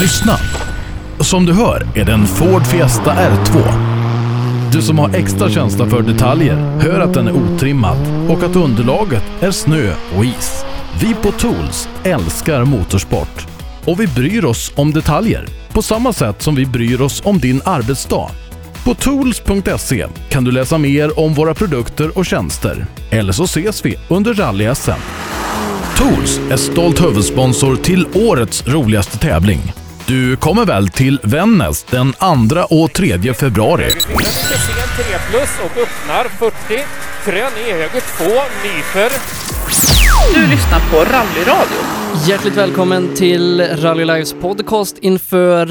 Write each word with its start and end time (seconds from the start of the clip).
Lyssna! 0.00 0.38
Som 1.20 1.46
du 1.46 1.52
hör 1.52 1.86
är 1.94 2.04
det 2.04 2.12
en 2.12 2.26
Ford 2.26 2.66
Fiesta 2.66 3.14
R2. 3.14 3.62
Du 4.72 4.82
som 4.82 4.98
har 4.98 5.14
extra 5.14 5.50
känsla 5.50 5.86
för 5.86 6.02
detaljer 6.02 6.56
hör 6.56 7.00
att 7.00 7.14
den 7.14 7.28
är 7.28 7.32
otrimmad 7.32 8.30
och 8.30 8.42
att 8.42 8.56
underlaget 8.56 9.22
är 9.40 9.50
snö 9.50 9.94
och 10.16 10.24
is. 10.24 10.64
Vi 11.00 11.14
på 11.14 11.32
Tools 11.32 11.88
älskar 12.04 12.64
motorsport 12.64 13.46
och 13.84 14.00
vi 14.00 14.06
bryr 14.06 14.44
oss 14.44 14.72
om 14.76 14.90
detaljer 14.92 15.46
på 15.72 15.82
samma 15.82 16.12
sätt 16.12 16.42
som 16.42 16.54
vi 16.54 16.66
bryr 16.66 17.00
oss 17.00 17.22
om 17.24 17.38
din 17.38 17.60
arbetsdag. 17.64 18.30
På 18.84 18.94
tools.se 18.94 20.06
kan 20.28 20.44
du 20.44 20.50
läsa 20.52 20.78
mer 20.78 21.20
om 21.20 21.34
våra 21.34 21.54
produkter 21.54 22.18
och 22.18 22.26
tjänster. 22.26 22.86
Eller 23.10 23.32
så 23.32 23.44
ses 23.44 23.84
vi 23.84 23.96
under 24.08 24.34
rally-SM. 24.34 25.00
Tools 25.98 26.40
är 26.50 26.56
stolt 26.56 27.04
huvudsponsor 27.04 27.76
till 27.76 28.06
årets 28.14 28.66
roligaste 28.66 29.18
tävling. 29.18 29.72
Du 30.08 30.36
kommer 30.36 30.64
väl 30.64 30.88
till 30.88 31.20
Vännäs 31.22 31.84
den 31.84 32.12
2 32.12 32.20
och 32.60 32.92
3 32.92 33.34
februari? 33.34 33.82
Höger 33.82 33.98
sen 34.24 35.04
3 35.04 35.18
plus 35.30 35.58
och 35.64 35.82
öppnar 35.82 36.24
40. 36.24 36.54
Krön 37.24 37.66
i 37.66 37.72
höger 37.72 38.00
2, 38.18 38.24
nyfer. 38.64 39.12
Du 40.34 40.46
lyssnar 40.50 40.80
på 40.90 40.96
Rallyradio. 40.96 41.78
Hjärtligt 42.28 42.56
välkommen 42.56 43.14
till 43.14 43.60
Rally 43.60 44.04
Lives 44.04 44.32
podcast 44.32 44.98
inför 44.98 45.66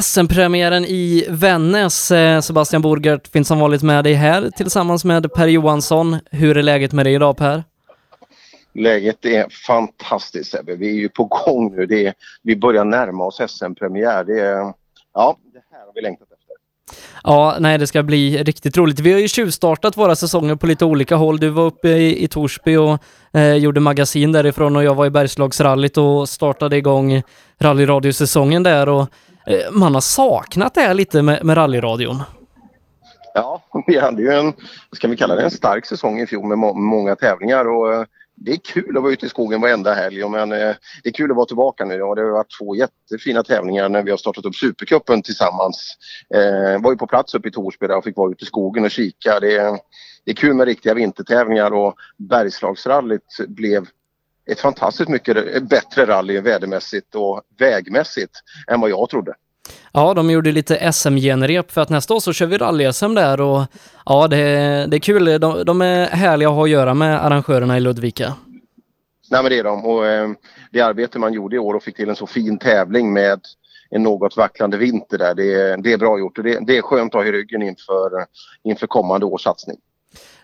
SM-premiären 0.00 0.84
i 0.84 1.26
Vännäs. 1.28 2.10
Eh, 2.10 2.40
Sebastian 2.40 2.82
Borgert 2.82 3.28
finns 3.32 3.48
som 3.48 3.58
vanligt 3.58 3.82
med 3.82 4.04
dig 4.04 4.14
här 4.14 4.50
tillsammans 4.56 5.04
med 5.04 5.32
Per 5.32 5.46
Johansson. 5.46 6.18
Hur 6.30 6.56
är 6.56 6.62
läget 6.62 6.92
med 6.92 7.06
dig 7.06 7.14
idag 7.14 7.36
Per? 7.36 7.64
Läget 8.74 9.24
är 9.24 9.48
fantastiskt 9.66 10.50
Sebbe. 10.50 10.74
Vi 10.74 10.88
är 10.88 10.94
ju 10.94 11.08
på 11.08 11.24
gång 11.24 11.76
nu. 11.76 11.86
Det 11.86 12.06
är, 12.06 12.14
vi 12.42 12.56
börjar 12.56 12.84
närma 12.84 13.24
oss 13.24 13.40
SM-premiär. 13.48 14.24
Det 14.24 14.40
är, 14.40 14.72
ja, 15.14 15.36
det 15.52 15.62
här 15.72 15.86
har 15.86 15.92
vi 15.94 16.00
längtat 16.00 16.28
efter. 16.32 16.54
Ja, 17.24 17.56
nej 17.60 17.78
det 17.78 17.86
ska 17.86 18.02
bli 18.02 18.42
riktigt 18.42 18.76
roligt. 18.76 19.00
Vi 19.00 19.12
har 19.12 19.20
ju 19.20 19.28
tjuvstartat 19.28 19.96
våra 19.96 20.16
säsonger 20.16 20.56
på 20.56 20.66
lite 20.66 20.84
olika 20.84 21.16
håll. 21.16 21.38
Du 21.40 21.48
var 21.48 21.64
uppe 21.64 21.88
i, 21.88 22.24
i 22.24 22.28
Torsby 22.28 22.76
och 22.76 22.98
eh, 23.32 23.54
gjorde 23.54 23.80
magasin 23.80 24.32
därifrån 24.32 24.76
och 24.76 24.84
jag 24.84 24.94
var 24.94 25.06
i 25.06 25.10
Bergslagsrallyt 25.10 25.96
och 25.96 26.28
startade 26.28 26.76
igång 26.76 27.22
rallyradiosäsongen 27.58 28.62
där 28.62 28.88
och 28.88 29.08
eh, 29.46 29.72
man 29.72 29.94
har 29.94 30.00
saknat 30.00 30.74
det 30.74 30.80
här 30.80 30.94
lite 30.94 31.22
med, 31.22 31.44
med 31.44 31.56
rallyradion. 31.56 32.22
Ja, 33.34 33.62
vi 33.86 33.98
hade 33.98 34.22
ju 34.22 34.32
en, 34.32 34.52
ska 34.92 35.08
vi 35.08 35.16
kalla 35.16 35.34
det 35.34 35.42
en 35.42 35.50
stark 35.50 35.86
säsong 35.86 36.20
i 36.20 36.26
fjol 36.26 36.48
med 36.48 36.58
må 36.58 36.74
många 36.74 37.16
tävlingar 37.16 37.64
och 37.68 37.94
eh, 37.94 38.04
det 38.36 38.52
är 38.52 38.56
kul 38.56 38.96
att 38.96 39.02
vara 39.02 39.12
ute 39.12 39.26
i 39.26 39.28
skogen 39.28 39.60
varenda 39.60 39.94
helg. 39.94 40.28
Men 40.28 40.52
eh, 40.52 40.74
det 41.02 41.08
är 41.08 41.12
kul 41.12 41.30
att 41.30 41.36
vara 41.36 41.46
tillbaka 41.46 41.84
nu. 41.84 41.94
Ja, 41.94 42.14
det 42.14 42.22
har 42.22 42.30
varit 42.30 42.58
två 42.58 42.76
jättefina 42.76 43.42
tävlingar 43.42 43.88
när 43.88 44.02
vi 44.02 44.10
har 44.10 44.18
startat 44.18 44.44
upp 44.44 44.54
Supercupen 44.54 45.22
tillsammans. 45.22 45.96
Eh, 46.34 46.82
var 46.82 46.90
ju 46.90 46.96
på 46.96 47.06
plats 47.06 47.34
uppe 47.34 47.48
i 47.48 47.50
Torsby 47.50 47.86
där 47.86 47.96
och 47.96 48.04
fick 48.04 48.16
vara 48.16 48.30
ute 48.30 48.44
i 48.44 48.46
skogen 48.46 48.84
och 48.84 48.90
kika. 48.90 49.40
Det 49.40 49.56
är, 49.56 49.78
det 50.24 50.30
är 50.30 50.34
kul 50.34 50.54
med 50.54 50.66
riktiga 50.66 50.94
vintertävlingar 50.94 51.70
och 51.70 51.94
Bergslagsrallyt 52.16 53.36
blev 53.48 53.86
ett 54.50 54.60
fantastiskt 54.60 55.08
mycket 55.08 55.62
bättre 55.68 56.06
rally 56.06 56.40
vädermässigt 56.40 57.14
och 57.14 57.42
vägmässigt 57.58 58.32
än 58.66 58.80
vad 58.80 58.90
jag 58.90 59.10
trodde. 59.10 59.34
Ja, 59.92 60.14
de 60.14 60.30
gjorde 60.30 60.52
lite 60.52 60.92
SM-genrep 60.92 61.70
för 61.70 61.80
att 61.80 61.90
nästa 61.90 62.14
år 62.14 62.20
så 62.20 62.32
kör 62.32 62.46
vi 62.46 62.58
rally-SM 62.58 63.14
där 63.14 63.40
och 63.40 63.62
ja, 64.06 64.28
det, 64.28 64.36
det 64.86 64.96
är 64.96 65.00
kul. 65.00 65.40
De, 65.40 65.64
de, 65.64 65.82
är 65.82 66.06
härliga 66.06 66.48
att 66.48 66.54
ha 66.54 66.64
att 66.64 66.70
göra 66.70 66.94
med 66.94 67.24
arrangörerna 67.24 67.76
i 67.76 67.80
Ludvika. 67.80 68.34
Nej, 69.30 69.42
men 69.42 69.50
det 69.50 69.58
är 69.58 69.64
de 69.64 69.84
och 69.84 70.06
eh, 70.06 70.30
det 70.72 70.80
arbete 70.80 71.18
man 71.18 71.32
gjorde 71.32 71.56
i 71.56 71.58
år 71.58 71.74
och 71.74 71.82
fick 71.82 71.96
till 71.96 72.08
en 72.08 72.16
så 72.16 72.26
fin 72.26 72.58
tävling 72.58 73.12
med 73.12 73.40
en 73.90 74.02
något 74.02 74.36
vacklande 74.36 74.76
vinter 74.76 75.18
där, 75.18 75.34
det, 75.34 75.76
det 75.82 75.92
är 75.92 75.98
bra 75.98 76.18
gjort 76.18 76.38
och 76.38 76.44
det, 76.44 76.58
det 76.66 76.76
är 76.76 76.82
skönt 76.82 77.14
att 77.14 77.20
ha 77.20 77.28
i 77.28 77.32
ryggen 77.32 77.62
inför, 77.62 78.10
inför 78.64 78.86
kommande 78.86 79.26
års 79.26 79.42
satsning. 79.42 79.76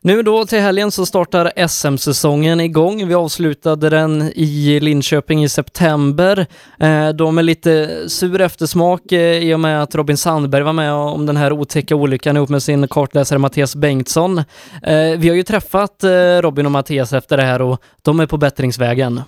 Nu 0.02 0.22
då 0.22 0.46
till 0.46 0.60
helgen 0.60 0.90
så 0.90 1.06
startar 1.06 1.68
SM-säsongen 1.68 2.60
igång. 2.60 3.08
Vi 3.08 3.14
avslutade 3.14 3.90
den 3.90 4.22
i 4.34 4.80
Linköping 4.80 5.44
i 5.44 5.48
september. 5.48 6.46
Eh, 6.78 7.08
de 7.08 7.38
är 7.38 7.42
lite 7.42 8.04
sur 8.08 8.40
eftersmak 8.40 9.12
eh, 9.12 9.38
i 9.38 9.54
och 9.54 9.60
med 9.60 9.82
att 9.82 9.94
Robin 9.94 10.16
Sandberg 10.16 10.62
var 10.62 10.72
med 10.72 10.92
om 10.92 11.26
den 11.26 11.36
här 11.36 11.52
otäcka 11.52 11.96
olyckan 11.96 12.36
ihop 12.36 12.48
med 12.48 12.62
sin 12.62 12.88
kartläsare 12.88 13.38
Mattias 13.38 13.76
Bengtsson. 13.76 14.38
Eh, 14.82 15.18
vi 15.18 15.28
har 15.28 15.36
ju 15.36 15.42
träffat 15.42 16.04
eh, 16.04 16.10
Robin 16.40 16.66
och 16.66 16.72
Mattias 16.72 17.12
efter 17.12 17.36
det 17.36 17.42
här 17.42 17.62
och 17.62 17.82
de 18.02 18.20
är 18.20 18.26
på 18.26 18.36
bättringsvägen. 18.36 19.20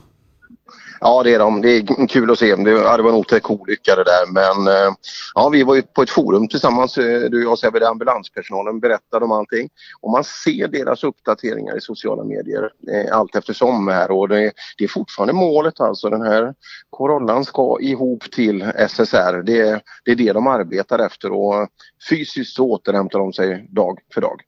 Ja, 1.04 1.22
det 1.22 1.34
är 1.34 1.38
de. 1.38 1.62
Det 1.62 1.70
är 1.70 2.06
kul 2.06 2.30
att 2.30 2.38
se. 2.38 2.56
Det, 2.56 2.70
ja, 2.70 2.96
det 2.96 3.02
var 3.02 3.10
en 3.10 3.16
otäck 3.16 3.50
olycka 3.50 3.96
det 3.96 4.04
där 4.04 4.32
men 4.32 4.74
eh, 4.74 4.94
ja, 5.34 5.48
vi 5.48 5.62
var 5.62 5.74
ju 5.74 5.82
på 5.82 6.02
ett 6.02 6.10
forum 6.10 6.48
tillsammans, 6.48 6.98
eh, 6.98 7.20
du 7.20 7.46
och 7.46 7.50
jag 7.50 7.58
Sebbe, 7.58 7.88
ambulanspersonalen 7.88 8.80
berättade 8.80 9.24
om 9.24 9.32
allting. 9.32 9.68
Och 10.00 10.10
man 10.10 10.24
ser 10.24 10.68
deras 10.68 11.04
uppdateringar 11.04 11.76
i 11.76 11.80
sociala 11.80 12.24
medier 12.24 12.70
eh, 12.92 13.16
allt 13.16 13.36
eftersom 13.36 13.88
här 13.88 14.10
och 14.10 14.28
det, 14.28 14.52
det, 14.78 14.84
är 14.84 14.88
fortfarande 14.88 15.32
målet 15.32 15.80
alltså. 15.80 16.10
Den 16.10 16.22
här 16.22 16.54
Corollan 16.90 17.44
ska 17.44 17.78
ihop 17.80 18.30
till 18.30 18.72
SSR. 18.88 19.42
Det, 19.42 19.82
det 20.04 20.10
är 20.10 20.16
det 20.16 20.32
de 20.32 20.46
arbetar 20.46 20.98
efter 20.98 21.32
och 21.32 21.68
fysiskt 22.10 22.56
så 22.56 22.70
återhämtar 22.70 23.18
de 23.18 23.32
sig 23.32 23.66
dag 23.70 23.98
för 24.14 24.20
dag. 24.20 24.40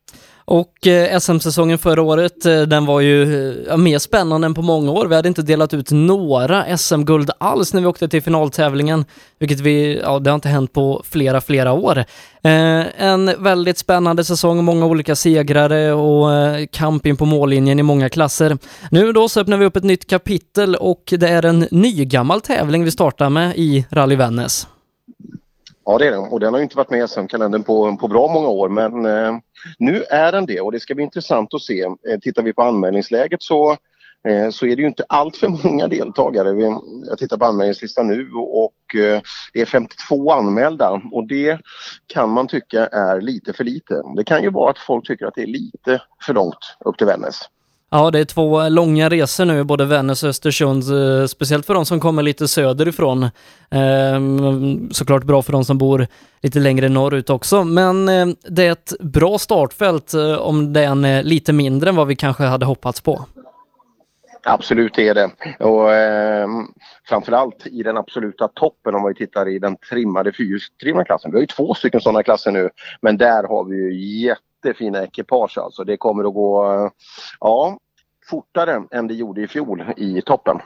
Och 0.46 0.86
eh, 0.86 1.18
SM-säsongen 1.18 1.78
förra 1.78 2.02
året, 2.02 2.46
eh, 2.46 2.62
den 2.62 2.86
var 2.86 3.00
ju 3.00 3.50
eh, 3.66 3.76
mer 3.76 3.98
spännande 3.98 4.46
än 4.46 4.54
på 4.54 4.62
många 4.62 4.90
år. 4.90 5.06
Vi 5.06 5.14
hade 5.14 5.28
inte 5.28 5.42
delat 5.42 5.74
ut 5.74 5.90
några 5.90 6.78
SM-guld 6.78 7.30
alls 7.38 7.74
när 7.74 7.80
vi 7.80 7.86
åkte 7.86 8.08
till 8.08 8.22
finaltävlingen, 8.22 9.04
vilket 9.38 9.60
vi, 9.60 10.00
ja, 10.02 10.18
det 10.18 10.30
har 10.30 10.34
inte 10.34 10.48
hänt 10.48 10.72
på 10.72 11.02
flera, 11.08 11.40
flera 11.40 11.72
år. 11.72 11.98
Eh, 12.42 12.82
en 12.96 13.42
väldigt 13.42 13.78
spännande 13.78 14.24
säsong, 14.24 14.64
många 14.64 14.86
olika 14.86 15.16
segrare 15.16 15.92
och 15.92 16.34
eh, 16.34 16.66
kamp 16.72 17.06
in 17.06 17.16
på 17.16 17.24
mållinjen 17.24 17.78
i 17.78 17.82
många 17.82 18.08
klasser. 18.08 18.58
Nu 18.90 19.12
då 19.12 19.28
så 19.28 19.40
öppnar 19.40 19.56
vi 19.56 19.66
upp 19.66 19.76
ett 19.76 19.84
nytt 19.84 20.10
kapitel 20.10 20.76
och 20.76 21.14
det 21.18 21.28
är 21.28 21.44
en 21.44 21.68
nygammal 21.70 22.40
tävling 22.40 22.84
vi 22.84 22.90
startar 22.90 23.30
med 23.30 23.56
i 23.56 23.86
Rally 23.90 24.16
Vännäs. 24.16 24.66
Ja 25.84 25.98
det 25.98 26.06
är 26.06 26.10
den 26.10 26.20
och 26.20 26.40
den 26.40 26.54
har 26.54 26.60
inte 26.60 26.76
varit 26.76 26.90
med 26.90 27.04
i 27.04 27.08
SM-kalendern 27.08 27.62
på, 27.62 27.96
på 27.96 28.08
bra 28.08 28.28
många 28.28 28.48
år 28.48 28.68
men 28.68 29.06
eh, 29.06 29.38
nu 29.78 30.02
är 30.02 30.32
den 30.32 30.46
det 30.46 30.60
och 30.60 30.72
det 30.72 30.80
ska 30.80 30.94
bli 30.94 31.04
intressant 31.04 31.54
att 31.54 31.62
se. 31.62 31.82
Eh, 31.82 32.18
tittar 32.22 32.42
vi 32.42 32.52
på 32.52 32.62
anmälningsläget 32.62 33.42
så, 33.42 33.76
eh, 34.28 34.50
så 34.50 34.66
är 34.66 34.76
det 34.76 34.82
ju 34.82 34.88
inte 34.88 35.04
allt 35.08 35.36
för 35.36 35.48
många 35.48 35.88
deltagare. 35.88 36.52
Vi, 36.52 36.62
jag 37.08 37.18
tittar 37.18 37.36
på 37.36 37.44
anmälningslistan 37.44 38.06
nu 38.06 38.30
och 38.32 38.94
eh, 38.94 39.20
det 39.52 39.60
är 39.60 39.66
52 39.66 40.32
anmälda 40.32 41.02
och 41.12 41.26
det 41.26 41.58
kan 42.06 42.30
man 42.30 42.46
tycka 42.46 42.86
är 42.86 43.20
lite 43.20 43.52
för 43.52 43.64
lite. 43.64 44.02
Det 44.16 44.24
kan 44.24 44.42
ju 44.42 44.50
vara 44.50 44.70
att 44.70 44.78
folk 44.78 45.06
tycker 45.06 45.26
att 45.26 45.34
det 45.34 45.42
är 45.42 45.46
lite 45.46 46.02
för 46.26 46.34
långt 46.34 46.76
upp 46.84 46.98
till 46.98 47.06
Vännäs. 47.06 47.40
Ja, 47.90 48.10
det 48.10 48.18
är 48.18 48.24
två 48.24 48.68
långa 48.68 49.08
resor 49.08 49.44
nu, 49.44 49.64
både 49.64 49.84
Vännäs 49.84 50.22
och 50.22 50.28
Östersund, 50.28 50.82
eh, 50.82 51.26
speciellt 51.26 51.66
för 51.66 51.74
de 51.74 51.86
som 51.86 52.00
kommer 52.00 52.22
lite 52.22 52.48
söderifrån. 52.48 53.28
Ehm, 53.70 54.90
såklart 54.90 55.24
bra 55.24 55.42
för 55.42 55.52
de 55.52 55.64
som 55.64 55.78
bor 55.78 56.06
lite 56.42 56.58
längre 56.58 56.88
norrut 56.88 57.30
också, 57.30 57.64
men 57.64 58.08
eh, 58.08 58.26
det 58.48 58.66
är 58.66 58.72
ett 58.72 58.92
bra 59.00 59.38
startfält 59.38 60.14
eh, 60.14 60.34
om 60.34 60.72
den 60.72 61.04
är 61.04 61.22
lite 61.22 61.52
mindre 61.52 61.90
än 61.90 61.96
vad 61.96 62.06
vi 62.06 62.16
kanske 62.16 62.42
hade 62.44 62.66
hoppats 62.66 63.00
på. 63.00 63.24
Absolut 64.46 64.98
är 64.98 65.14
det. 65.14 65.30
Och 65.58 65.92
eh, 65.92 66.48
framförallt 67.08 67.66
i 67.66 67.82
den 67.82 67.96
absoluta 67.96 68.48
toppen 68.48 68.94
om 68.94 69.08
vi 69.08 69.14
tittar 69.14 69.48
i 69.48 69.58
den 69.58 69.76
trimmade 69.76 70.32
fyrhjulsdrivna 70.32 71.04
klassen. 71.04 71.30
Vi 71.30 71.36
har 71.36 71.40
ju 71.40 71.46
två 71.46 71.74
stycken 71.74 72.00
sådana 72.00 72.22
klasser 72.22 72.50
nu 72.50 72.70
men 73.00 73.16
där 73.16 73.48
har 73.48 73.64
vi 73.64 73.76
ju 73.76 73.92
jättefina 74.64 75.04
ekipage 75.04 75.58
alltså. 75.58 75.84
Det 75.84 75.96
kommer 75.96 76.24
att 76.24 76.34
gå, 76.34 76.90
ja, 77.40 77.78
fortare 78.30 78.82
än 78.90 79.08
det 79.08 79.14
gjorde 79.14 79.42
i 79.42 79.48
fjol 79.48 79.84
i 79.96 80.22
toppen. 80.22 80.58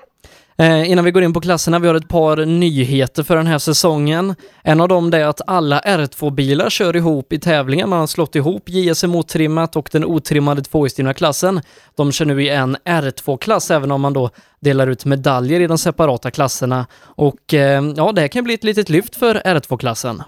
Eh, 0.61 0.91
innan 0.91 1.05
vi 1.05 1.11
går 1.11 1.23
in 1.23 1.33
på 1.33 1.41
klasserna, 1.41 1.79
vi 1.79 1.89
har 1.89 1.95
ett 1.95 2.09
par 2.09 2.37
nyheter 2.47 3.23
för 3.23 3.37
den 3.37 3.47
här 3.47 3.59
säsongen. 3.59 4.35
En 4.63 4.81
av 4.81 4.89
dem 4.89 5.13
är 5.13 5.25
att 5.25 5.41
alla 5.47 5.81
R2-bilar 5.81 6.71
kör 6.71 6.97
ihop 6.97 7.33
i 7.33 7.39
tävlingen. 7.39 7.89
Man 7.89 7.99
har 7.99 8.07
slått 8.07 8.35
ihop 8.37 8.69
JSM 8.69 9.15
otrimmat 9.15 9.77
och 9.77 9.89
den 9.93 10.05
otrimmade 10.05 10.63
tvåhjulsdrivna 10.63 11.15
klassen. 11.15 11.61
De 11.97 12.13
kör 12.13 12.25
nu 12.25 12.43
i 12.43 12.49
en 12.49 12.77
R2-klass, 12.77 13.71
även 13.71 13.91
om 13.91 14.01
man 14.01 14.13
då 14.13 14.31
delar 14.61 14.87
ut 14.87 15.05
medaljer 15.05 15.61
i 15.61 15.67
de 15.67 15.79
separata 15.79 16.31
klasserna. 16.31 16.87
Och 17.01 17.55
eh, 17.55 17.83
ja, 17.97 18.13
det 18.13 18.21
här 18.21 18.29
kan 18.29 18.45
bli 18.45 18.55
ett 18.55 18.65
litet 18.65 18.89
lyft 18.89 19.17
för 19.17 19.35
R2-klassen. 19.35 20.23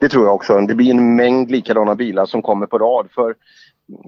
Det 0.00 0.08
tror 0.08 0.24
jag 0.24 0.34
också. 0.34 0.58
Det 0.58 0.74
blir 0.74 0.90
en 0.90 1.16
mängd 1.16 1.50
likadana 1.50 1.94
bilar 1.94 2.26
som 2.26 2.42
kommer 2.42 2.66
på 2.66 2.78
rad. 2.78 3.08
För 3.14 3.34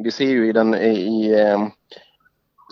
vi 0.05 0.11
ser 0.11 0.29
ju 0.29 0.49
i 0.49 0.53
den 0.53 0.75
i, 0.75 1.31
eh, 1.31 1.69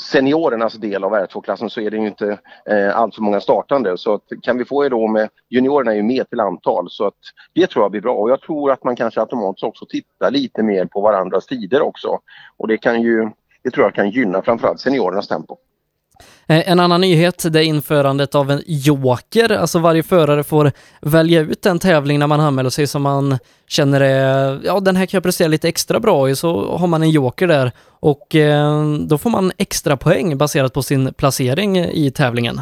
seniorernas 0.01 0.75
del 0.75 1.05
av 1.05 1.13
R2-klassen 1.13 1.71
så 1.71 1.81
är 1.81 1.91
det 1.91 1.97
ju 1.97 2.07
inte 2.07 2.39
eh, 2.71 2.97
allt 2.97 3.15
för 3.15 3.23
många 3.23 3.41
startande. 3.41 3.99
Så 3.99 4.15
att, 4.15 4.23
kan 4.43 4.59
vi 4.59 4.65
få 4.65 4.85
er 4.85 4.91
då 4.91 5.07
med 5.07 5.29
juniorerna 5.49 5.93
är 5.93 5.97
ju 5.97 6.03
mer 6.03 6.25
till 6.25 6.41
antal 6.41 6.91
så 6.91 7.07
att 7.07 7.15
det 7.55 7.67
tror 7.67 7.85
jag 7.85 7.91
blir 7.91 8.01
bra 8.01 8.15
och 8.15 8.31
jag 8.31 8.41
tror 8.41 8.73
att 8.73 8.85
man 8.85 8.97
kanske 8.97 9.21
automatiskt 9.21 9.65
också 9.65 9.87
tittar 9.87 10.31
lite 10.31 10.63
mer 10.63 10.85
på 10.85 11.01
varandras 11.01 11.47
tider 11.47 11.83
också. 11.83 12.19
Och 12.57 12.69
det 12.69 12.77
kan 12.77 13.03
ju, 13.03 13.31
det 13.63 13.71
tror 13.71 13.87
jag 13.87 13.95
kan 13.95 14.11
gynna 14.11 14.43
framförallt 14.43 14.81
seniorernas 14.81 15.29
tempo. 15.29 15.57
Eh, 16.47 16.71
en 16.71 16.81
annan 16.81 17.01
nyhet 17.01 17.53
det 17.53 17.61
är 17.61 17.65
införandet 17.65 18.35
av 18.35 18.51
en 18.51 18.63
joker, 18.67 19.53
alltså 19.53 19.79
varje 19.79 20.03
förare 20.03 20.45
får 20.45 20.73
välja 21.01 21.41
ut 21.41 21.67
en 21.67 21.79
tävling 21.79 22.19
när 22.19 22.27
man 22.27 22.41
anmäler 22.41 22.71
sig 22.71 22.87
som 22.87 23.03
man 23.03 23.39
känner 23.69 24.01
är, 24.01 24.61
ja 24.65 24.81
den 24.81 24.97
här 24.97 25.07
kan 25.07 25.19
jag 25.19 25.23
prestera 25.23 25.49
lite 25.49 25.69
extra 25.69 26.01
bra 26.01 26.31
i, 26.31 26.37
så 26.37 26.77
har 26.77 26.87
man 26.87 27.03
en 27.03 27.11
joker 27.11 27.47
där 27.47 27.73
och 27.89 28.35
eh, 28.35 28.93
då 29.07 29.19
får 29.19 29.31
man 29.31 29.53
extra 29.59 29.97
poäng 29.97 30.39
baserat 30.39 30.73
på 30.73 30.83
sin 30.83 31.15
placering 31.15 31.79
i 31.79 32.11
tävlingen. 32.11 32.61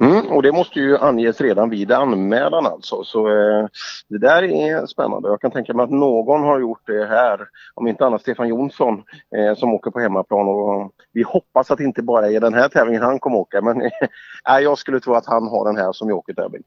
Mm, 0.00 0.26
och 0.26 0.42
det 0.42 0.52
måste 0.52 0.80
ju 0.80 0.98
anges 0.98 1.40
redan 1.40 1.70
vid 1.70 1.92
anmälan 1.92 2.66
alltså. 2.66 3.04
Så 3.04 3.28
eh, 3.28 3.66
det 4.08 4.18
där 4.18 4.42
är 4.42 4.86
spännande. 4.86 5.28
Jag 5.28 5.40
kan 5.40 5.50
tänka 5.50 5.74
mig 5.74 5.84
att 5.84 5.90
någon 5.90 6.42
har 6.42 6.60
gjort 6.60 6.86
det 6.86 7.06
här. 7.06 7.48
Om 7.74 7.86
inte 7.86 8.06
annat 8.06 8.20
Stefan 8.20 8.48
Jonsson 8.48 9.02
eh, 9.36 9.54
som 9.54 9.74
åker 9.74 9.90
på 9.90 10.00
hemmaplan. 10.00 10.48
Och 10.48 10.80
eh, 10.80 10.88
vi 11.12 11.22
hoppas 11.22 11.70
att 11.70 11.78
det 11.78 11.84
inte 11.84 12.02
bara 12.02 12.30
är 12.30 12.40
den 12.40 12.54
här 12.54 12.68
tävlingen 12.68 13.02
han 13.02 13.18
kommer 13.18 13.36
åka. 13.36 13.62
Men 13.62 13.82
eh, 14.48 14.58
jag 14.58 14.78
skulle 14.78 15.00
tro 15.00 15.14
att 15.14 15.26
han 15.26 15.48
har 15.48 15.64
den 15.64 15.76
här 15.76 15.92
som 15.92 16.10
jokertävling. 16.10 16.62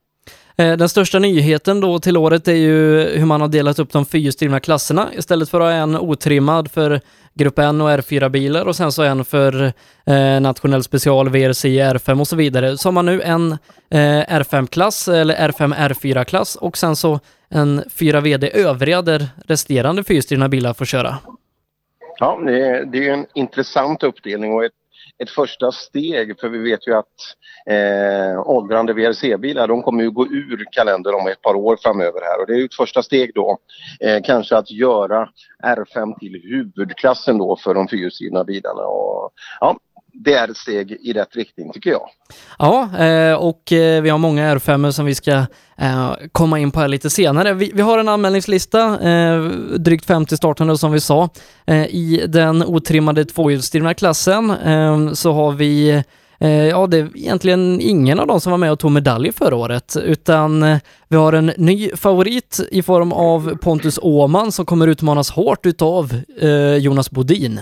Eh, 0.56 0.78
den 0.78 0.90
största 0.90 1.20
nyheten 1.20 1.82
då 1.82 2.00
till 2.00 2.18
året 2.18 2.48
är 2.48 2.56
ju 2.56 3.00
hur 3.18 3.26
man 3.26 3.42
har 3.42 3.48
delat 3.48 3.80
upp 3.80 3.92
de 3.92 4.06
fyrhjulsdrivna 4.06 4.60
klasserna. 4.60 5.10
Istället 5.14 5.50
för 5.50 5.60
att 5.60 5.66
ha 5.66 5.72
en 5.72 5.98
otrimmad 5.98 6.72
för 6.72 7.02
Grupp 7.34 7.60
N 7.60 7.82
och 7.82 7.90
R4-bilar 7.90 8.66
och 8.66 8.76
sen 8.76 8.92
så 8.92 9.04
en 9.04 9.26
för 9.26 9.74
eh, 10.06 10.40
nationell 10.42 10.84
special, 10.84 11.30
VRC, 11.30 11.66
R5 11.66 12.20
och 12.20 12.28
så 12.28 12.36
vidare. 12.36 12.78
Så 12.78 12.88
har 12.88 12.92
man 12.94 13.06
nu 13.06 13.22
en 13.22 13.52
eh, 13.90 14.26
R5-klass 14.40 15.08
eller 15.08 15.36
R5 15.36 15.76
R4-klass 15.76 16.56
och 16.56 16.78
sen 16.78 16.96
så 16.96 17.20
en 17.50 17.82
4VD 17.82 18.50
övriga 18.54 19.02
där 19.02 19.28
resterande 19.46 20.04
fyrhjulsdrivna 20.04 20.50
bilar 20.50 20.74
får 20.74 20.86
köra. 20.86 21.18
Ja, 22.20 22.40
det 22.46 22.68
är, 22.68 22.86
det 22.86 23.08
är 23.08 23.14
en 23.14 23.26
intressant 23.34 24.04
uppdelning 24.04 24.54
och 24.54 24.66
ett, 24.66 24.72
ett 25.22 25.30
första 25.30 25.72
steg 25.72 26.40
för 26.40 26.50
vi 26.50 26.58
vet 26.58 26.88
ju 26.88 26.94
att 26.94 27.06
eh, 27.66 28.50
åldrande 28.50 28.94
VRC-bilar 28.94 29.68
de 29.68 29.84
kommer 29.84 30.04
ju 30.04 30.12
gå 30.12 30.28
ur 30.28 30.66
kalendern 30.72 31.16
om 31.16 31.28
ett 31.28 31.42
par 31.42 31.56
år 31.56 31.78
framöver 31.82 32.22
här. 32.22 32.42
Och 32.42 32.48
det 32.48 32.54
är 32.54 32.58
ju 32.58 32.66
ett 32.66 32.76
första 32.76 33.04
steg 33.04 33.32
då 33.36 33.58
eh, 34.00 34.22
kanske 34.24 34.58
att 34.58 34.72
göra 34.72 35.30
R5 35.64 36.20
till 36.20 36.42
huvudklassen 36.44 37.38
då 37.38 37.56
för 37.56 37.74
de 37.74 37.88
fyrhjulsdrivna 37.88 38.44
bilarna. 38.44 38.84
Och 38.84 39.32
ja, 39.60 39.78
det 40.14 40.34
är 40.34 40.52
ett 40.52 40.58
steg 40.58 40.92
i 40.92 41.14
rätt 41.14 41.36
riktning 41.36 41.72
tycker 41.74 41.90
jag. 41.90 42.10
Ja, 42.60 42.90
eh, 43.06 43.34
och 43.34 43.72
eh, 43.72 44.02
vi 44.02 44.10
har 44.10 44.18
många 44.18 44.56
R5 44.56 44.92
som 44.92 45.06
vi 45.06 45.16
ska 45.16 45.32
eh, 45.78 46.14
komma 46.32 46.60
in 46.60 46.72
på 46.72 46.80
här 46.80 46.88
lite 46.88 47.10
senare. 47.10 47.54
Vi, 47.54 47.82
har 47.82 48.00
en 48.00 48.10
anmälningslista, 48.10 48.98
drygt 49.78 50.06
50 50.06 50.38
startande 50.38 50.78
som 50.78 50.92
vi 50.92 51.00
sa. 51.00 51.30
I 51.90 52.22
den 52.28 52.64
otrimmade 52.64 53.26
tvåhjulsdrivna 53.26 53.94
klassen 53.94 54.54
så 55.16 55.32
har 55.32 55.52
vi 55.52 56.04
Ja, 56.72 56.88
det 56.88 56.98
är 56.98 57.18
egentligen 57.18 57.82
ingen 57.82 58.20
av 58.20 58.28
dem 58.28 58.42
som 58.42 58.52
var 58.52 58.58
med 58.58 58.72
och 58.72 58.80
tog 58.80 58.92
medalj 58.92 59.32
förra 59.32 59.56
året, 59.56 59.98
utan 60.04 60.80
vi 61.08 61.16
har 61.16 61.34
en 61.34 61.52
ny 61.58 61.92
favorit 61.96 62.60
i 62.72 62.82
form 62.82 63.14
av 63.14 63.56
Pontus 63.56 64.00
Åman 64.02 64.52
som 64.52 64.66
kommer 64.66 64.88
utmanas 64.88 65.32
hårt 65.32 65.66
utav 65.66 66.22
Jonas 66.80 67.12
Bodin. 67.12 67.60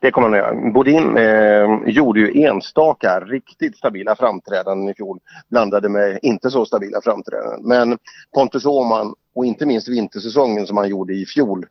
Det 0.00 0.10
kommer 0.10 0.28
han 0.28 0.34
att 0.34 0.56
göra. 0.56 0.72
Bodin 0.72 1.16
eh, 1.16 1.90
gjorde 1.94 2.20
ju 2.20 2.42
enstaka 2.42 3.20
riktigt 3.20 3.76
stabila 3.76 4.16
framträdanden 4.16 4.88
i 4.88 4.94
fjol 4.94 5.18
blandade 5.50 5.88
med 5.88 6.18
inte 6.22 6.50
så 6.50 6.64
stabila 6.64 7.00
framträdanden. 7.00 7.60
Men 7.62 7.98
Pontus 8.34 8.66
Åhman 8.66 9.14
och 9.34 9.46
inte 9.46 9.66
minst 9.66 9.88
vintersäsongen 9.88 10.66
som 10.66 10.76
han 10.76 10.88
gjorde 10.88 11.14
i 11.14 11.26
fjol. 11.26 11.66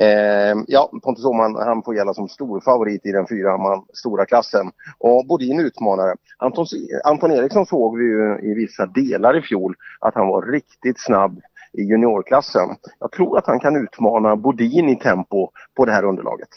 Eh, 0.00 0.56
ja, 0.66 0.90
Pontus 1.02 1.24
Åhman 1.24 1.54
han 1.54 1.82
får 1.82 1.94
gälla 1.94 2.14
som 2.14 2.28
stor 2.28 2.60
favorit 2.60 3.06
i 3.06 3.12
den 3.12 3.26
fyra 3.28 3.58
man 3.58 3.84
stora 3.92 4.26
klassen. 4.26 4.70
Och 4.98 5.26
Bodin 5.26 5.60
utmanare. 5.60 6.14
Anton, 6.38 6.66
Anton 7.04 7.30
Eriksson 7.30 7.66
såg 7.66 7.98
vi 7.98 8.04
ju 8.04 8.38
i 8.42 8.54
vissa 8.54 8.86
delar 8.86 9.38
i 9.38 9.42
fjol 9.42 9.74
att 10.00 10.14
han 10.14 10.26
var 10.26 10.42
riktigt 10.42 11.00
snabb 11.00 11.40
i 11.72 11.82
juniorklassen. 11.82 12.68
Jag 13.00 13.12
tror 13.12 13.38
att 13.38 13.46
han 13.46 13.60
kan 13.60 13.76
utmana 13.76 14.36
Bodin 14.36 14.88
i 14.88 14.96
tempo 14.96 15.50
på 15.76 15.84
det 15.84 15.92
här 15.92 16.04
underlaget. 16.04 16.48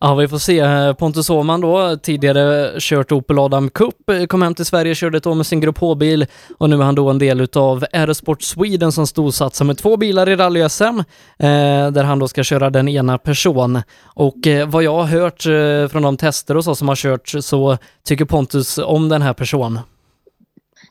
Ja, 0.00 0.14
vi 0.14 0.28
får 0.28 0.38
se. 0.38 0.94
Pontus 0.94 1.30
Åhman 1.30 1.60
då, 1.60 1.96
tidigare 1.96 2.72
kört 2.80 3.12
Opel 3.12 3.38
Adam 3.38 3.70
Cup, 3.70 3.94
kom 4.28 4.42
hem 4.42 4.54
till 4.54 4.64
Sverige, 4.64 4.94
körde 4.94 5.18
ett 5.18 5.26
år 5.26 5.34
med 5.34 5.46
sin 5.46 5.60
Grupp 5.60 5.78
H-bil 5.78 6.26
och 6.58 6.70
nu 6.70 6.76
är 6.76 6.82
han 6.82 6.94
då 6.94 7.10
en 7.10 7.18
del 7.18 7.40
utav 7.40 7.84
Aerosport 7.92 8.42
Sweden 8.42 8.92
som 8.92 9.06
storsatsar 9.06 9.64
med 9.64 9.78
två 9.78 9.96
bilar 9.96 10.28
i 10.28 10.36
rally-SM, 10.36 10.98
eh, 11.38 11.90
där 11.90 12.04
han 12.04 12.18
då 12.18 12.28
ska 12.28 12.42
köra 12.42 12.70
den 12.70 12.88
ena 12.88 13.18
person. 13.18 13.82
Och 14.02 14.46
eh, 14.46 14.68
vad 14.68 14.82
jag 14.82 14.96
har 14.96 15.04
hört 15.04 15.46
eh, 15.46 15.92
från 15.92 16.02
de 16.02 16.16
tester 16.16 16.56
och 16.56 16.64
så 16.64 16.74
som 16.74 16.88
har 16.88 16.96
kört 16.96 17.28
så 17.28 17.78
tycker 18.04 18.24
Pontus 18.24 18.78
om 18.78 19.08
den 19.08 19.22
här 19.22 19.32
personen. 19.32 19.78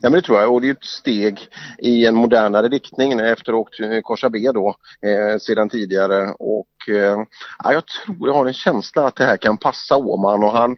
Ja, 0.00 0.10
men 0.10 0.12
det 0.12 0.22
tror 0.22 0.40
jag. 0.40 0.54
Och 0.54 0.60
det 0.60 0.68
är 0.68 0.72
ett 0.72 0.84
steg 0.84 1.48
i 1.78 2.06
en 2.06 2.14
modernare 2.14 2.68
riktning 2.68 3.12
efter 3.12 3.52
att 3.52 3.56
ha 3.56 3.60
åkt 3.60 3.80
eh, 3.80 4.00
Korsa 4.02 4.30
B 4.30 4.50
då 4.54 4.74
eh, 5.02 5.38
sedan 5.38 5.68
tidigare. 5.68 6.34
Och 6.38 6.88
eh, 6.88 7.18
jag 7.64 7.82
tror, 7.86 8.28
jag 8.28 8.34
har 8.34 8.46
en 8.46 8.54
känsla 8.54 9.06
att 9.06 9.16
det 9.16 9.24
här 9.24 9.36
kan 9.36 9.58
passa 9.58 9.96
Åman 9.96 10.44
och 10.44 10.52
han, 10.52 10.76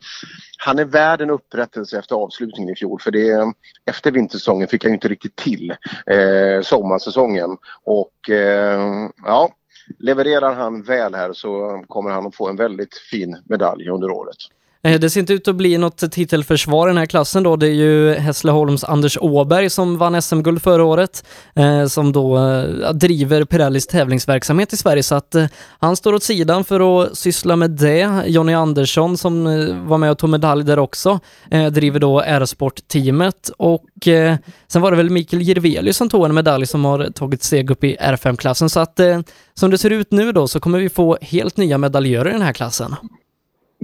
han 0.58 0.78
är 0.78 0.84
värd 0.84 1.20
en 1.20 1.30
upprättelse 1.30 1.98
efter 1.98 2.16
avslutningen 2.16 2.72
i 2.72 2.76
fjol. 2.76 3.00
För 3.00 3.10
det, 3.10 3.52
efter 3.90 4.10
vintersäsongen 4.10 4.68
fick 4.68 4.84
han 4.84 4.90
ju 4.90 4.94
inte 4.94 5.08
riktigt 5.08 5.36
till 5.36 5.74
eh, 6.06 6.62
sommarsäsongen. 6.62 7.56
Och 7.84 8.30
eh, 8.30 9.08
ja, 9.24 9.50
levererar 9.98 10.54
han 10.54 10.82
väl 10.82 11.14
här 11.14 11.32
så 11.32 11.84
kommer 11.88 12.10
han 12.10 12.26
att 12.26 12.36
få 12.36 12.48
en 12.48 12.56
väldigt 12.56 12.94
fin 12.94 13.42
medalj 13.44 13.88
under 13.88 14.10
året. 14.10 14.36
Eh, 14.82 15.00
det 15.00 15.10
ser 15.10 15.20
inte 15.20 15.32
ut 15.32 15.48
att 15.48 15.56
bli 15.56 15.78
något 15.78 16.12
titelförsvar 16.12 16.88
i 16.88 16.90
den 16.90 16.98
här 16.98 17.06
klassen 17.06 17.42
då. 17.42 17.56
Det 17.56 17.66
är 17.66 17.72
ju 17.72 18.14
Hässleholms 18.14 18.84
Anders 18.84 19.18
Åberg 19.20 19.70
som 19.70 19.98
vann 19.98 20.22
SM-guld 20.22 20.62
förra 20.62 20.84
året, 20.84 21.24
eh, 21.54 21.86
som 21.86 22.12
då 22.12 22.38
eh, 22.38 22.92
driver 22.92 23.44
Pirellis 23.44 23.86
tävlingsverksamhet 23.86 24.72
i 24.72 24.76
Sverige, 24.76 25.02
så 25.02 25.14
att 25.14 25.34
eh, 25.34 25.46
han 25.78 25.96
står 25.96 26.12
åt 26.14 26.22
sidan 26.22 26.64
för 26.64 27.02
att 27.02 27.18
syssla 27.18 27.56
med 27.56 27.70
det. 27.70 28.22
Jonny 28.26 28.52
Andersson 28.52 29.16
som 29.16 29.46
eh, 29.46 29.76
var 29.76 29.98
med 29.98 30.10
och 30.10 30.18
tog 30.18 30.30
medalj 30.30 30.64
där 30.64 30.78
också, 30.78 31.20
eh, 31.50 31.66
driver 31.66 32.00
då 32.00 32.20
R-sport-teamet 32.20 33.50
och 33.58 34.08
eh, 34.08 34.36
sen 34.68 34.82
var 34.82 34.90
det 34.90 34.96
väl 34.96 35.10
Mikael 35.10 35.42
Jirvelius 35.42 35.96
som 35.96 36.08
tog 36.08 36.24
en 36.24 36.34
medalj 36.34 36.66
som 36.66 36.84
har 36.84 37.10
tagit 37.10 37.42
steg 37.42 37.70
upp 37.70 37.84
i 37.84 37.96
R5-klassen, 37.96 38.70
så 38.70 38.80
att 38.80 39.00
eh, 39.00 39.20
som 39.54 39.70
det 39.70 39.78
ser 39.78 39.90
ut 39.90 40.12
nu 40.12 40.32
då 40.32 40.48
så 40.48 40.60
kommer 40.60 40.78
vi 40.78 40.88
få 40.88 41.18
helt 41.20 41.56
nya 41.56 41.78
medaljörer 41.78 42.28
i 42.30 42.32
den 42.32 42.42
här 42.42 42.52
klassen. 42.52 42.96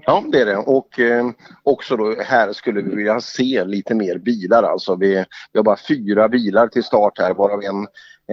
Ja, 0.08 0.24
det 0.32 0.40
är 0.40 0.46
det. 0.46 0.56
Och 0.56 0.98
eh, 0.98 1.30
också 1.62 1.96
då 1.96 2.14
här 2.22 2.52
skulle 2.52 2.82
vi 2.82 2.96
vilja 2.96 3.20
se 3.20 3.64
lite 3.64 3.94
mer 3.94 4.18
bilar. 4.18 4.62
Alltså 4.62 4.96
vi, 4.96 5.24
vi 5.52 5.58
har 5.58 5.62
bara 5.62 5.76
fyra 5.88 6.28
bilar 6.28 6.68
till 6.68 6.84
start 6.84 7.18
här, 7.18 7.34
varav 7.34 7.62
en 7.62 7.86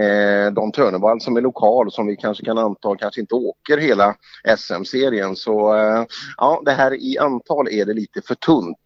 eh, 0.04 0.53
Don 0.53 0.72
Törnevall 0.72 1.22
som 1.22 1.38
är 1.38 1.42
lokal 1.42 1.92
som 1.92 2.08
vi 2.08 2.15
kanske 2.15 2.46
kan 2.46 2.58
anta 2.58 2.96
kanske 2.96 3.22
inte 3.22 3.36
åker 3.36 3.77
hela 3.77 4.15
SM-serien. 4.58 5.36
Så 5.36 5.75
eh, 5.77 6.06
ja, 6.38 6.62
det 6.65 6.72
här 6.72 6.94
i 6.94 7.18
antal 7.18 7.68
är 7.72 7.86
det 7.86 7.94
lite 7.94 8.22
för 8.22 8.36
tunt. 8.36 8.77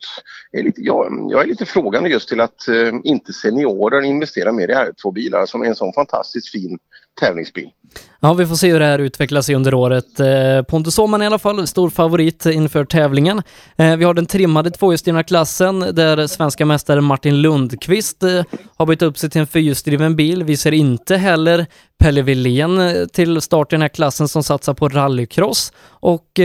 Jag 0.51 0.59
är 0.59 0.63
lite, 0.63 0.81
jag, 0.81 1.27
jag 1.29 1.41
är 1.41 1.47
lite 1.47 1.65
frågande 1.65 2.09
just 2.09 2.29
till 2.29 2.41
att 2.41 2.67
eh, 2.67 2.93
inte 3.03 3.33
seniorer 3.33 4.01
investerar 4.01 4.51
mer 4.51 4.67
i 4.67 4.73
R2-bilar 4.73 5.45
som 5.45 5.61
är 5.61 5.65
en 5.65 5.75
sån 5.75 5.93
fantastiskt 5.93 6.51
fin 6.51 6.79
tävlingsbil. 7.19 7.69
Ja, 8.19 8.33
vi 8.33 8.45
får 8.45 8.55
se 8.55 8.71
hur 8.71 8.79
det 8.79 8.85
här 8.85 8.99
utvecklar 8.99 9.41
sig 9.41 9.55
under 9.55 9.73
året. 9.73 10.19
Eh, 10.19 10.61
Pontus 10.67 10.99
Åhman 10.99 11.21
i 11.21 11.25
alla 11.25 11.39
fall, 11.39 11.67
stor 11.67 11.89
favorit 11.89 12.45
inför 12.45 12.85
tävlingen. 12.85 13.41
Eh, 13.77 13.95
vi 13.95 14.03
har 14.03 14.13
den 14.13 14.25
trimmade 14.25 14.71
tvåhjulsdrivna 14.71 15.23
klassen 15.23 15.79
där 15.79 16.27
svenska 16.27 16.65
mästaren 16.65 17.03
Martin 17.03 17.41
Lundqvist 17.41 18.23
eh, 18.23 18.43
har 18.77 18.85
bytt 18.85 19.01
upp 19.01 19.17
sig 19.17 19.29
till 19.29 19.41
en 19.41 19.47
fyrhjulsdriven 19.47 20.15
bil. 20.15 20.43
Vi 20.43 20.57
ser 20.57 20.71
inte 20.71 21.17
heller 21.17 21.65
Pelle 21.99 22.21
Villén 22.21 23.07
till 23.13 23.41
start 23.41 23.73
i 23.73 23.75
den 23.75 23.81
här 23.81 23.89
klassen 23.89 24.27
som 24.27 24.43
satsar 24.43 24.73
på 24.73 24.89
rallycross 24.89 25.71
och 25.89 26.39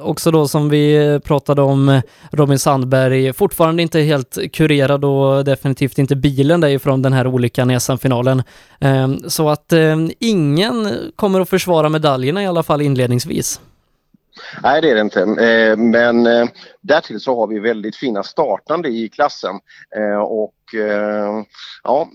också 0.00 0.30
då 0.30 0.48
som 0.48 0.68
vi 0.68 1.20
pratade 1.24 1.62
om 1.62 2.00
Robin 2.30 2.58
Sandberg, 2.58 3.32
fortfarande 3.32 3.82
inte 3.82 4.00
helt 4.00 4.38
kurerad 4.52 5.04
och 5.04 5.44
definitivt 5.44 5.98
inte 5.98 6.16
bilen 6.16 6.60
därifrån 6.60 7.02
den 7.02 7.12
här 7.12 7.26
olyckan 7.26 7.70
i 7.70 7.80
SM-finalen. 7.80 8.42
Så 9.28 9.48
att 9.48 9.72
Ehm, 10.04 10.12
ingen 10.18 10.88
kommer 11.16 11.40
att 11.40 11.48
försvara 11.48 11.88
medaljerna 11.88 12.42
i 12.42 12.46
alla 12.46 12.62
fall 12.62 12.82
inledningsvis. 12.82 13.60
Nej, 14.62 14.82
det 14.82 14.90
är 14.90 14.94
det 14.94 15.00
inte. 15.00 15.22
Ehm, 15.22 15.90
men 15.90 16.26
eh, 16.26 16.48
därtill 16.80 17.20
så 17.20 17.36
har 17.36 17.46
vi 17.46 17.58
väldigt 17.58 17.96
fina 17.96 18.22
startande 18.22 18.88
i 18.88 19.08
klassen. 19.08 19.54
Ehm, 19.96 20.20
och 20.20 20.54
ja, 21.82 22.08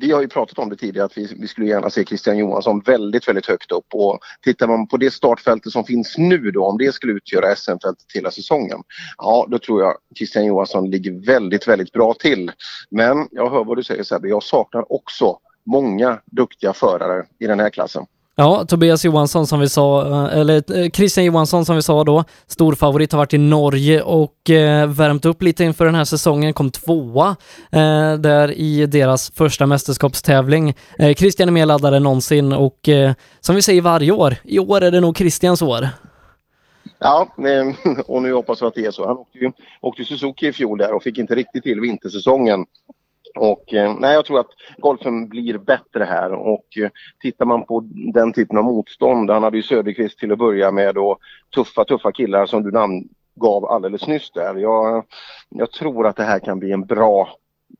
vi 0.00 0.12
har 0.12 0.20
ju 0.20 0.28
pratat 0.28 0.58
om 0.58 0.68
det 0.68 0.76
tidigare 0.76 1.06
att 1.06 1.16
vi 1.16 1.46
skulle 1.46 1.66
gärna 1.66 1.90
se 1.90 2.04
Christian 2.04 2.38
Johansson 2.38 2.80
väldigt, 2.80 3.28
väldigt 3.28 3.46
högt 3.46 3.72
upp. 3.72 3.86
Och 3.94 4.18
tittar 4.42 4.66
man 4.66 4.88
på 4.88 4.96
det 4.96 5.10
startfältet 5.10 5.72
som 5.72 5.84
finns 5.84 6.18
nu 6.18 6.50
då, 6.50 6.64
om 6.64 6.78
det 6.78 6.94
skulle 6.94 7.12
utgöra 7.12 7.56
SM-fältet 7.56 8.04
hela 8.14 8.30
säsongen. 8.30 8.78
Ja, 9.18 9.46
då 9.50 9.58
tror 9.58 9.82
jag 9.82 9.94
Christian 10.16 10.44
Johansson 10.44 10.90
ligger 10.90 11.26
väldigt, 11.26 11.68
väldigt 11.68 11.92
bra 11.92 12.14
till. 12.14 12.52
Men 12.90 13.28
jag 13.30 13.50
hör 13.50 13.64
vad 13.64 13.76
du 13.76 13.82
säger 13.82 14.02
Sebbe, 14.02 14.28
jag 14.28 14.42
saknar 14.42 14.92
också 14.92 15.38
många 15.72 16.18
duktiga 16.26 16.72
förare 16.72 17.24
i 17.38 17.46
den 17.46 17.60
här 17.60 17.70
klassen. 17.70 18.06
Ja, 18.40 18.64
Tobias 18.68 19.04
Johansson 19.04 19.46
som 19.46 19.60
vi 19.60 19.68
sa, 19.68 20.06
eh, 20.06 20.38
eller 20.38 20.78
eh, 20.78 20.90
Christian 20.90 21.24
Johansson 21.24 21.64
som 21.64 21.76
vi 21.76 21.82
sa 21.82 22.04
då, 22.04 22.24
stor 22.46 22.74
favorit 22.74 23.12
har 23.12 23.18
varit 23.18 23.34
i 23.34 23.38
Norge 23.38 24.02
och 24.02 24.50
eh, 24.50 24.88
värmt 24.88 25.24
upp 25.24 25.42
lite 25.42 25.64
inför 25.64 25.84
den 25.84 25.94
här 25.94 26.04
säsongen, 26.04 26.52
kom 26.52 26.70
tvåa 26.70 27.36
eh, 27.72 28.14
där 28.14 28.52
i 28.52 28.86
deras 28.86 29.30
första 29.30 29.66
mästerskapstävling. 29.66 30.74
Eh, 30.98 31.14
Christian 31.14 31.48
är 31.48 31.52
mer 31.52 31.66
laddad 31.66 31.94
än 31.94 32.02
någonsin 32.02 32.52
och 32.52 32.88
eh, 32.88 33.12
som 33.40 33.54
vi 33.54 33.62
säger 33.62 33.82
varje 33.82 34.12
år, 34.12 34.34
i 34.44 34.58
år 34.58 34.80
är 34.80 34.90
det 34.90 35.00
nog 35.00 35.16
Christians 35.16 35.62
år. 35.62 35.88
Ja, 36.98 37.34
och 38.06 38.22
nu 38.22 38.32
hoppas 38.32 38.60
jag 38.60 38.68
att 38.68 38.74
det 38.74 38.86
är 38.86 38.90
så. 38.90 39.06
Han 39.06 39.16
åkte 39.16 39.38
ju 39.38 39.52
åkte 39.80 40.04
Suzuki 40.04 40.46
i 40.46 40.52
fjol 40.52 40.78
där 40.78 40.92
och 40.92 41.02
fick 41.02 41.18
inte 41.18 41.34
riktigt 41.34 41.62
till 41.62 41.80
vintersäsongen. 41.80 42.66
Och 43.38 43.74
eh, 43.74 43.94
nej, 43.98 44.14
jag 44.14 44.24
tror 44.24 44.40
att 44.40 44.50
golfen 44.78 45.28
blir 45.28 45.58
bättre 45.58 46.04
här 46.04 46.32
och 46.32 46.64
eh, 46.82 46.90
tittar 47.22 47.44
man 47.44 47.66
på 47.66 47.80
den 48.14 48.32
typen 48.32 48.58
av 48.58 48.64
motstånd, 48.64 49.30
han 49.30 49.42
hade 49.42 49.56
ju 49.56 49.62
Söderqvist 49.62 50.18
till 50.18 50.32
att 50.32 50.38
börja 50.38 50.70
med 50.70 50.98
och 50.98 51.18
tuffa, 51.54 51.84
tuffa 51.84 52.12
killar 52.12 52.46
som 52.46 52.62
du 52.62 52.70
namngav 52.70 53.64
alldeles 53.64 54.06
nyss 54.06 54.30
där. 54.30 54.54
Jag, 54.54 55.04
jag 55.48 55.72
tror 55.72 56.06
att 56.06 56.16
det 56.16 56.24
här 56.24 56.38
kan 56.38 56.58
bli 56.58 56.72
en 56.72 56.86
bra, 56.86 57.28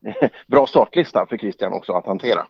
bra 0.47 0.67
startlista 0.67 1.27
för 1.27 1.37
Christian 1.37 1.73
också 1.73 1.93
att 1.93 2.07
hantera. 2.07 2.47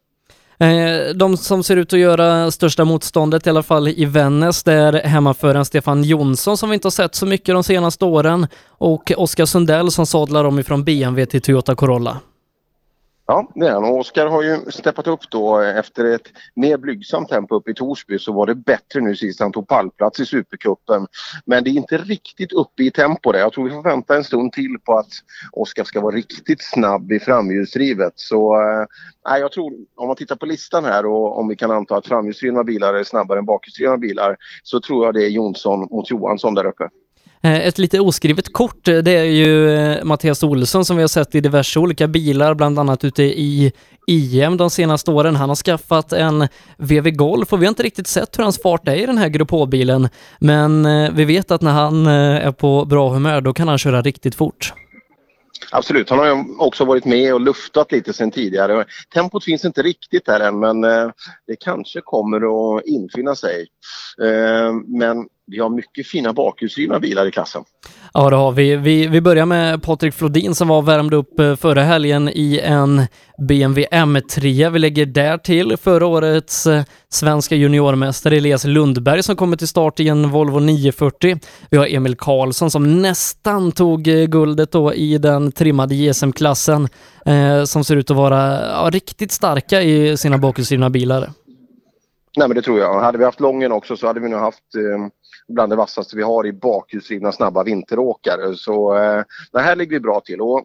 Eh, 0.60 1.14
de 1.14 1.36
som 1.36 1.62
ser 1.62 1.76
ut 1.76 1.92
att 1.92 1.98
göra 1.98 2.50
största 2.50 2.84
motståndet, 2.84 3.46
i 3.46 3.50
alla 3.50 3.62
fall 3.62 3.88
i 3.88 4.04
Vännäs, 4.04 4.62
det 4.62 4.72
är 4.72 4.92
hemmaföraren 4.92 5.64
Stefan 5.64 6.04
Jonsson 6.04 6.56
som 6.56 6.70
vi 6.70 6.74
inte 6.74 6.86
har 6.86 6.90
sett 6.90 7.14
så 7.14 7.26
mycket 7.26 7.54
de 7.54 7.64
senaste 7.64 8.04
åren 8.04 8.46
och 8.68 9.12
Oskar 9.16 9.44
Sundell 9.44 9.90
som 9.90 10.06
sadlar 10.06 10.44
om 10.44 10.58
ifrån 10.58 10.84
BMW 10.84 11.26
till 11.26 11.42
Toyota 11.42 11.74
Corolla. 11.74 12.20
Ja, 13.30 13.48
det 13.54 13.66
är 13.66 13.72
han. 13.72 13.84
Oskar 13.84 14.26
har 14.26 14.42
ju 14.42 14.70
steppat 14.70 15.06
upp 15.06 15.30
då 15.30 15.58
efter 15.58 16.04
ett 16.04 16.32
mer 16.54 16.76
blygsamt 16.76 17.28
tempo 17.28 17.54
upp 17.54 17.68
i 17.68 17.74
Torsby 17.74 18.18
så 18.18 18.32
var 18.32 18.46
det 18.46 18.54
bättre 18.54 19.00
nu 19.00 19.16
sist 19.16 19.40
han 19.40 19.52
tog 19.52 19.68
pallplats 19.68 20.20
i 20.20 20.26
Supercupen. 20.26 21.06
Men 21.44 21.64
det 21.64 21.70
är 21.70 21.72
inte 21.72 21.98
riktigt 21.98 22.52
uppe 22.52 22.82
i 22.82 22.90
tempo 22.90 23.32
där. 23.32 23.38
Jag 23.38 23.52
tror 23.52 23.64
vi 23.64 23.70
får 23.70 23.82
vänta 23.82 24.16
en 24.16 24.24
stund 24.24 24.52
till 24.52 24.76
på 24.84 24.98
att 24.98 25.10
Oskar 25.52 25.84
ska 25.84 26.00
vara 26.00 26.16
riktigt 26.16 26.62
snabb 26.62 27.12
i 27.12 27.20
framhjulsdrivet. 27.20 28.12
Så 28.16 28.60
äh, 29.30 29.36
jag 29.36 29.52
tror, 29.52 29.72
om 29.96 30.06
man 30.06 30.16
tittar 30.16 30.36
på 30.36 30.46
listan 30.46 30.84
här 30.84 31.06
och 31.06 31.38
om 31.38 31.48
vi 31.48 31.56
kan 31.56 31.70
anta 31.70 31.96
att 31.96 32.06
framhjulsdrivna 32.06 32.64
bilar 32.64 32.94
är 32.94 33.04
snabbare 33.04 33.38
än 33.38 33.44
bakhjulsdrivna 33.44 33.98
bilar 33.98 34.36
så 34.62 34.80
tror 34.80 35.04
jag 35.04 35.14
det 35.14 35.24
är 35.24 35.28
Jonsson 35.28 35.88
mot 35.90 36.10
Johansson 36.10 36.54
där 36.54 36.66
uppe. 36.66 36.88
Eh, 37.42 37.66
ett 37.66 37.78
lite 37.78 38.00
oskrivet 38.00 38.52
kort, 38.52 38.88
eh, 38.88 38.96
det 38.96 39.12
är 39.12 39.24
ju 39.24 39.70
eh, 39.76 40.04
Mattias 40.04 40.42
Olsson 40.42 40.84
som 40.84 40.96
vi 40.96 41.02
har 41.02 41.08
sett 41.08 41.34
i 41.34 41.40
diverse 41.40 41.78
olika 41.78 42.08
bilar, 42.08 42.54
bland 42.54 42.78
annat 42.78 43.04
ute 43.04 43.22
i 43.22 43.72
EM 44.06 44.56
de 44.56 44.70
senaste 44.70 45.10
åren. 45.10 45.36
Han 45.36 45.48
har 45.48 45.56
skaffat 45.56 46.12
en 46.12 46.48
VW 46.78 47.10
Golf 47.10 47.52
och 47.52 47.62
vi 47.62 47.66
har 47.66 47.70
inte 47.70 47.82
riktigt 47.82 48.06
sett 48.06 48.38
hur 48.38 48.42
hans 48.42 48.62
fart 48.62 48.88
är 48.88 48.94
i 48.94 49.06
den 49.06 49.18
här 49.18 49.28
Grupp 49.28 49.50
H-bilen. 49.50 50.08
Men 50.38 50.86
vi 51.14 51.24
vet 51.24 51.50
att 51.50 51.62
när 51.62 51.70
han 51.70 52.06
är 52.06 52.52
på 52.52 52.84
bra 52.84 53.08
humör, 53.08 53.40
då 53.40 53.52
kan 53.52 53.68
han 53.68 53.78
köra 53.78 54.02
riktigt 54.02 54.34
fort. 54.34 54.72
Absolut, 55.72 56.10
han 56.10 56.18
har 56.18 56.26
ju 56.26 56.44
också 56.58 56.84
varit 56.84 57.04
med 57.04 57.34
och 57.34 57.40
luftat 57.40 57.92
lite 57.92 58.12
sen 58.12 58.30
tidigare. 58.30 58.84
Tempot 59.14 59.44
finns 59.44 59.64
inte 59.64 59.82
riktigt 59.82 60.26
där 60.26 60.40
än 60.40 60.58
men 60.60 60.80
det 61.46 61.56
kanske 61.60 62.00
kommer 62.00 62.36
att 62.76 62.84
infinna 62.86 63.34
sig. 63.34 63.66
Men 64.86 65.26
vi 65.50 65.58
har 65.58 65.68
mycket 65.68 66.06
fina 66.06 66.32
bakhjulsdrivna 66.32 67.00
bilar 67.00 67.26
i 67.26 67.30
klassen. 67.30 67.64
Ja, 68.14 68.30
det 68.30 68.36
har 68.36 68.52
vi. 68.52 68.76
Vi, 68.76 69.06
vi 69.06 69.20
börjar 69.20 69.46
med 69.46 69.82
Patrik 69.82 70.14
Flodin 70.14 70.54
som 70.54 70.68
var 70.68 70.82
värmd 70.82 71.14
upp 71.14 71.40
eh, 71.40 71.56
förra 71.56 71.82
helgen 71.82 72.28
i 72.28 72.60
en 72.64 73.02
BMW 73.38 73.86
M3. 73.90 74.70
Vi 74.70 74.78
lägger 74.78 75.06
där 75.06 75.38
till 75.38 75.76
förra 75.76 76.06
årets 76.06 76.66
eh, 76.66 76.82
svenska 77.08 77.54
juniormästare 77.54 78.36
Elias 78.36 78.64
Lundberg 78.64 79.22
som 79.22 79.36
kommer 79.36 79.56
till 79.56 79.68
start 79.68 80.00
i 80.00 80.08
en 80.08 80.30
Volvo 80.30 80.58
940. 80.58 81.38
Vi 81.70 81.76
har 81.76 81.86
Emil 81.86 82.16
Karlsson 82.16 82.70
som 82.70 83.02
nästan 83.02 83.72
tog 83.72 84.08
eh, 84.08 84.24
guldet 84.24 84.72
då 84.72 84.94
i 84.94 85.18
den 85.18 85.52
trimmade 85.52 85.94
JSM-klassen 85.94 86.88
eh, 87.26 87.64
som 87.64 87.84
ser 87.84 87.96
ut 87.96 88.10
att 88.10 88.16
vara 88.16 88.60
ja, 88.70 88.90
riktigt 88.92 89.32
starka 89.32 89.82
i 89.82 90.16
sina 90.16 90.38
bakhjulsdrivna 90.38 90.90
bilar. 90.90 91.30
Nej 92.36 92.48
men 92.48 92.54
det 92.54 92.62
tror 92.62 92.78
jag. 92.78 93.00
Hade 93.00 93.18
vi 93.18 93.24
haft 93.24 93.40
Lången 93.40 93.72
också 93.72 93.96
så 93.96 94.06
hade 94.06 94.20
vi 94.20 94.28
nog 94.28 94.40
haft 94.40 94.74
eh, 94.74 95.06
bland 95.48 95.72
det 95.72 95.76
vassaste 95.76 96.16
vi 96.16 96.22
har 96.22 96.46
i 96.46 96.52
bakhjulsdrivna 96.52 97.32
snabba 97.32 97.62
vinteråkare. 97.62 98.54
Så 98.54 98.96
eh, 98.96 99.24
det 99.52 99.60
här 99.60 99.76
ligger 99.76 99.92
vi 99.92 100.00
bra 100.00 100.20
till. 100.20 100.40
Och 100.40 100.64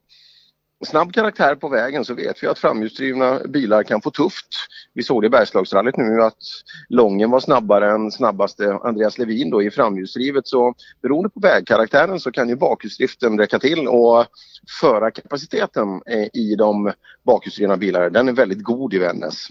snabb 0.85 1.13
karaktär 1.13 1.55
på 1.55 1.69
vägen 1.69 2.05
så 2.05 2.13
vet 2.13 2.43
vi 2.43 2.47
att 2.47 2.59
framhjulsdrivna 2.59 3.39
bilar 3.39 3.83
kan 3.83 4.01
få 4.01 4.11
tufft. 4.11 4.47
Vi 4.93 5.03
såg 5.03 5.21
det 5.21 5.25
i 5.25 5.29
Bergslagsrallyt 5.29 5.97
nu 5.97 6.21
att 6.21 6.37
Lången 6.89 7.31
var 7.31 7.39
snabbare 7.39 7.91
än 7.91 8.11
snabbaste 8.11 8.79
Andreas 8.83 9.17
Levin 9.17 9.49
då 9.49 9.63
i 9.63 9.71
framhjulsdrivet 9.71 10.47
så 10.47 10.73
beroende 11.01 11.29
på 11.29 11.39
vägkaraktären 11.39 12.19
så 12.19 12.31
kan 12.31 12.49
ju 12.49 12.55
bakhjulsdriften 12.55 13.39
räcka 13.39 13.59
till 13.59 13.87
och 13.87 14.25
förarkapaciteten 14.81 16.01
eh, 16.05 16.27
i 16.33 16.55
de 16.57 16.91
bakhjulsdrivna 17.25 17.77
bilarna 17.77 18.09
den 18.09 18.27
är 18.27 18.33
väldigt 18.33 18.63
god 18.63 18.93
i 18.93 18.99
Vännäs. 18.99 19.47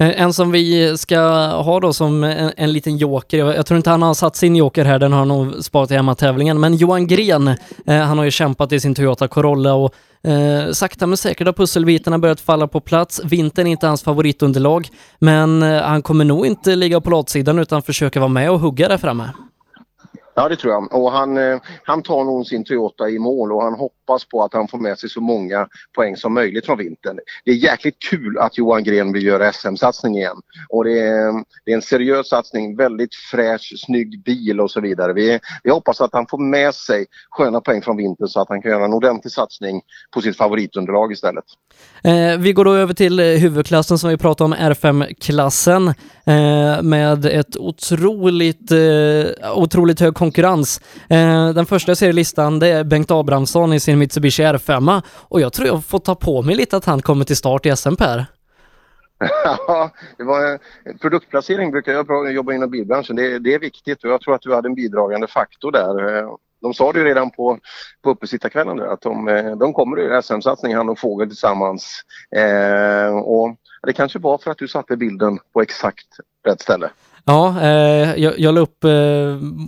Eh, 0.00 0.22
en 0.22 0.32
som 0.32 0.50
vi 0.50 0.98
ska 0.98 1.20
ha 1.46 1.80
då 1.80 1.92
som 1.92 2.24
en, 2.24 2.52
en 2.56 2.72
liten 2.72 2.96
joker, 2.96 3.38
jag, 3.38 3.56
jag, 3.56 3.66
tror 3.66 3.76
inte 3.76 3.90
han 3.90 4.02
har 4.02 4.14
satt 4.14 4.36
sin 4.36 4.56
joker 4.56 4.84
här, 4.84 4.98
den 4.98 5.12
har 5.12 5.18
han 5.18 5.28
nog 5.28 5.64
sparat 5.64 5.90
i 5.90 5.94
hemmatävlingen, 5.94 6.60
men 6.60 6.74
Johan 6.74 7.06
Gren, 7.06 7.48
eh, 7.48 7.56
han 7.86 8.18
har 8.18 8.24
ju 8.24 8.30
kämpat 8.30 8.72
i 8.72 8.80
sin 8.80 8.94
Toyota 8.94 9.28
Corolla 9.28 9.74
och 9.74 9.94
eh, 10.30 10.72
sakta 10.72 11.06
men 11.06 11.16
säkert 11.16 11.46
har 11.46 11.52
pusselbitarna 11.52 12.18
börjat 12.18 12.40
falla 12.40 12.66
på 12.66 12.80
plats. 12.80 13.20
Vintern 13.24 13.66
är 13.66 13.70
inte 13.70 13.86
hans 13.86 14.02
favoritunderlag, 14.02 14.88
men 15.18 15.62
eh, 15.62 15.82
han 15.82 16.02
kommer 16.02 16.24
nog 16.24 16.46
inte 16.46 16.76
ligga 16.76 17.00
på 17.00 17.10
latsidan 17.10 17.58
utan 17.58 17.82
försöka 17.82 18.20
vara 18.20 18.28
med 18.28 18.50
och 18.50 18.60
hugga 18.60 18.88
där 18.88 18.98
framme. 18.98 19.28
Ja 20.34 20.48
det 20.48 20.56
tror 20.56 20.72
jag 20.72 20.94
och 20.94 21.12
han, 21.12 21.36
eh, 21.36 21.60
han 21.84 22.02
tar 22.02 22.24
nog 22.24 22.46
sin 22.46 22.64
Toyota 22.64 23.08
i 23.08 23.18
mål 23.18 23.52
och 23.52 23.62
han 23.62 23.74
hoppas 23.74 24.24
på 24.24 24.44
att 24.44 24.54
han 24.54 24.68
får 24.68 24.78
med 24.78 24.98
sig 24.98 25.10
så 25.10 25.20
många 25.20 25.68
poäng 25.94 26.16
som 26.16 26.34
möjligt 26.34 26.66
från 26.66 26.78
vintern. 26.78 27.18
Det 27.44 27.50
är 27.50 27.54
jäkligt 27.54 27.96
kul 28.10 28.38
att 28.38 28.58
Johan 28.58 28.84
Gren 28.84 29.12
vill 29.12 29.26
göra 29.26 29.52
SM-satsning 29.52 30.16
igen 30.16 30.36
och 30.68 30.84
det 30.84 31.00
är, 31.00 31.32
det 31.64 31.70
är 31.70 31.74
en 31.74 31.82
seriös 31.82 32.28
satsning, 32.28 32.76
väldigt 32.76 33.14
fräsch, 33.14 33.72
snygg 33.86 34.22
bil 34.22 34.60
och 34.60 34.70
så 34.70 34.80
vidare. 34.80 35.12
Vi, 35.12 35.38
vi 35.62 35.70
hoppas 35.70 36.00
att 36.00 36.12
han 36.12 36.26
får 36.26 36.38
med 36.38 36.74
sig 36.74 37.06
sköna 37.30 37.60
poäng 37.60 37.82
från 37.82 37.96
vintern 37.96 38.28
så 38.28 38.40
att 38.40 38.48
han 38.48 38.62
kan 38.62 38.70
göra 38.70 38.84
en 38.84 38.94
ordentlig 38.94 39.32
satsning 39.32 39.82
på 40.14 40.20
sitt 40.20 40.36
favoritunderlag 40.36 41.12
istället. 41.12 41.44
Eh, 42.04 42.38
vi 42.38 42.52
går 42.52 42.64
då 42.64 42.72
över 42.72 42.94
till 42.94 43.20
eh, 43.20 43.26
huvudklassen 43.26 43.98
som 43.98 44.10
vi 44.10 44.16
pratade 44.16 44.44
om, 44.44 44.54
R5-klassen 44.54 45.94
Eh, 46.30 46.82
med 46.82 47.24
ett 47.24 47.56
otroligt, 47.56 48.70
eh, 48.70 49.58
otroligt 49.58 50.00
hög 50.00 50.14
konkurrens. 50.14 50.80
Eh, 51.08 51.48
den 51.48 51.66
första 51.66 51.90
jag 51.90 51.98
ser 51.98 52.08
i 52.08 52.12
listan 52.12 52.58
det 52.58 52.68
är 52.68 52.84
Bengt 52.84 53.10
Abrahamsson 53.10 53.72
i 53.72 53.80
sin 53.80 53.98
Mitsubishi 53.98 54.42
R5 54.42 55.02
och 55.06 55.40
jag 55.40 55.52
tror 55.52 55.68
jag 55.68 55.84
får 55.84 55.98
ta 55.98 56.14
på 56.14 56.42
mig 56.42 56.54
lite 56.54 56.76
att 56.76 56.84
han 56.84 57.02
kommer 57.02 57.24
till 57.24 57.36
start 57.36 57.66
i 57.66 57.76
SM 57.76 57.94
Per. 57.94 58.26
Ja, 59.44 59.90
det 60.18 60.24
var 60.24 60.58
produktplacering 61.00 61.70
brukar 61.70 61.92
jag 61.92 62.32
jobba 62.32 62.52
inom 62.52 62.70
bilbranschen. 62.70 63.16
Det, 63.16 63.38
det, 63.38 63.54
är 63.54 63.58
viktigt 63.58 64.04
och 64.04 64.10
jag 64.10 64.20
tror 64.20 64.34
att 64.34 64.42
du 64.42 64.54
hade 64.54 64.68
en 64.68 64.74
bidragande 64.74 65.26
faktor 65.26 65.72
där. 65.72 66.18
Eh, 66.18 66.28
de 66.60 66.74
sa 66.74 66.92
det 66.92 66.98
ju 66.98 67.04
redan 67.04 67.30
på, 67.30 67.58
på 68.02 68.10
uppesittarkvällen 68.10 68.80
att 68.80 69.00
de, 69.00 69.28
eh, 69.28 69.56
de 69.56 69.72
kommer 69.72 70.18
i 70.18 70.22
SM-satsning 70.22 70.74
han 70.74 70.88
och 70.88 70.98
Fågel 70.98 71.28
tillsammans. 71.28 72.02
Eh, 72.36 73.16
och 73.16 73.56
det 73.86 73.92
kanske 73.92 74.18
var 74.18 74.38
för 74.38 74.50
att 74.50 74.58
du 74.58 74.68
satte 74.68 74.96
bilden 74.96 75.38
på 75.52 75.62
exakt 75.62 76.06
rätt 76.46 76.60
ställe. 76.60 76.90
Ja, 77.24 77.60
eh, 77.60 78.14
jag, 78.22 78.38
jag 78.38 78.54
la 78.54 78.60
upp 78.60 78.84
eh, 78.84 78.90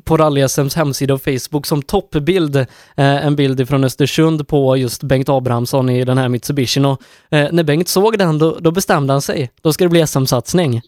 på 0.05 0.17
Rally-SMs 0.17 0.77
hemsida 0.77 1.15
och 1.15 1.23
Facebook 1.23 1.67
som 1.67 1.83
toppbild 1.83 2.57
eh, 2.57 2.67
en 2.97 3.37
bild 3.37 3.69
från 3.69 3.85
Östersund 3.85 4.49
på 4.49 4.77
just 4.77 5.03
Bengt 5.03 5.29
Abrahamsson 5.29 5.91
i 5.91 6.05
den 6.05 6.19
här 6.19 6.29
Mitsubishin 6.29 6.85
och 6.85 7.03
eh, 7.31 7.49
när 7.53 7.63
Bengt 7.63 7.89
såg 7.89 8.19
den 8.19 8.39
då, 8.39 8.59
då 8.61 8.71
bestämde 8.71 9.13
han 9.13 9.23
sig. 9.23 9.51
Då 9.63 9.73
ska 9.73 9.85
det 9.85 9.91
bli 9.91 10.07
SM-satsning. 10.07 10.83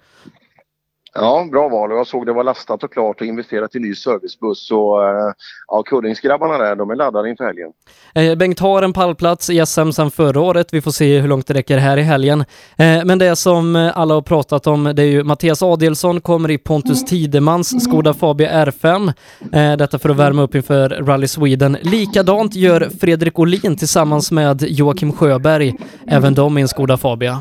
Ja, 1.16 1.49
bra 1.50 1.68
val 1.68 1.92
och 1.92 1.99
jag 1.99 2.06
såg 2.06 2.26
det 2.26 2.33
var 2.33 2.44
lastat 2.44 2.85
och 2.85 2.92
klart 2.92 3.21
och 3.21 3.26
investerat 3.26 3.75
i 3.75 3.78
ny 3.78 3.94
servicebuss 3.94 4.66
Så 4.66 5.02
eh, 5.02 5.33
ja, 5.68 5.83
Kullingsgrabbarna 5.83 6.59
där, 6.59 6.76
de 6.76 6.90
är 6.90 6.94
laddade 6.94 7.30
inför 7.30 7.44
helgen. 7.44 7.71
Eh, 8.14 8.35
Bengt 8.35 8.61
har 8.61 8.83
en 8.83 8.92
pallplats 8.92 9.50
i 9.50 9.66
SM 9.66 9.90
sedan 9.90 10.11
förra 10.11 10.40
året. 10.40 10.75
Vi 10.75 10.80
får 10.80 10.90
se 10.90 11.18
hur 11.18 11.28
långt 11.28 11.47
det 11.47 11.54
räcker 11.54 11.78
här 11.78 11.97
i 11.97 12.02
helgen. 12.02 12.40
Eh, 12.76 13.04
men 13.04 13.18
det 13.18 13.37
som 13.37 13.76
eh, 13.76 13.99
alla 13.99 14.14
har 14.14 14.23
pratat 14.23 14.66
om, 14.66 14.85
det 14.85 15.02
är 15.02 15.06
ju 15.06 15.25
Mattias 15.25 15.62
Adelsson 15.62 16.21
kommer 16.21 16.50
i 16.50 16.59
Pontus 16.59 17.04
Tidemans 17.04 17.85
Skoda 17.85 18.14
Fabia 18.14 18.64
R5. 18.64 19.12
Eh, 19.52 19.76
detta 19.76 19.99
för 19.99 20.09
att 20.09 20.16
värma 20.16 20.42
upp 20.42 20.54
inför 20.54 20.88
Rally 20.88 21.28
Sweden. 21.28 21.76
Likadant 21.83 22.54
gör 22.54 22.88
Fredrik 23.00 23.38
Olin 23.38 23.76
tillsammans 23.76 24.33
med 24.33 24.62
Joakim 24.68 25.12
Sjöberg, 25.12 25.75
även 26.06 26.35
de 26.35 26.59
i 26.59 26.61
en 26.61 26.68
Skoda 26.68 26.97
Fabia. 26.97 27.40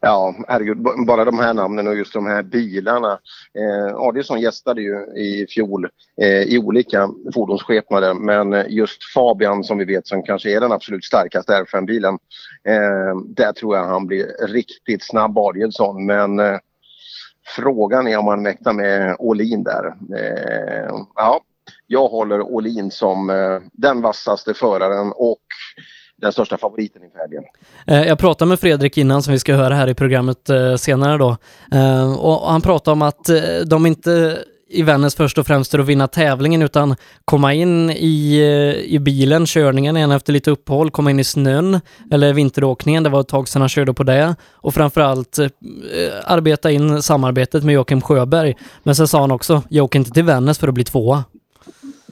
Ja, 0.00 0.34
herregud, 0.48 0.78
bara 1.06 1.24
de 1.24 1.38
här 1.38 1.54
namnen 1.54 1.88
och 1.88 1.96
just 1.96 2.12
de 2.12 2.26
här 2.26 2.42
bilarna. 2.42 3.18
Eh, 3.54 3.96
Adielsson 3.96 4.40
gästade 4.40 4.82
ju 4.82 4.96
i 5.16 5.46
fjol 5.46 5.88
eh, 6.20 6.42
i 6.42 6.58
olika 6.58 7.08
fordonsskepnader 7.34 8.14
men 8.14 8.64
just 8.68 9.04
Fabian 9.14 9.64
som 9.64 9.78
vi 9.78 9.84
vet 9.84 10.06
som 10.06 10.22
kanske 10.22 10.56
är 10.56 10.60
den 10.60 10.72
absolut 10.72 11.04
starkaste 11.04 11.52
R5-bilen. 11.52 12.18
Eh, 12.64 13.16
där 13.26 13.52
tror 13.52 13.76
jag 13.76 13.84
han 13.84 14.06
blir 14.06 14.46
riktigt 14.46 15.04
snabb 15.04 15.38
Adielsson 15.38 16.06
men 16.06 16.38
eh, 16.38 16.58
Frågan 17.56 18.06
är 18.06 18.18
om 18.18 18.26
han 18.26 18.42
mäktar 18.42 18.72
med 18.72 19.16
Åhlin 19.18 19.64
där. 19.64 19.86
Eh, 20.16 20.94
ja, 21.14 21.40
jag 21.86 22.08
håller 22.08 22.40
Åhlin 22.40 22.90
som 22.90 23.30
eh, 23.30 23.58
den 23.72 24.02
vassaste 24.02 24.54
föraren 24.54 25.12
och 25.16 25.40
den 26.20 26.32
största 26.32 26.58
favoriten 26.58 27.04
inför 27.04 27.18
helgen. 27.18 27.44
Eh, 27.86 28.02
jag 28.02 28.18
pratade 28.18 28.48
med 28.48 28.60
Fredrik 28.60 28.98
innan 28.98 29.22
som 29.22 29.32
vi 29.32 29.38
ska 29.38 29.54
höra 29.54 29.74
här 29.74 29.88
i 29.88 29.94
programmet 29.94 30.50
eh, 30.50 30.76
senare 30.76 31.18
då. 31.18 31.36
Eh, 31.72 32.12
och 32.12 32.52
han 32.52 32.60
pratade 32.60 32.92
om 32.92 33.02
att 33.02 33.30
de 33.66 33.86
inte 33.86 34.38
i 34.72 34.82
Vännäs 34.82 35.14
först 35.14 35.38
och 35.38 35.46
främst 35.46 35.70
för 35.70 35.78
att 35.78 35.86
vinna 35.86 36.08
tävlingen 36.08 36.62
utan 36.62 36.96
komma 37.24 37.54
in 37.54 37.90
i, 37.90 38.42
i 38.86 38.98
bilen, 38.98 39.46
körningen 39.46 39.96
igen 39.96 40.10
efter 40.10 40.32
lite 40.32 40.50
uppehåll, 40.50 40.90
komma 40.90 41.10
in 41.10 41.20
i 41.20 41.24
snön 41.24 41.80
eller 42.10 42.32
vinteråkningen, 42.32 43.02
det 43.02 43.10
var 43.10 43.20
ett 43.20 43.28
tag 43.28 43.48
sedan 43.48 43.62
han 43.62 43.68
körde 43.68 43.94
på 43.94 44.02
det 44.02 44.36
och 44.52 44.74
framförallt 44.74 45.38
eh, 45.38 45.48
arbeta 46.24 46.70
in 46.70 47.02
samarbetet 47.02 47.64
med 47.64 47.74
Joakim 47.74 48.00
Sjöberg. 48.00 48.56
Men 48.82 48.94
sen 48.94 49.08
sa 49.08 49.20
han 49.20 49.30
också, 49.30 49.62
jag 49.68 49.84
åker 49.84 49.98
inte 49.98 50.10
till 50.10 50.24
Vännäs 50.24 50.58
för 50.58 50.68
att 50.68 50.74
bli 50.74 50.84
tvåa. 50.84 51.24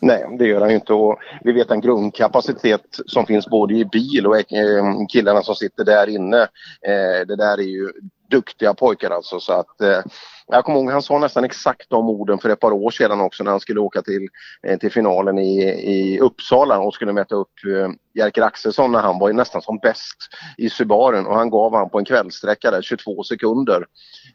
Nej, 0.03 0.37
det 0.39 0.47
gör 0.47 0.61
han 0.61 0.71
ju 0.71 0.75
inte 0.75 0.93
och 0.93 1.19
vi 1.45 1.53
vet 1.53 1.71
en 1.71 1.81
grundkapacitet 1.81 3.01
som 3.07 3.27
finns 3.27 3.47
både 3.47 3.75
i 3.75 3.85
bil 3.85 4.27
och 4.27 4.53
eh, 4.53 4.85
killarna 5.09 5.43
som 5.43 5.55
sitter 5.55 5.85
där 5.85 6.09
inne. 6.09 6.43
Eh, 6.83 7.27
det 7.27 7.37
där 7.37 7.59
är 7.59 7.63
ju 7.63 7.93
duktiga 8.31 8.75
pojkar 8.75 9.11
alltså 9.11 9.41
så 9.41 9.53
att 9.53 9.81
eh, 9.81 10.01
jag 10.49 10.65
kommer 10.65 10.79
ihåg 10.79 10.91
han 10.91 11.03
sa 11.03 11.19
nästan 11.19 11.45
exakt 11.45 11.91
de 11.91 12.09
orden 12.09 12.39
för 12.39 12.51
ett 12.51 12.61
par 12.61 12.73
år 12.73 12.91
sedan 12.91 13.21
också 13.21 13.45
när 13.45 13.51
han 13.51 13.61
skulle 13.61 13.81
åka 13.81 14.03
till, 14.03 14.29
eh, 14.63 14.79
till 14.79 14.93
finalen 14.93 15.39
i, 15.39 15.61
i 15.69 16.21
Uppsala 16.21 16.79
och 16.79 16.95
skulle 16.95 17.13
möta 17.13 17.35
upp 17.35 17.53
eh, 17.67 17.91
Jerker 18.15 18.43
Axelsson 18.43 18.93
när 18.93 19.01
han 19.01 19.19
var 19.19 19.33
nästan 19.33 19.63
som 19.63 19.79
bäst 19.79 20.17
i 20.57 20.71
Subaren 20.71 21.27
och 21.27 21.35
han 21.35 21.51
gav 21.51 21.75
han 21.75 21.91
på 21.91 21.99
en 21.99 22.05
kvällsträcka 22.05 22.71
där 22.71 22.83
22 22.83 23.23
sekunder 23.23 23.87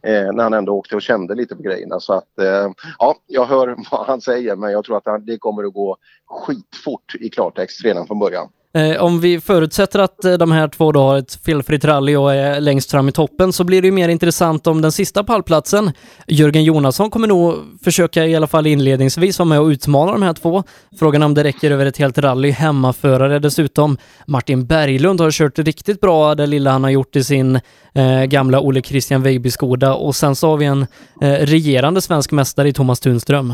eh, 0.03 0.34
när 0.34 0.43
han 0.43 0.53
ändå 0.53 0.74
åkte 0.74 0.96
och 0.96 1.01
kände 1.01 1.36
lite 1.36 1.55
på 1.55 1.62
grejerna 1.62 2.00
så 2.00 2.13
att 2.13 2.39
eh, 2.39 2.72
ja, 3.00 3.15
jag 3.27 3.46
hör 3.46 3.75
vad 3.91 4.08
han 4.08 4.22
säger 4.22 4.55
men 4.55 4.72
jag 4.72 4.86
tror 4.86 4.98
att 4.98 5.25
det 5.25 5.38
kommer 5.38 5.63
att 5.63 5.74
gå 5.74 5.98
skitfort 6.25 7.15
i 7.20 7.29
klartext 7.29 7.84
redan 7.84 8.08
från 8.08 8.20
början. 8.20 8.50
Eh, 8.77 9.03
om 9.03 9.19
vi 9.19 9.41
förutsätter 9.41 9.99
att 9.99 10.25
eh, 10.25 10.33
de 10.33 10.51
här 10.51 10.67
två 10.67 10.91
då 10.91 10.99
har 10.99 11.17
ett 11.17 11.35
felfritt 11.45 11.85
rally 11.85 12.15
och 12.15 12.33
är 12.33 12.61
längst 12.61 12.91
fram 12.91 13.09
i 13.09 13.11
toppen 13.11 13.53
så 13.53 13.63
blir 13.63 13.81
det 13.81 13.85
ju 13.85 13.91
mer 13.91 14.09
intressant 14.09 14.67
om 14.67 14.81
den 14.81 14.91
sista 14.91 15.23
pallplatsen. 15.23 15.91
Jörgen 16.27 16.63
Jonasson 16.63 17.09
kommer 17.09 17.27
nog 17.27 17.55
försöka 17.83 18.25
i 18.25 18.35
alla 18.35 18.47
fall 18.47 18.67
inledningsvis 18.67 19.39
vara 19.39 19.49
med 19.49 19.59
och 19.59 19.67
utmana 19.67 20.11
de 20.11 20.21
här 20.21 20.33
två. 20.33 20.63
Frågan 20.99 21.23
om 21.23 21.33
det 21.33 21.43
räcker 21.43 21.71
över 21.71 21.85
ett 21.85 21.97
helt 21.97 22.17
rally. 22.17 22.51
Hemmaförare 22.51 23.39
dessutom. 23.39 23.97
Martin 24.27 24.65
Berglund 24.65 25.21
har 25.21 25.31
kört 25.31 25.59
riktigt 25.59 26.01
bra 26.01 26.35
det 26.35 26.45
lilla 26.45 26.71
han 26.71 26.83
har 26.83 26.91
gjort 26.91 27.15
i 27.15 27.23
sin 27.23 27.59
eh, 27.93 28.23
gamla 28.23 28.59
Ole 28.59 28.81
Christian 28.81 29.23
Weiby-Skoda 29.23 29.93
och 29.93 30.15
sen 30.15 30.35
så 30.35 30.49
har 30.49 30.57
vi 30.57 30.65
en 30.65 30.87
eh, 31.21 31.31
regerande 31.31 32.01
svensk 32.01 32.31
mästare 32.31 32.69
i 32.69 32.73
Thomas 32.73 32.99
Tunström. 32.99 33.53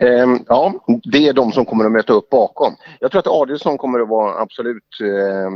Eh, 0.00 0.36
ja, 0.46 0.74
det 1.04 1.28
är 1.28 1.32
de 1.32 1.52
som 1.52 1.64
kommer 1.64 1.84
att 1.84 1.92
möta 1.92 2.12
upp 2.12 2.30
bakom. 2.30 2.74
Jag 3.00 3.10
tror 3.10 3.18
att 3.18 3.26
Adielsson 3.26 3.78
kommer 3.78 4.00
att 4.00 4.08
vara 4.08 4.42
absolut 4.42 5.00
eh, 5.00 5.50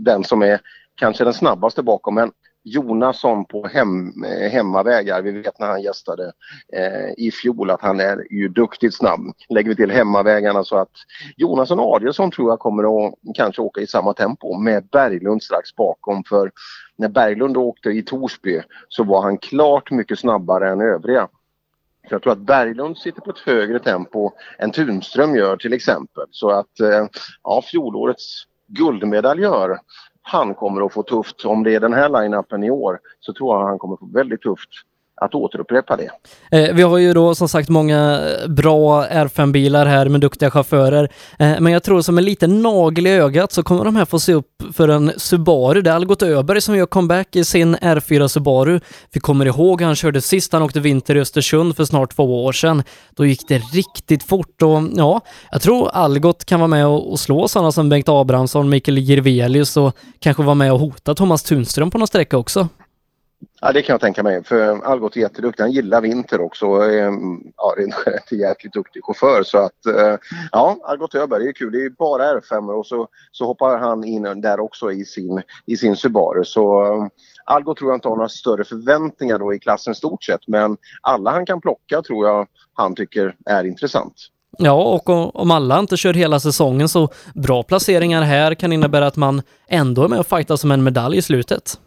den 0.00 0.24
som 0.24 0.42
är 0.42 0.60
kanske 0.94 1.24
den 1.24 1.32
snabbaste 1.32 1.82
bakom. 1.82 2.14
Men 2.14 2.32
Jonasson 2.68 3.44
på 3.44 3.66
hem, 3.66 4.24
eh, 4.24 4.50
hemmavägar, 4.50 5.22
vi 5.22 5.30
vet 5.30 5.58
när 5.58 5.66
han 5.66 5.82
gästade 5.82 6.32
eh, 6.72 7.10
i 7.16 7.30
fjol 7.30 7.70
att 7.70 7.80
han 7.80 8.00
är 8.00 8.26
ju 8.30 8.48
duktigt 8.48 8.94
snabb. 8.94 9.20
Lägger 9.48 9.68
vi 9.68 9.76
till 9.76 9.90
hemmavägarna 9.90 10.64
så 10.64 10.76
att 10.76 10.92
Jonasson 11.36 11.80
och 11.80 11.94
Adielsson 11.94 12.30
tror 12.30 12.50
jag 12.50 12.58
kommer 12.58 13.06
att 13.06 13.14
kanske 13.34 13.62
åka 13.62 13.80
i 13.80 13.86
samma 13.86 14.12
tempo 14.12 14.58
med 14.58 14.88
Berglund 14.92 15.42
strax 15.42 15.74
bakom 15.76 16.24
för 16.24 16.50
när 16.96 17.08
Berglund 17.08 17.56
åkte 17.56 17.90
i 17.90 18.02
Torsby 18.02 18.60
så 18.88 19.04
var 19.04 19.22
han 19.22 19.38
klart 19.38 19.90
mycket 19.90 20.18
snabbare 20.18 20.70
än 20.70 20.80
övriga. 20.80 21.28
Jag 22.08 22.22
tror 22.22 22.32
att 22.32 22.38
Berglund 22.38 22.98
sitter 22.98 23.20
på 23.20 23.30
ett 23.30 23.38
högre 23.38 23.78
tempo 23.78 24.30
än 24.58 24.70
Tunström 24.70 25.36
gör 25.36 25.56
till 25.56 25.72
exempel. 25.72 26.24
Så 26.30 26.50
att 26.50 26.80
eh, 26.80 27.06
ja, 27.42 27.62
fjolårets 27.62 28.44
guldmedaljör 28.66 29.78
han 30.22 30.54
kommer 30.54 30.86
att 30.86 30.92
få 30.92 31.02
tufft. 31.02 31.44
Om 31.44 31.62
det 31.62 31.74
är 31.74 31.80
den 31.80 31.92
här 31.92 32.08
line-upen 32.08 32.64
i 32.64 32.70
år 32.70 32.98
så 33.20 33.32
tror 33.32 33.56
jag 33.56 33.66
han 33.66 33.78
kommer 33.78 33.94
att 33.94 34.00
få 34.00 34.06
väldigt 34.06 34.42
tufft 34.42 34.70
att 35.20 35.34
återupprepa 35.34 35.96
det. 35.96 36.10
Eh, 36.58 36.74
vi 36.74 36.82
har 36.82 36.98
ju 36.98 37.12
då 37.12 37.34
som 37.34 37.48
sagt 37.48 37.68
många 37.68 38.20
bra 38.48 39.06
R5-bilar 39.06 39.86
här 39.86 40.08
med 40.08 40.20
duktiga 40.20 40.50
chaufförer, 40.50 41.08
eh, 41.38 41.60
men 41.60 41.72
jag 41.72 41.82
tror 41.82 42.00
som 42.00 42.18
en 42.18 42.24
liten 42.24 42.62
nagel 42.62 43.06
i 43.06 43.10
ögat 43.10 43.52
så 43.52 43.62
kommer 43.62 43.84
de 43.84 43.96
här 43.96 44.04
få 44.04 44.18
se 44.18 44.32
upp 44.32 44.62
för 44.72 44.88
en 44.88 45.12
Subaru. 45.16 45.82
Det 45.82 45.90
är 45.90 45.94
Algot 45.94 46.22
Öberg 46.22 46.60
som 46.60 46.76
gör 46.76 46.86
comeback 46.86 47.36
i 47.36 47.44
sin 47.44 47.76
R4 47.76 48.28
Subaru. 48.28 48.80
Vi 49.12 49.20
kommer 49.20 49.46
ihåg 49.46 49.82
han 49.82 49.94
körde 49.94 50.20
sist 50.20 50.52
han 50.52 50.62
åkte 50.62 50.80
vinter 50.80 51.16
i 51.16 51.20
Östersund 51.20 51.76
för 51.76 51.84
snart 51.84 52.16
två 52.16 52.44
år 52.44 52.52
sedan. 52.52 52.82
Då 53.16 53.26
gick 53.26 53.48
det 53.48 53.58
riktigt 53.58 54.22
fort 54.22 54.62
och 54.62 54.82
ja, 54.94 55.20
jag 55.50 55.62
tror 55.62 55.90
Algot 55.92 56.44
kan 56.44 56.60
vara 56.60 56.68
med 56.68 56.86
och, 56.86 57.20
slå 57.20 57.48
sådana 57.48 57.72
som 57.72 57.88
Bengt 57.88 58.08
Abrahamsson, 58.08 58.68
Mikael 58.68 58.98
Jirvelius 58.98 59.76
och 59.76 59.96
kanske 60.18 60.42
vara 60.42 60.54
med 60.54 60.72
och 60.72 60.80
hota 60.80 61.14
Thomas 61.14 61.42
Tunström 61.42 61.90
på 61.90 61.98
någon 61.98 62.08
sträcka 62.08 62.38
också. 62.38 62.68
Ja, 63.60 63.72
det 63.72 63.82
kan 63.82 63.94
jag 63.94 64.00
tänka 64.00 64.22
mig. 64.22 64.44
För 64.44 64.84
Algot 64.84 65.16
är 65.16 65.20
jätteduktig. 65.20 65.62
Han 65.62 65.72
gillar 65.72 66.00
vinter 66.00 66.40
också. 66.40 66.66
Mm, 66.66 67.52
ja, 67.56 67.74
rent 67.76 67.94
generellt 68.06 68.32
är 68.32 68.36
jäkligt 68.36 68.72
duktig 68.72 69.04
chaufför. 69.04 69.42
Så 69.42 69.58
att, 69.58 69.86
eh, 69.86 70.16
ja, 70.52 70.78
Algot 70.84 71.14
Öberg, 71.14 71.44
det 71.44 71.50
är 71.50 71.52
kul. 71.52 71.72
Det 71.72 71.84
är 71.84 71.90
bara 71.90 72.40
R5 72.40 72.78
och 72.78 72.86
så, 72.86 73.08
så 73.32 73.44
hoppar 73.44 73.78
han 73.78 74.04
in 74.04 74.40
där 74.40 74.60
också 74.60 74.92
i 74.92 75.04
sin, 75.04 75.42
i 75.66 75.76
sin 75.76 75.96
Subaru. 75.96 76.44
Så 76.44 76.84
eh, 76.84 77.06
Algot 77.44 77.78
tror 77.78 77.90
jag 77.90 77.96
inte 77.96 78.08
har 78.08 78.16
några 78.16 78.28
större 78.28 78.64
förväntningar 78.64 79.38
då 79.38 79.54
i 79.54 79.58
klassen 79.58 79.94
stort 79.94 80.24
sett. 80.24 80.48
Men 80.48 80.76
alla 81.00 81.30
han 81.30 81.46
kan 81.46 81.60
plocka 81.60 82.02
tror 82.02 82.26
jag 82.26 82.46
han 82.74 82.94
tycker 82.94 83.36
är 83.46 83.64
intressant. 83.64 84.14
Ja, 84.58 84.72
och 84.72 85.08
om 85.40 85.50
alla 85.50 85.78
inte 85.78 85.96
kör 85.96 86.14
hela 86.14 86.40
säsongen 86.40 86.88
så 86.88 87.08
bra 87.34 87.62
placeringar 87.62 88.22
här 88.22 88.54
kan 88.54 88.72
innebära 88.72 89.06
att 89.06 89.16
man 89.16 89.42
ändå 89.68 90.04
är 90.04 90.08
med 90.08 90.18
och 90.18 90.26
fightar 90.26 90.56
som 90.56 90.70
en 90.70 90.84
medalj 90.84 91.18
i 91.18 91.22
slutet. 91.22 91.78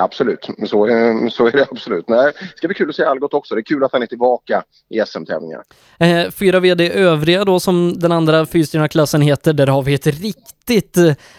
Absolut, 0.00 0.48
så, 0.66 0.86
eh, 0.86 1.28
så 1.28 1.46
är 1.46 1.52
det 1.52 1.66
absolut. 1.70 2.08
Nej, 2.08 2.32
det 2.40 2.56
ska 2.56 2.68
bli 2.68 2.74
kul 2.74 2.88
att 2.88 2.96
se 2.96 3.04
Algot 3.04 3.34
också. 3.34 3.54
Det 3.54 3.60
är 3.60 3.62
kul 3.62 3.84
att 3.84 3.92
han 3.92 4.02
är 4.02 4.06
tillbaka 4.06 4.62
i 4.88 5.00
SM-tävlingar. 5.06 5.62
Eh, 5.98 6.30
fyra 6.30 6.60
VD 6.60 6.90
övriga 6.90 7.44
då 7.44 7.60
som 7.60 7.98
den 7.98 8.12
andra 8.12 8.46
fyrstjärnaklassen 8.46 9.20
heter, 9.20 9.52
där 9.52 9.66
har 9.66 9.82
vi 9.82 9.94
ett 9.94 10.06
riktigt 10.06 10.96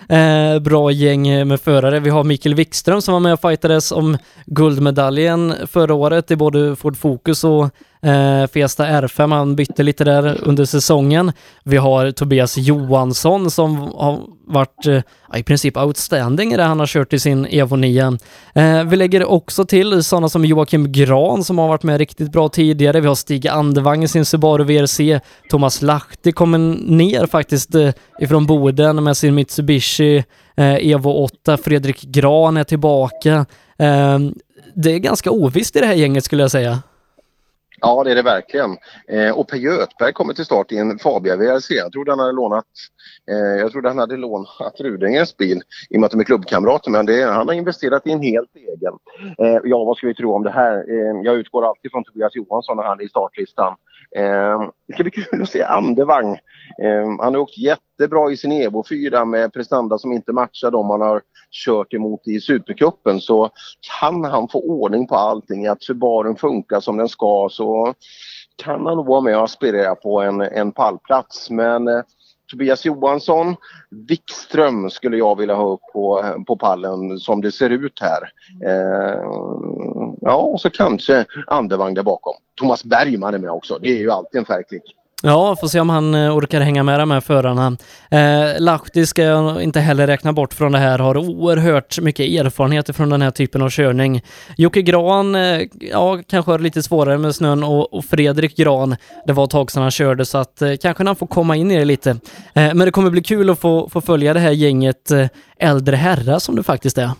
eh, 0.09 0.59
bra 0.61 0.91
gäng 0.91 1.47
med 1.47 1.61
förare. 1.61 1.99
Vi 1.99 2.09
har 2.09 2.23
Mikael 2.23 2.55
Wikström 2.55 3.01
som 3.01 3.13
var 3.13 3.19
med 3.19 3.33
och 3.33 3.41
fightades 3.41 3.91
om 3.91 4.17
guldmedaljen 4.45 5.53
förra 5.67 5.93
året 5.93 6.31
i 6.31 6.35
både 6.35 6.75
Ford 6.75 6.97
Focus 6.97 7.43
och 7.43 7.69
Eh, 8.07 8.47
Fiesta 8.47 8.85
R5, 8.85 9.33
han 9.33 9.55
bytte 9.55 9.83
lite 9.83 10.03
där 10.03 10.37
under 10.43 10.65
säsongen. 10.65 11.31
Vi 11.63 11.77
har 11.77 12.11
Tobias 12.11 12.57
Johansson 12.57 13.51
som 13.51 13.77
har 13.77 14.21
varit 14.47 14.87
eh, 14.87 15.01
i 15.35 15.43
princip 15.43 15.77
outstanding 15.77 16.53
i 16.53 16.57
det 16.57 16.63
han 16.63 16.79
har 16.79 16.87
kört 16.87 17.13
i 17.13 17.19
sin 17.19 17.45
Evo 17.45 17.75
9. 17.75 18.17
Eh, 18.53 18.83
vi 18.83 18.95
lägger 18.95 19.25
också 19.25 19.65
till 19.65 20.03
sådana 20.03 20.29
som 20.29 20.45
Joakim 20.45 20.91
Gran 20.91 21.43
som 21.43 21.57
har 21.57 21.67
varit 21.67 21.83
med 21.83 21.97
riktigt 21.97 22.31
bra 22.31 22.49
tidigare. 22.49 23.01
Vi 23.01 23.07
har 23.07 23.15
Stig 23.15 23.47
Andevang 23.47 24.03
i 24.03 24.07
sin 24.07 24.25
Subaru 24.25 24.63
VRC. 24.63 25.19
Thomas 25.49 25.81
Lahti 25.81 26.31
kommer 26.31 26.57
ner 26.91 27.25
faktiskt 27.25 27.75
eh, 27.75 27.89
ifrån 28.19 28.45
Boden 28.45 29.03
med 29.03 29.17
sin 29.17 29.35
Mitsubishi 29.35 30.23
eh, 30.57 30.91
Evo 30.91 31.09
8. 31.09 31.57
Fredrik 31.57 32.01
Gran 32.01 32.57
är 32.57 32.63
tillbaka. 32.63 33.45
Eh, 33.77 34.19
det 34.75 34.91
är 34.91 34.99
ganska 34.99 35.31
ovisst 35.31 35.75
i 35.75 35.79
det 35.79 35.85
här 35.85 35.93
gänget 35.93 36.25
skulle 36.25 36.43
jag 36.43 36.51
säga. 36.51 36.79
Ja, 37.81 38.03
det 38.03 38.11
är 38.11 38.15
det 38.15 38.21
verkligen. 38.21 38.77
Eh, 39.07 39.37
och 39.39 39.47
Per 39.47 39.57
Göthberg 39.57 40.13
kommer 40.13 40.33
till 40.33 40.45
start 40.45 40.71
i 40.71 40.77
en 40.77 40.99
Fabia 40.99 41.35
VRC. 41.35 41.75
Jag 41.75 41.91
trodde 41.91 42.11
han 42.11 42.19
hade 42.19 42.31
lånat, 42.31 42.65
eh, 43.31 43.59
jag 43.61 43.71
trodde 43.71 43.89
han 43.89 43.97
hade 43.97 44.17
lånat 44.17 44.79
Rudingens 44.79 45.37
bil 45.37 45.61
i 45.89 45.95
och 45.95 45.99
med 45.99 46.05
att 46.05 46.11
de 46.11 46.19
är 46.19 46.23
klubbkamrater. 46.23 46.91
Men 46.91 47.05
det, 47.05 47.23
han 47.23 47.47
har 47.47 47.53
investerat 47.53 48.07
i 48.07 48.11
en 48.11 48.21
helt 48.21 48.55
egen. 48.55 48.93
Eh, 49.37 49.61
ja, 49.63 49.83
vad 49.83 49.97
ska 49.97 50.07
vi 50.07 50.13
tro 50.13 50.35
om 50.35 50.43
det 50.43 50.51
här? 50.51 50.73
Eh, 50.73 51.21
jag 51.23 51.35
utgår 51.35 51.67
alltid 51.67 51.91
från 51.91 52.03
Tobias 52.03 52.35
Johansson 52.35 52.77
när 52.77 52.83
han 52.83 52.99
är 52.99 53.03
i 53.05 53.09
startlistan. 53.09 53.75
Eh, 54.15 54.61
det 54.87 54.93
ska 54.93 55.03
bli 55.03 55.11
kul 55.11 55.41
att 55.41 55.49
se 55.49 55.63
Andevang. 55.63 56.31
Eh, 56.83 57.07
han 57.19 57.33
har 57.33 57.37
åkt 57.37 57.57
jättebra 57.57 58.31
i 58.31 58.37
sin 58.37 58.51
Evo 58.51 58.83
4 58.89 59.25
med 59.25 59.53
prestanda 59.53 59.97
som 59.97 60.11
inte 60.11 60.33
matchar 60.33 60.71
de 60.71 60.89
han 60.89 61.01
har 61.01 61.21
kört 61.65 61.93
emot 61.93 62.27
i 62.27 62.39
Supercupen 62.39 63.21
så 63.21 63.49
kan 63.99 64.23
han 64.23 64.47
få 64.47 64.59
ordning 64.59 65.07
på 65.07 65.15
allting, 65.15 65.67
att 65.67 65.85
förbaren 65.85 66.35
funkar 66.35 66.79
som 66.79 66.97
den 66.97 67.09
ska 67.09 67.47
så 67.51 67.93
kan 68.55 68.85
han 68.85 68.97
nog 68.97 69.05
vara 69.05 69.21
med 69.21 69.37
och 69.37 69.43
aspirera 69.43 69.95
på 69.95 70.21
en, 70.21 70.41
en 70.41 70.71
pallplats. 70.71 71.49
Men 71.49 71.87
eh, 71.87 72.01
Tobias 72.51 72.85
Johansson, 72.85 73.55
Wikström 73.89 74.89
skulle 74.89 75.17
jag 75.17 75.37
vilja 75.37 75.55
ha 75.55 75.73
upp 75.73 75.81
på, 75.93 76.23
på 76.47 76.57
pallen 76.57 77.19
som 77.19 77.41
det 77.41 77.51
ser 77.51 77.69
ut 77.69 77.99
här. 78.01 78.31
Eh, 78.65 79.21
ja, 80.21 80.35
och 80.35 80.61
så 80.61 80.69
kanske 80.69 81.25
Andevang 81.47 81.93
där 81.93 82.03
bakom. 82.03 82.33
Thomas 82.55 82.83
Bergman 82.83 83.33
är 83.33 83.37
med 83.37 83.51
också. 83.51 83.79
Det 83.81 83.89
är 83.89 83.97
ju 83.97 84.11
alltid 84.11 84.39
en 84.39 84.45
färgklick. 84.45 84.96
Ja, 85.23 85.55
får 85.55 85.67
se 85.67 85.79
om 85.79 85.89
han 85.89 86.15
eh, 86.15 86.37
orkar 86.37 86.61
hänga 86.61 86.83
med 86.83 86.99
de 86.99 87.11
här 87.11 87.21
förarna. 87.21 87.77
Eh, 88.11 88.59
Lahti 88.59 89.05
ska 89.05 89.23
jag 89.23 89.63
inte 89.63 89.79
heller 89.79 90.07
räkna 90.07 90.33
bort 90.33 90.53
från 90.53 90.71
det 90.71 90.77
här, 90.77 90.99
har 90.99 91.17
oerhört 91.17 91.99
mycket 91.99 92.29
erfarenhet 92.29 92.95
från 92.95 93.09
den 93.09 93.21
här 93.21 93.31
typen 93.31 93.61
av 93.61 93.69
körning. 93.69 94.21
Jocke 94.57 94.81
Gran, 94.81 95.35
eh, 95.35 95.61
ja, 95.79 96.21
kanske 96.29 96.51
har 96.51 96.59
lite 96.59 96.83
svårare 96.83 97.17
med 97.17 97.35
snön 97.35 97.63
och, 97.63 97.93
och, 97.93 98.05
Fredrik 98.05 98.57
Gran, 98.57 98.95
det 99.25 99.33
var 99.33 99.43
ett 99.43 99.49
tag 99.49 99.71
sedan 99.71 99.81
han 99.81 99.91
körde 99.91 100.25
så 100.25 100.37
att 100.37 100.61
eh, 100.61 100.73
kanske 100.81 101.03
han 101.03 101.15
får 101.15 101.27
komma 101.27 101.55
in 101.55 101.71
i 101.71 101.77
det 101.77 101.85
lite. 101.85 102.09
Eh, 102.09 102.17
men 102.53 102.77
det 102.77 102.91
kommer 102.91 103.09
bli 103.09 103.23
kul 103.23 103.49
att 103.49 103.59
få, 103.59 103.89
få 103.89 104.01
följa 104.01 104.33
det 104.33 104.39
här 104.39 104.51
gänget 104.51 105.11
eh, 105.11 105.27
äldre 105.59 105.95
herrar 105.95 106.39
som 106.39 106.55
det 106.55 106.63
faktiskt 106.63 106.97
är. 106.97 107.11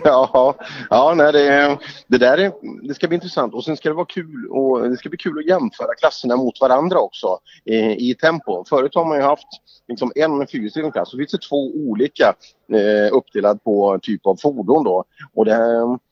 Ja, 0.04 0.54
ja 0.90 1.14
nej, 1.16 1.32
det, 1.32 1.78
det 2.06 2.18
där 2.18 2.38
är, 2.38 2.52
det 2.88 2.94
ska 2.94 3.08
bli 3.08 3.14
intressant 3.14 3.54
och 3.54 3.64
sen 3.64 3.76
ska 3.76 3.88
det 3.88 3.94
vara 3.94 4.06
kul 4.06 4.46
och 4.50 4.90
det 4.90 4.96
ska 4.96 5.08
bli 5.08 5.18
kul 5.18 5.38
att 5.38 5.46
jämföra 5.46 5.94
klasserna 5.94 6.36
mot 6.36 6.60
varandra 6.60 6.98
också 6.98 7.38
eh, 7.64 7.92
i 7.92 8.16
tempo. 8.20 8.64
Förut 8.68 8.94
har 8.94 9.04
man 9.04 9.16
ju 9.16 9.22
haft 9.22 9.48
liksom 9.88 10.12
en 10.14 10.46
fyrhjulsdriven 10.46 10.92
klass 10.92 11.10
så 11.10 11.16
finns 11.16 11.32
det 11.32 11.42
två 11.48 11.70
olika 11.74 12.34
eh, 12.72 13.16
uppdelad 13.16 13.64
på 13.64 13.98
typ 14.02 14.26
av 14.26 14.36
fordon 14.36 14.84
då. 14.84 15.04
Och 15.34 15.44
det, 15.44 15.58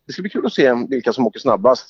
det 0.06 0.12
ska 0.12 0.22
bli 0.22 0.30
kul 0.30 0.46
att 0.46 0.52
se 0.52 0.74
vilka 0.88 1.12
som 1.12 1.26
åker 1.26 1.40
snabbast. 1.40 1.86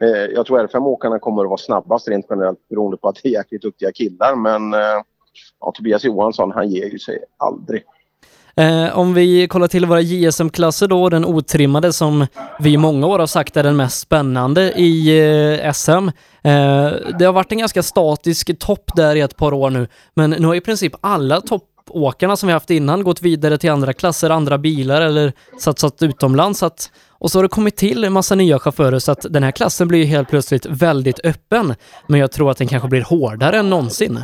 Eh, 0.00 0.08
jag 0.08 0.46
tror 0.46 0.66
R5-åkarna 0.66 1.18
kommer 1.18 1.42
att 1.42 1.48
vara 1.48 1.58
snabbast 1.58 2.08
rent 2.08 2.26
generellt 2.30 2.68
beroende 2.68 2.96
på 2.96 3.08
att 3.08 3.20
det 3.22 3.28
är 3.28 3.32
jäkligt 3.32 3.62
duktiga 3.62 3.92
killar 3.92 4.36
men 4.36 4.74
eh, 4.74 5.02
ja, 5.60 5.72
Tobias 5.74 6.04
Johansson 6.04 6.52
han 6.52 6.70
ger 6.70 6.86
ju 6.86 6.98
sig 6.98 7.18
aldrig. 7.36 7.84
Eh, 8.56 8.98
om 8.98 9.14
vi 9.14 9.48
kollar 9.48 9.68
till 9.68 9.86
våra 9.86 10.00
JSM-klasser 10.00 10.88
då, 10.88 11.08
den 11.08 11.24
otrimmade 11.24 11.92
som 11.92 12.26
vi 12.60 12.70
i 12.70 12.76
många 12.76 13.06
år 13.06 13.18
har 13.18 13.26
sagt 13.26 13.56
är 13.56 13.62
den 13.62 13.76
mest 13.76 14.00
spännande 14.00 14.72
i 14.72 15.18
eh, 15.64 15.72
SM. 15.72 15.90
Eh, 15.90 16.90
det 17.18 17.24
har 17.24 17.32
varit 17.32 17.52
en 17.52 17.58
ganska 17.58 17.82
statisk 17.82 18.58
topp 18.58 18.90
där 18.96 19.16
i 19.16 19.20
ett 19.20 19.36
par 19.36 19.52
år 19.52 19.70
nu, 19.70 19.88
men 20.14 20.30
nu 20.30 20.46
har 20.46 20.54
i 20.54 20.60
princip 20.60 20.92
alla 21.00 21.40
toppåkarna 21.40 22.36
som 22.36 22.46
vi 22.46 22.52
haft 22.52 22.70
innan 22.70 23.04
gått 23.04 23.22
vidare 23.22 23.58
till 23.58 23.70
andra 23.70 23.92
klasser, 23.92 24.30
andra 24.30 24.58
bilar 24.58 25.00
eller 25.00 25.32
satsat 25.58 26.02
utomlands. 26.02 26.62
Att, 26.62 26.90
och 27.18 27.30
så 27.30 27.38
har 27.38 27.42
det 27.42 27.48
kommit 27.48 27.76
till 27.76 28.04
en 28.04 28.12
massa 28.12 28.34
nya 28.34 28.58
chaufförer 28.58 28.98
så 28.98 29.12
att 29.12 29.26
den 29.30 29.42
här 29.42 29.50
klassen 29.50 29.88
blir 29.88 30.04
helt 30.04 30.28
plötsligt 30.28 30.66
väldigt 30.66 31.20
öppen. 31.24 31.74
Men 32.06 32.20
jag 32.20 32.32
tror 32.32 32.50
att 32.50 32.58
den 32.58 32.68
kanske 32.68 32.88
blir 32.88 33.02
hårdare 33.02 33.58
än 33.58 33.70
någonsin. 33.70 34.20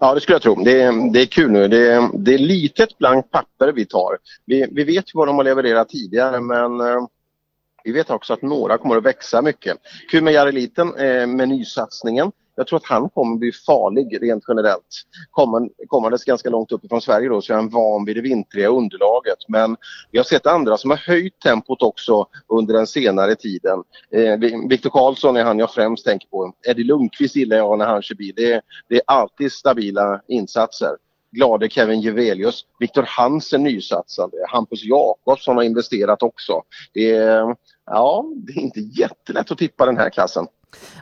Ja, 0.00 0.14
det 0.14 0.20
skulle 0.20 0.34
jag 0.34 0.42
tro. 0.42 0.54
Det 0.54 0.82
är, 0.82 1.12
det 1.12 1.20
är 1.20 1.26
kul 1.26 1.50
nu. 1.50 1.68
Det 1.68 1.92
är, 1.92 2.10
det 2.14 2.34
är 2.34 2.38
litet 2.38 2.98
blankt 2.98 3.30
papper 3.30 3.72
vi 3.72 3.84
tar. 3.86 4.18
Vi, 4.44 4.66
vi 4.72 4.84
vet 4.84 5.08
ju 5.08 5.12
vad 5.14 5.28
de 5.28 5.36
har 5.36 5.44
levererat 5.44 5.88
tidigare 5.88 6.40
men 6.40 6.80
eh, 6.80 7.06
vi 7.84 7.92
vet 7.92 8.10
också 8.10 8.32
att 8.32 8.42
några 8.42 8.78
kommer 8.78 8.96
att 8.96 9.04
växa 9.04 9.42
mycket. 9.42 9.76
Kul 10.10 10.24
med 10.24 10.34
Jareliten 10.34 10.94
eh, 10.94 11.26
med 11.26 11.48
nysatsningen. 11.48 12.32
Jag 12.58 12.66
tror 12.66 12.76
att 12.76 12.84
han 12.84 13.08
kommer 13.08 13.36
bli 13.36 13.52
farlig 13.52 14.22
rent 14.22 14.44
generellt. 14.48 15.02
Kommer, 15.30 15.68
kommandes 15.86 16.24
ganska 16.24 16.50
långt 16.50 16.72
uppifrån 16.72 17.00
Sverige 17.00 17.28
då 17.28 17.40
så 17.40 17.52
är 17.52 17.56
han 17.56 17.68
van 17.68 18.04
vid 18.04 18.16
det 18.16 18.20
vintriga 18.20 18.68
underlaget. 18.68 19.38
Men 19.48 19.76
vi 20.10 20.18
har 20.18 20.24
sett 20.24 20.46
andra 20.46 20.76
som 20.76 20.90
har 20.90 20.96
höjt 20.96 21.40
tempot 21.40 21.82
också 21.82 22.26
under 22.48 22.74
den 22.74 22.86
senare 22.86 23.34
tiden. 23.34 23.82
Eh, 24.10 24.36
Viktor 24.68 24.90
Karlsson 24.90 25.36
är 25.36 25.44
han 25.44 25.58
jag 25.58 25.72
främst 25.72 26.04
tänker 26.04 26.28
på. 26.28 26.52
Eddie 26.68 26.84
Lundqvist 26.84 27.36
gillar 27.36 27.56
jag 27.56 27.78
när 27.78 27.86
han 27.86 28.02
kör 28.02 28.14
bil. 28.14 28.32
Det 28.36 28.52
är, 28.52 28.62
det 28.88 28.94
är 28.94 29.02
alltid 29.06 29.52
stabila 29.52 30.20
insatser 30.28 30.90
glade 31.30 31.68
Kevin 31.68 32.00
Jevelius, 32.00 32.64
Viktor 32.78 33.02
Hansen 33.02 33.62
nysatsande, 33.62 34.36
Hampus 34.48 34.84
Jakobsson 34.84 35.56
har 35.56 35.62
investerat 35.62 36.22
också. 36.22 36.62
Det 36.92 37.10
är, 37.10 37.56
ja, 37.86 38.24
det 38.36 38.52
är 38.52 38.60
inte 38.60 38.80
jättelätt 38.80 39.50
att 39.50 39.58
tippa 39.58 39.86
den 39.86 39.96
här 39.96 40.10
klassen. 40.10 40.46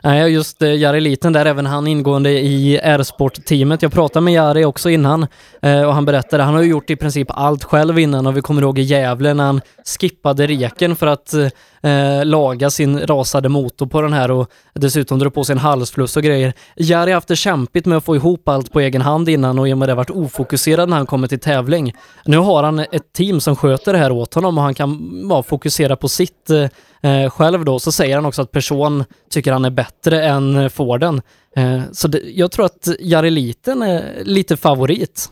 Nej, 0.03 0.33
just 0.33 0.61
eh, 0.61 0.75
Jari 0.75 1.01
Liten 1.01 1.33
där, 1.33 1.45
även 1.45 1.65
han 1.65 1.87
ingående 1.87 2.31
i 2.31 2.79
R-sport-teamet. 2.83 3.81
Jag 3.81 3.91
pratade 3.91 4.23
med 4.23 4.33
Jari 4.33 4.65
också 4.65 4.89
innan 4.89 5.27
eh, 5.61 5.81
och 5.81 5.93
han 5.93 6.05
berättade, 6.05 6.43
han 6.43 6.53
har 6.53 6.61
ju 6.61 6.69
gjort 6.69 6.89
i 6.89 6.95
princip 6.95 7.27
allt 7.31 7.63
själv 7.63 7.99
innan 7.99 8.27
och 8.27 8.37
vi 8.37 8.41
kommer 8.41 8.61
ihåg 8.61 8.79
i 8.79 8.81
Gävle 8.81 9.33
när 9.33 9.43
han 9.43 9.61
skippade 9.99 10.47
reken 10.47 10.95
för 10.95 11.07
att 11.07 11.33
eh, 11.33 11.47
eh 11.91 12.25
laga 12.25 12.69
sin 12.69 12.99
rasade 12.99 13.49
motor 13.49 13.85
på 13.85 14.01
den 14.01 14.13
här 14.13 14.31
och 14.31 14.51
dessutom 14.73 15.19
dra 15.19 15.29
på 15.29 15.43
sig 15.43 15.53
en 15.53 15.59
halsfluss 15.59 16.17
och 16.17 16.23
grejer. 16.23 16.53
Jari 16.75 17.11
har 17.11 17.15
haft 17.15 17.27
det 17.27 17.35
kämpigt 17.35 17.85
med 17.85 17.97
att 17.97 18.05
få 18.05 18.15
ihop 18.15 18.49
allt 18.49 18.71
på 18.71 18.79
egen 18.79 19.01
hand 19.01 19.29
innan 19.29 19.59
och 19.59 19.69
i 19.69 19.73
och 19.73 19.77
med 19.77 19.89
det 19.89 19.95
varit 19.95 20.09
ofokuserad 20.09 20.89
när 20.89 20.97
han 20.97 21.05
kommer 21.05 21.27
till 21.27 21.39
tävling. 21.39 21.93
Nu 22.25 22.37
har 22.37 22.63
han 22.63 22.79
ett 22.79 23.13
team 23.13 23.39
som 23.39 23.55
sköter 23.55 23.93
det 23.93 23.99
här 23.99 24.11
åt 24.11 24.33
honom 24.33 24.57
och 24.57 24.63
han 24.63 24.73
kan 24.73 25.27
bara 25.29 25.43
fokusera 25.43 25.95
på 25.95 26.07
sitt 26.07 26.49
eh, 26.49 26.63
eh 27.11 27.29
själv 27.29 27.65
då, 27.65 27.79
så 27.79 27.91
säger 27.91 28.15
han 28.15 28.25
också 28.25 28.41
att 28.41 28.51
person 28.51 29.03
tycker 29.29 29.51
han 29.51 29.56
är 29.65 29.69
bättre 29.69 30.23
än 30.23 30.69
Forden. 30.69 31.21
Eh, 31.55 31.81
så 31.91 32.07
det, 32.07 32.19
jag 32.19 32.51
tror 32.51 32.65
att 32.65 32.87
Jari 32.99 33.29
Liten 33.29 33.81
är 33.81 34.23
lite 34.23 34.57
favorit. 34.57 35.31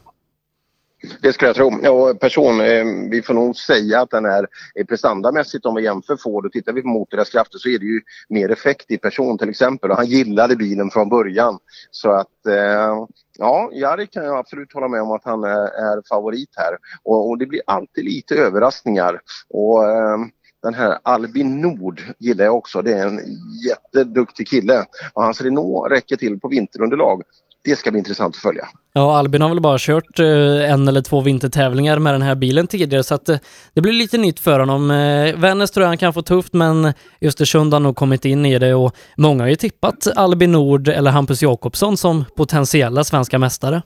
Det 1.21 1.33
skulle 1.33 1.49
jag 1.49 1.55
tro. 1.55 1.79
Ja, 1.83 2.13
person, 2.13 2.61
eh, 2.61 2.85
vi 3.11 3.21
får 3.21 3.33
nog 3.33 3.55
säga 3.55 4.01
att 4.01 4.09
den 4.09 4.25
är 4.25 4.47
eh, 4.79 4.85
prestandamässigt 4.85 5.65
om 5.65 5.75
vi 5.75 5.83
jämför 5.83 6.17
Ford 6.17 6.45
och 6.45 6.51
tittar 6.51 6.73
vi 6.73 6.81
på 6.81 6.87
motorns 6.87 7.29
krafter 7.29 7.57
så 7.57 7.69
är 7.69 7.79
det 7.79 7.85
ju 7.85 8.01
mer 8.29 8.51
effekt 8.51 8.91
i 8.91 8.97
person 8.97 9.37
till 9.37 9.49
exempel 9.49 9.91
och 9.91 9.97
han 9.97 10.05
gillade 10.05 10.55
bilen 10.55 10.89
från 10.89 11.09
början. 11.09 11.59
Så 11.91 12.11
att 12.11 12.47
eh, 12.47 13.05
ja, 13.37 13.69
Jari 13.73 14.07
kan 14.07 14.25
jag 14.25 14.37
absolut 14.37 14.73
hålla 14.73 14.87
med 14.87 15.01
om 15.01 15.11
att 15.11 15.25
han 15.25 15.43
är, 15.43 15.67
är 15.67 16.07
favorit 16.09 16.49
här 16.55 16.77
och, 17.03 17.29
och, 17.29 17.37
det 17.37 17.45
blir 17.45 17.61
alltid 17.67 18.05
lite 18.05 18.35
överraskningar. 18.35 19.21
Och, 19.49 19.83
eh, 19.83 20.17
den 20.65 20.73
här 20.73 20.97
Albin 21.03 21.61
Nord 21.61 22.01
gillar 22.19 22.45
jag 22.45 22.55
också. 22.55 22.81
Det 22.81 22.93
är 22.93 23.07
en 23.07 23.19
jätteduktig 23.67 24.47
kille. 24.47 24.85
Och 25.13 25.23
hans 25.23 25.41
Renault 25.41 25.91
räcker 25.91 26.15
till 26.15 26.39
på 26.39 26.47
vinterunderlag. 26.47 27.21
Det 27.63 27.75
ska 27.75 27.91
bli 27.91 27.99
intressant 27.99 28.35
att 28.35 28.41
följa. 28.41 28.67
Ja, 28.93 29.17
Albin 29.17 29.41
har 29.41 29.49
väl 29.49 29.61
bara 29.61 29.77
kört 29.79 30.19
eh, 30.19 30.71
en 30.71 30.87
eller 30.87 31.01
två 31.01 31.21
vintertävlingar 31.21 31.99
med 31.99 32.13
den 32.13 32.21
här 32.21 32.35
bilen 32.35 32.67
tidigare 32.67 33.03
så 33.03 33.15
att 33.15 33.29
eh, 33.29 33.37
det 33.73 33.81
blir 33.81 33.93
lite 33.93 34.17
nytt 34.17 34.39
för 34.39 34.59
honom. 34.59 34.91
Eh, 34.91 35.35
Vännäs 35.35 35.71
tror 35.71 35.81
jag 35.83 35.87
han 35.87 35.97
kan 35.97 36.13
få 36.13 36.21
tufft 36.21 36.53
men 36.53 36.93
Östersund 37.21 37.73
har 37.73 37.79
nog 37.79 37.95
kommit 37.95 38.25
in 38.25 38.45
i 38.45 38.59
det 38.59 38.73
och 38.73 38.95
många 39.17 39.43
har 39.43 39.49
ju 39.49 39.55
tippat 39.55 40.07
Albin 40.15 40.51
Nord 40.51 40.87
eller 40.87 41.11
Hampus 41.11 41.41
Jakobsson 41.41 41.97
som 41.97 42.25
potentiella 42.35 43.03
svenska 43.03 43.39
mästare. 43.39 43.81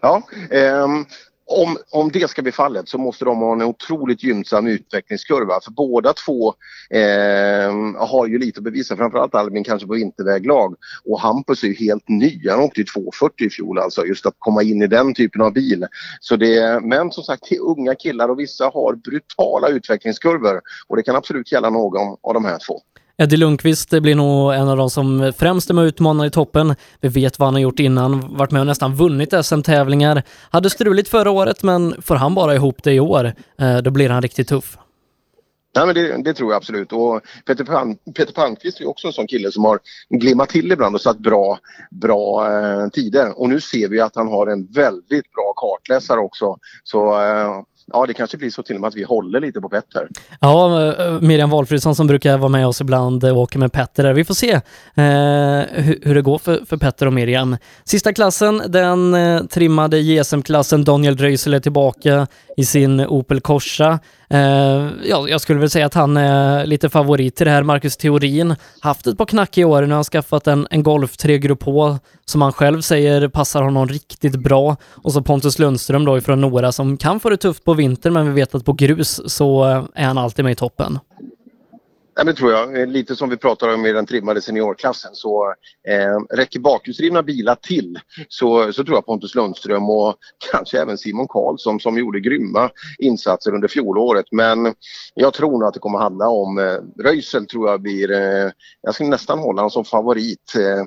Ja, 0.00 0.22
ehm, 0.50 1.04
om, 1.46 1.78
om 1.90 2.10
det 2.12 2.30
ska 2.30 2.42
bli 2.42 2.52
fallet 2.52 2.88
så 2.88 2.98
måste 2.98 3.24
de 3.24 3.38
ha 3.38 3.52
en 3.52 3.62
otroligt 3.62 4.22
gynnsam 4.22 4.66
utvecklingskurva. 4.66 5.60
För 5.64 5.70
båda 5.70 6.12
två 6.12 6.54
eh, 6.90 7.72
har 8.08 8.26
ju 8.26 8.38
lite 8.38 8.58
att 8.58 8.64
bevisa, 8.64 8.96
framförallt 8.96 9.34
Albin 9.34 9.64
kanske 9.64 9.88
på 9.88 9.94
vinterväglag. 9.94 10.74
Och 11.04 11.20
Hampus 11.20 11.62
är 11.62 11.68
ju 11.68 11.74
helt 11.74 12.08
ny, 12.08 12.48
han 12.48 12.60
åkte 12.60 12.80
ju 12.80 12.84
240 12.84 13.46
i 13.46 13.50
fjol 13.50 13.78
alltså, 13.78 14.06
just 14.06 14.26
att 14.26 14.34
komma 14.38 14.62
in 14.62 14.82
i 14.82 14.86
den 14.86 15.14
typen 15.14 15.42
av 15.42 15.52
bil. 15.52 15.86
Så 16.20 16.36
det, 16.36 16.80
men 16.82 17.10
som 17.10 17.24
sagt, 17.24 17.46
det 17.48 17.56
är 17.56 17.60
unga 17.60 17.94
killar 17.94 18.28
och 18.28 18.38
vissa 18.38 18.64
har 18.64 18.94
brutala 18.94 19.68
utvecklingskurvor. 19.68 20.60
Och 20.86 20.96
det 20.96 21.02
kan 21.02 21.16
absolut 21.16 21.52
gälla 21.52 21.70
någon 21.70 22.16
av 22.22 22.34
de 22.34 22.44
här 22.44 22.58
två. 22.66 22.80
Eddie 23.18 23.36
Lundqvist 23.36 23.90
blir 23.90 24.14
nog 24.14 24.54
en 24.54 24.68
av 24.68 24.76
de 24.76 24.90
som 24.90 25.32
främst 25.36 25.70
är 25.70 25.74
med 25.74 25.82
och 25.82 25.88
utmanar 25.88 26.26
i 26.26 26.30
toppen. 26.30 26.74
Vi 27.00 27.08
vet 27.08 27.38
vad 27.38 27.46
han 27.46 27.54
har 27.54 27.60
gjort 27.60 27.78
innan, 27.78 28.36
varit 28.36 28.50
med 28.50 28.60
och 28.60 28.66
nästan 28.66 28.94
vunnit 28.94 29.34
SM-tävlingar. 29.44 30.22
Hade 30.50 30.70
struligt 30.70 31.08
förra 31.08 31.30
året, 31.30 31.62
men 31.62 32.02
får 32.02 32.14
han 32.14 32.34
bara 32.34 32.54
ihop 32.54 32.82
det 32.82 32.92
i 32.92 33.00
år, 33.00 33.32
eh, 33.60 33.76
då 33.76 33.90
blir 33.90 34.08
han 34.08 34.22
riktigt 34.22 34.48
tuff. 34.48 34.78
Ja, 35.72 35.86
men 35.86 35.94
det, 35.94 36.22
det, 36.22 36.34
tror 36.34 36.52
jag 36.52 36.56
absolut. 36.56 36.92
Och 36.92 37.20
Peter, 37.46 37.64
Pan, 37.64 37.96
Peter 38.16 38.32
Palmqvist 38.32 38.80
är 38.80 38.88
också 38.88 39.06
en 39.06 39.12
sån 39.12 39.26
kille 39.26 39.52
som 39.52 39.64
har 39.64 39.78
glimmat 40.08 40.48
till 40.48 40.72
ibland 40.72 40.94
och 40.94 41.00
satt 41.00 41.18
bra, 41.18 41.58
bra 41.90 42.52
eh, 42.52 42.88
tider. 42.88 43.40
Och 43.40 43.48
nu 43.48 43.60
ser 43.60 43.88
vi 43.88 44.00
att 44.00 44.16
han 44.16 44.28
har 44.28 44.46
en 44.46 44.66
väldigt 44.66 45.32
bra 45.32 45.52
kartläsare 45.56 46.20
också. 46.20 46.56
Så 46.84 47.22
eh, 47.22 47.62
ja, 47.92 48.06
det 48.06 48.14
kanske 48.14 48.36
blir 48.36 48.50
så 48.50 48.62
till 48.62 48.74
och 48.74 48.80
med 48.80 48.88
att 48.88 48.94
vi 48.94 49.02
håller 49.02 49.40
lite 49.40 49.60
på 49.60 49.68
Petter. 49.68 50.08
Ja, 50.40 50.92
eh, 50.92 51.20
Miriam 51.20 51.50
Walfridsson 51.50 51.94
som 51.94 52.06
brukar 52.06 52.38
vara 52.38 52.48
med 52.48 52.66
oss 52.66 52.80
ibland 52.80 53.24
och 53.24 53.36
åker 53.36 53.58
med 53.58 53.72
Petter 53.72 54.02
där. 54.02 54.12
Vi 54.12 54.24
får 54.24 54.34
se 54.34 54.50
eh, 54.50 54.62
hur, 55.82 55.98
hur, 56.02 56.14
det 56.14 56.22
går 56.22 56.38
för, 56.38 56.64
för 56.68 56.76
Petter 56.76 57.06
och 57.06 57.12
Miriam. 57.12 57.56
Sista 57.84 58.12
klassen, 58.12 58.62
den 58.68 59.14
eh, 59.14 59.42
trimmade 59.42 59.98
JSM-klassen. 59.98 60.84
Daniel 60.84 61.16
Dröisel 61.16 61.54
är 61.54 61.60
tillbaka 61.60 62.26
i 62.56 62.64
sin 62.64 63.00
Opel 63.00 63.40
Corsa. 63.40 63.98
Eh, 64.30 64.40
ja, 65.04 65.28
jag 65.28 65.40
skulle 65.40 65.60
väl 65.60 65.70
säga 65.70 65.86
att 65.86 65.94
han 65.94 66.16
är 66.16 66.66
lite 66.66 66.88
favorit 66.88 67.36
till 67.36 67.46
det 67.46 67.52
här. 67.52 67.62
Marcus 67.62 67.96
Theorin 67.96 68.54
haft 68.80 69.06
ett 69.06 69.18
par 69.18 69.26
knack 69.26 69.58
i 69.58 69.64
år. 69.64 69.82
Nu 69.82 69.88
har 69.88 69.94
han 69.94 70.04
skaffat 70.04 70.46
en, 70.46 70.66
en 70.70 70.82
Golf 70.82 71.16
3 71.16 71.38
Grupp 71.38 71.62
H 71.62 71.98
som 72.24 72.42
han 72.42 72.52
själv 72.52 72.80
säger 72.80 73.28
passar 73.28 73.62
honom 73.62 73.88
riktigt 73.88 74.36
bra. 74.36 74.76
Och 74.86 75.12
så 75.12 75.22
Pontus 75.22 75.58
Lundström 75.58 76.04
då 76.04 76.18
ifrån 76.18 76.40
Nora 76.40 76.72
som 76.72 76.96
kan 76.96 77.20
få 77.20 77.30
det 77.30 77.36
tufft 77.36 77.64
på 77.64 77.74
vintern 77.74 78.12
men 78.12 78.26
vi 78.26 78.32
vet 78.32 78.54
att 78.54 78.64
på 78.64 78.72
grus 78.72 79.20
så 79.26 79.64
eh, 79.64 79.84
är 79.94 80.06
han 80.06 80.18
alltid 80.18 80.44
med 80.44 80.52
i 80.52 80.56
toppen. 80.56 80.98
Ja, 82.18 82.24
det 82.24 82.34
tror 82.34 82.52
jag. 82.52 82.88
Lite 82.88 83.16
som 83.16 83.28
vi 83.28 83.36
pratar 83.36 83.74
om 83.74 83.86
i 83.86 83.92
den 83.92 84.06
trimmade 84.06 84.40
seniorklassen 84.40 85.10
så 85.14 85.54
eh, 85.88 86.36
räcker 86.36 86.60
bakhjulsdrivna 86.60 87.22
bilar 87.22 87.54
till 87.54 87.98
så, 88.28 88.72
så 88.72 88.84
tror 88.84 88.96
jag 88.96 89.06
Pontus 89.06 89.34
Lundström 89.34 89.90
och 89.90 90.16
kanske 90.52 90.80
även 90.80 90.98
Simon 90.98 91.28
Karlsson 91.28 91.80
som 91.80 91.98
gjorde 91.98 92.20
grymma 92.20 92.70
insatser 92.98 93.54
under 93.54 93.68
fjolåret. 93.68 94.26
Men 94.30 94.74
jag 95.14 95.34
tror 95.34 95.50
nog 95.50 95.64
att 95.64 95.74
det 95.74 95.80
kommer 95.80 95.98
handla 95.98 96.28
om 96.28 96.58
eh, 96.58 97.04
Röisel 97.04 97.46
tror 97.46 97.70
jag 97.70 97.82
blir, 97.82 98.10
eh, 98.10 98.50
jag 98.82 98.94
skulle 98.94 99.10
nästan 99.10 99.38
hålla 99.38 99.60
honom 99.60 99.70
som 99.70 99.84
favorit. 99.84 100.54
Eh, 100.56 100.84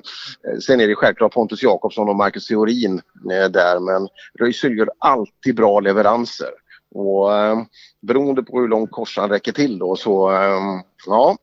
sen 0.60 0.80
är 0.80 0.88
det 0.88 0.94
självklart 0.94 1.34
Pontus 1.34 1.62
Jakobsson 1.62 2.08
och 2.08 2.16
Marcus 2.16 2.46
Theorin 2.46 3.00
eh, 3.32 3.50
där 3.50 3.80
men 3.80 4.08
Röisel 4.38 4.78
gör 4.78 4.90
alltid 4.98 5.56
bra 5.56 5.80
leveranser. 5.80 6.50
Och 6.94 7.34
eh, 7.34 7.58
beroende 8.02 8.42
på 8.42 8.60
hur 8.60 8.68
långt 8.68 8.90
korsan 8.90 9.30
räcker 9.30 9.52
till 9.52 9.78
då 9.78 9.96
så 9.96 10.32
eh, 10.32 10.60
ja, 11.06 11.36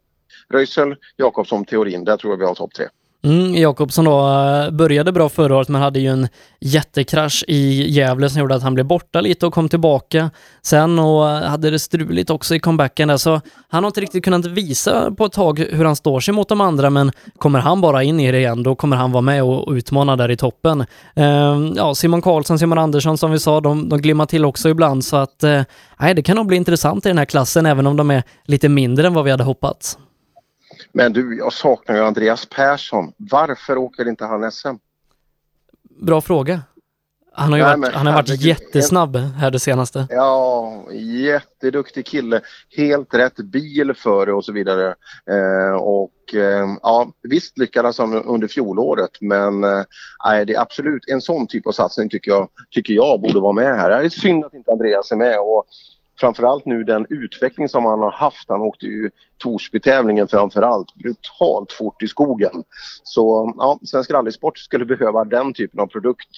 Röisel, 0.50 0.96
Jakobsson, 1.16 1.66
Teorin, 1.66 2.04
där 2.04 2.18
tror 2.18 2.34
jag 2.34 2.38
vi 2.38 2.46
har 2.46 2.56
topp 2.56 2.74
tre. 2.74 2.88
Mm, 3.24 3.56
Jakobsson 3.56 4.06
då 4.06 4.20
eh, 4.30 4.72
började 4.72 5.12
bra 5.12 5.30
förra 5.30 5.56
året 5.56 5.70
men 5.70 5.82
hade 5.82 6.00
ju 6.00 6.08
en 6.08 6.28
jättekrasch 6.60 7.44
i 7.48 7.92
Gävle 7.92 8.30
som 8.30 8.42
gjorde 8.42 8.56
att 8.56 8.64
han 8.64 8.74
blev 8.74 8.86
borta 8.86 9.22
lite 9.22 9.46
och 9.46 9.54
kom 9.54 9.70
tillbaka 9.70 10.32
sen 10.62 11.00
och 11.00 11.30
eh, 11.30 11.44
hade 11.44 11.70
det 11.70 11.80
struligt 11.80 12.30
också 12.30 12.56
i 12.56 12.60
comebacken 12.60 13.08
där 13.08 13.18
så 13.18 13.42
han 13.70 13.84
har 13.84 13.88
inte 13.88 14.02
riktigt 14.02 14.24
kunnat 14.24 14.46
visa 14.46 15.12
på 15.12 15.26
ett 15.26 15.32
tag 15.32 15.60
hur 15.60 15.86
han 15.86 15.96
står 15.96 16.20
sig 16.20 16.34
mot 16.34 16.50
de 16.50 16.62
andra 16.62 16.90
men 16.90 17.12
kommer 17.38 17.60
han 17.60 17.82
bara 17.82 18.04
in 18.04 18.20
i 18.20 18.32
det 18.32 18.38
igen 18.38 18.64
då 18.64 18.76
kommer 18.76 18.98
han 18.98 19.12
vara 19.12 19.22
med 19.22 19.44
och 19.44 19.72
utmana 19.72 20.16
där 20.16 20.32
i 20.32 20.38
toppen. 20.38 20.86
Ehm, 21.16 21.74
ja, 21.76 21.96
Simon 21.96 22.22
Karlsson, 22.22 22.60
Simon 22.60 22.78
Andersson 22.78 23.18
som 23.18 23.32
vi 23.32 23.40
sa, 23.40 23.62
de, 23.62 23.90
de 23.90 24.02
glimmar 24.02 24.26
till 24.26 24.46
också 24.46 24.70
ibland 24.70 25.06
så 25.06 25.18
att 25.18 25.44
eh, 25.44 25.62
det 26.16 26.22
kan 26.22 26.36
nog 26.36 26.48
bli 26.48 26.58
intressant 26.58 27.06
i 27.06 27.10
den 27.10 27.18
här 27.18 27.26
klassen 27.26 27.66
även 27.66 27.88
om 27.88 27.98
de 27.98 28.12
är 28.12 28.24
lite 28.46 28.70
mindre 28.70 29.08
än 29.08 29.14
vad 29.14 29.26
vi 29.26 29.32
hade 29.32 29.44
hoppats. 29.44 29.98
Men 30.92 31.14
du, 31.14 31.38
jag 31.38 31.54
saknar 31.54 31.96
ju 31.96 32.02
Andreas 32.02 32.46
Persson. 32.46 33.14
Varför 33.18 33.78
åker 33.78 34.08
inte 34.08 34.26
han 34.26 34.52
SM? 34.52 34.76
Bra 36.00 36.22
fråga. 36.22 36.62
Han 37.40 37.52
har 37.52 37.58
ju 37.58 37.64
Nej, 37.64 37.78
varit, 37.80 37.94
han 37.94 38.08
har 38.08 38.14
varit 38.14 38.42
jättesnabb 38.42 39.16
här 39.16 39.52
det 39.52 39.60
senaste. 39.60 40.08
Ja, 40.10 40.84
jätteduktig 40.94 42.06
kille. 42.06 42.42
Helt 42.78 43.14
rätt 43.14 43.38
bil 43.38 43.94
före 43.94 44.34
och 44.34 44.46
så 44.46 44.52
vidare. 44.52 44.96
Eh, 45.30 45.76
och 45.76 46.34
eh, 46.34 46.68
ja, 46.82 47.12
visst 47.24 47.58
lyckades 47.58 47.98
han 47.98 48.14
under 48.14 48.48
fjolåret 48.48 49.12
men 49.22 49.64
eh, 49.64 49.84
det 50.46 50.54
är 50.54 50.62
absolut 50.62 51.04
en 51.08 51.22
sån 51.22 51.48
typ 51.48 51.68
av 51.68 51.72
satsning 51.72 52.10
tycker 52.10 52.32
jag, 52.32 52.50
tycker 52.72 52.94
jag 52.94 53.22
borde 53.22 53.40
vara 53.40 53.54
med 53.54 53.76
här. 53.76 53.90
Det 53.90 54.06
är 54.06 54.10
synd 54.10 54.46
att 54.46 54.54
inte 54.54 54.72
Andreas 54.72 55.12
är 55.12 55.16
med 55.16 55.40
och 55.40 55.66
framförallt 56.20 56.66
nu 56.66 56.84
den 56.84 57.06
utveckling 57.10 57.70
som 57.70 57.86
han 57.86 58.00
har 58.00 58.12
haft. 58.12 58.50
Han 58.50 58.62
åkte 58.62 58.86
ju 58.86 59.10
Torsby-tävlingen 59.38 60.28
framförallt 60.28 60.96
brutalt 60.96 61.72
fort 61.72 62.04
i 62.04 62.08
skogen. 62.08 62.64
Så 63.04 63.54
ja, 63.58 63.80
Svensk 63.84 64.12
rallysport 64.12 64.58
skulle 64.58 64.86
behöva 64.86 65.26
den 65.26 65.54
typen 65.54 65.80
av 65.80 65.88
produkt 65.88 66.30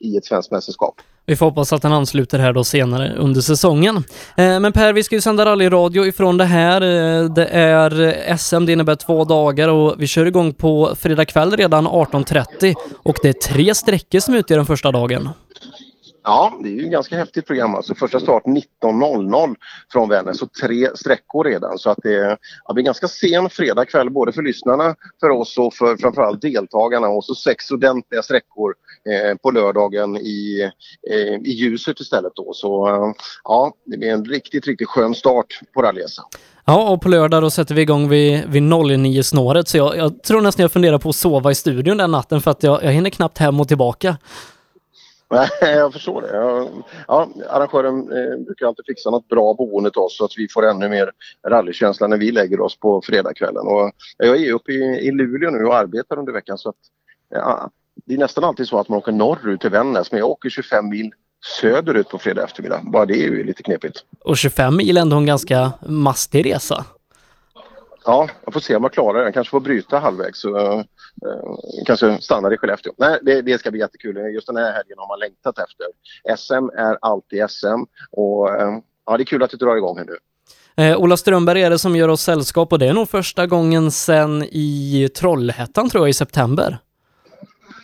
i 0.00 0.16
ett 0.16 0.24
svenskt 0.24 0.50
mästerskap. 0.50 0.94
Vi 1.26 1.36
får 1.36 1.46
hoppas 1.46 1.72
att 1.72 1.82
han 1.82 1.92
ansluter 1.92 2.38
här 2.38 2.52
då 2.52 2.64
senare 2.64 3.14
under 3.16 3.40
säsongen. 3.40 3.96
Eh, 4.36 4.60
men 4.60 4.72
Per, 4.72 4.92
vi 4.92 5.02
ska 5.02 5.14
ju 5.14 5.20
sända 5.20 5.44
rallyradio 5.46 6.06
ifrån 6.06 6.36
det 6.36 6.44
här. 6.44 6.80
Eh, 6.80 7.24
det 7.24 7.46
är 7.46 8.36
SM, 8.36 8.66
det 8.66 8.72
innebär 8.72 8.94
två 8.94 9.24
dagar 9.24 9.68
och 9.68 9.94
vi 9.98 10.06
kör 10.06 10.26
igång 10.26 10.54
på 10.54 10.94
fredag 10.98 11.24
kväll 11.24 11.56
redan 11.56 11.88
18.30 11.88 12.74
och 13.02 13.16
det 13.22 13.28
är 13.28 13.32
tre 13.32 13.74
sträckor 13.74 14.20
som 14.20 14.34
utgör 14.34 14.56
den 14.56 14.66
första 14.66 14.92
dagen. 14.92 15.28
Ja, 16.26 16.58
det 16.62 16.68
är 16.68 16.72
ju 16.72 16.84
ett 16.84 16.90
ganska 16.90 17.16
häftigt 17.16 17.46
program. 17.46 17.74
Alltså 17.74 17.94
första 17.94 18.20
start 18.20 18.42
19.00 18.44 19.54
från 19.92 20.08
Vännäs 20.08 20.38
Så 20.38 20.46
tre 20.46 20.88
sträckor 20.94 21.44
redan. 21.44 21.78
Så 21.78 21.90
att 21.90 21.98
det, 22.02 22.38
ja, 22.64 22.74
blir 22.74 22.84
ganska 22.84 23.08
sen 23.08 23.50
fredag 23.50 23.84
kväll 23.84 24.10
både 24.10 24.32
för 24.32 24.42
lyssnarna, 24.42 24.94
för 25.20 25.30
oss 25.30 25.58
och 25.58 25.74
för 25.74 25.96
framförallt 25.96 26.42
deltagarna. 26.42 27.08
Och 27.08 27.24
så 27.24 27.34
sex 27.34 27.70
ordentliga 27.70 28.22
sträckor 28.22 28.74
eh, 29.08 29.36
på 29.36 29.50
lördagen 29.50 30.16
i, 30.16 30.70
eh, 31.10 31.34
i 31.34 31.50
ljuset 31.50 32.00
istället 32.00 32.32
då. 32.34 32.52
Så 32.52 32.88
eh, 32.88 33.12
ja, 33.44 33.72
det 33.84 33.98
blir 33.98 34.12
en 34.12 34.24
riktigt, 34.24 34.66
riktigt 34.66 34.88
skön 34.88 35.14
start 35.14 35.60
på 35.74 35.82
rallyresan. 35.82 36.24
Ja, 36.64 36.90
och 36.90 37.02
på 37.02 37.08
lördag 37.08 37.42
då 37.42 37.50
sätter 37.50 37.74
vi 37.74 37.82
igång 37.82 38.08
vid, 38.08 38.44
vid 38.48 38.62
09-snåret 38.62 39.68
så 39.68 39.76
jag, 39.76 39.96
jag 39.96 40.22
tror 40.22 40.40
nästan 40.40 40.62
jag 40.62 40.72
funderar 40.72 40.98
på 40.98 41.08
att 41.08 41.16
sova 41.16 41.50
i 41.50 41.54
studion 41.54 41.96
den 41.96 42.10
natten 42.10 42.40
för 42.40 42.50
att 42.50 42.62
jag, 42.62 42.84
jag 42.84 42.92
hinner 42.92 43.10
knappt 43.10 43.38
hem 43.38 43.60
och 43.60 43.68
tillbaka. 43.68 44.16
Nej, 45.34 45.48
jag 45.60 45.92
förstår 45.92 46.22
det. 46.22 46.28
Ja, 47.08 47.28
arrangören 47.48 48.12
eh, 48.12 48.44
brukar 48.44 48.66
alltid 48.66 48.84
fixa 48.86 49.10
något 49.10 49.28
bra 49.28 49.54
boende 49.54 49.90
till 49.90 50.00
oss 50.00 50.16
så 50.16 50.24
att 50.24 50.32
vi 50.36 50.48
får 50.48 50.66
ännu 50.66 50.88
mer 50.88 51.10
rallykänsla 51.48 52.06
när 52.06 52.16
vi 52.16 52.32
lägger 52.32 52.60
oss 52.60 52.78
på 52.78 53.02
fredagskvällen. 53.04 53.66
Och 53.66 53.92
jag 54.16 54.42
är 54.42 54.52
uppe 54.52 54.72
i, 54.72 55.08
i 55.08 55.10
Luleå 55.10 55.50
nu 55.50 55.64
och 55.64 55.76
arbetar 55.76 56.18
under 56.18 56.32
veckan 56.32 56.58
så 56.58 56.68
att 56.68 56.76
ja, 57.30 57.70
det 58.06 58.14
är 58.14 58.18
nästan 58.18 58.44
alltid 58.44 58.68
så 58.68 58.78
att 58.78 58.88
man 58.88 58.98
åker 58.98 59.12
norrut 59.12 59.60
till 59.60 59.70
Vännäs 59.70 60.12
men 60.12 60.18
jag 60.18 60.28
åker 60.28 60.50
25 60.50 60.88
mil 60.88 61.10
söderut 61.60 62.08
på 62.08 62.18
fredag 62.18 62.44
eftermiddag. 62.44 62.80
Bara 62.84 63.06
det 63.06 63.14
är 63.14 63.30
ju 63.30 63.44
lite 63.44 63.62
knepigt. 63.62 64.04
Och 64.24 64.36
25 64.36 64.76
mil 64.76 64.96
är 64.96 65.00
ändå 65.00 65.16
en 65.16 65.26
ganska 65.26 65.72
mastig 65.88 66.46
resa. 66.46 66.84
Ja, 68.04 68.28
jag 68.44 68.54
får 68.54 68.60
se 68.60 68.76
om 68.76 68.82
jag 68.82 68.92
klarar 68.92 69.18
det. 69.18 69.24
Jag 69.24 69.34
kanske 69.34 69.50
får 69.50 69.60
bryta 69.60 69.98
halvvägs. 69.98 70.40
Så, 70.40 70.48
uh, 70.48 70.82
kanske 71.86 72.18
stannar 72.20 72.54
i 72.54 72.56
Skellefteå. 72.56 72.92
Nej, 72.96 73.18
det, 73.22 73.42
det, 73.42 73.58
ska 73.58 73.70
bli 73.70 73.80
jättekul. 73.80 74.16
Just 74.16 74.46
den 74.46 74.56
här 74.56 74.72
helgen 74.72 74.98
har 74.98 75.08
man 75.08 75.18
längtat 75.18 75.58
efter. 75.58 75.86
SM 76.36 76.78
är 76.78 76.98
alltid 77.00 77.50
SM 77.50 77.66
och 78.10 78.48
uh, 78.48 78.78
ja, 79.06 79.16
det 79.16 79.22
är 79.22 79.24
kul 79.24 79.42
att 79.42 79.50
det 79.50 79.56
drar 79.56 79.76
igång 79.76 79.98
här 79.98 80.04
nu. 80.04 80.16
Eh, 80.76 80.96
Ola 80.96 81.16
Strömberg 81.16 81.62
är 81.62 81.70
det 81.70 81.78
som 81.78 81.96
gör 81.96 82.08
oss 82.08 82.22
sällskap 82.22 82.72
och 82.72 82.78
det 82.78 82.86
är 82.86 82.92
nog 82.92 83.08
första 83.08 83.46
gången 83.46 83.90
sedan 83.90 84.42
i 84.42 85.08
Trollhättan 85.16 85.90
tror 85.90 86.04
jag 86.04 86.10
i 86.10 86.12
september. 86.12 86.78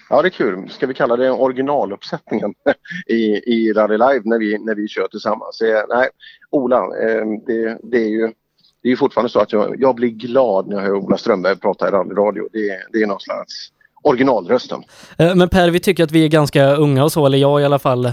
Ja, 0.09 0.23
det 0.23 0.29
är 0.29 0.31
kul. 0.31 0.71
Ska 0.71 0.87
vi 0.87 0.95
kalla 0.95 1.17
det 1.17 1.31
originaluppsättningen 1.31 2.55
i, 3.07 3.23
i 3.55 3.73
Rally 3.73 3.99
Live 3.99 4.23
när 4.25 4.39
vi, 4.39 4.59
när 4.59 4.75
vi 4.75 4.89
kör 4.89 5.09
tillsammans? 5.09 5.61
Eh, 5.61 5.85
nej, 5.89 6.09
Ola, 6.51 6.77
eh, 6.77 7.25
det, 7.47 7.79
det, 7.83 7.99
är 7.99 8.09
ju 8.09 8.33
det 8.83 8.93
är 8.93 8.97
fortfarande 8.97 9.31
så 9.31 9.41
att 9.41 9.53
jag, 9.53 9.81
jag 9.81 9.95
blir 9.95 10.09
glad 10.09 10.69
när 10.69 10.77
jag 10.77 10.83
hör 10.83 10.95
Ola 10.95 11.19
Strömberg 11.19 11.57
prata 11.57 11.89
i 11.89 11.91
rallyradio. 11.91 12.49
Det, 12.53 12.83
det 12.93 13.03
är 13.03 13.07
någon 13.07 13.21
slags 13.21 13.73
originalrösten. 14.03 14.83
Eh, 15.19 15.35
men 15.35 15.49
Per, 15.49 15.71
vi 15.71 15.81
tycker 15.81 16.05
att 16.05 16.13
vi 16.13 16.25
är 16.25 16.29
ganska 16.29 16.75
unga 16.77 17.05
och 17.05 17.13
så, 17.13 17.27
eller 17.27 17.39
jag 17.39 17.61
i 17.61 17.65
alla 17.65 17.79
fall. 17.79 18.05
Eh, 18.07 18.13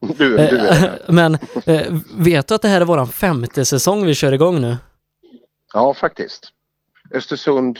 du, 0.00 0.36
du 0.36 0.58
är 0.58 1.02
Men 1.12 1.38
vet 2.16 2.48
du 2.48 2.54
att 2.54 2.62
det 2.62 2.68
här 2.68 2.80
är 2.80 2.84
vår 2.84 3.06
femte 3.06 3.64
säsong 3.64 4.06
vi 4.06 4.14
kör 4.14 4.32
igång 4.32 4.60
nu? 4.60 4.76
Ja, 5.74 5.94
faktiskt. 5.94 6.52
Östersund 7.14 7.78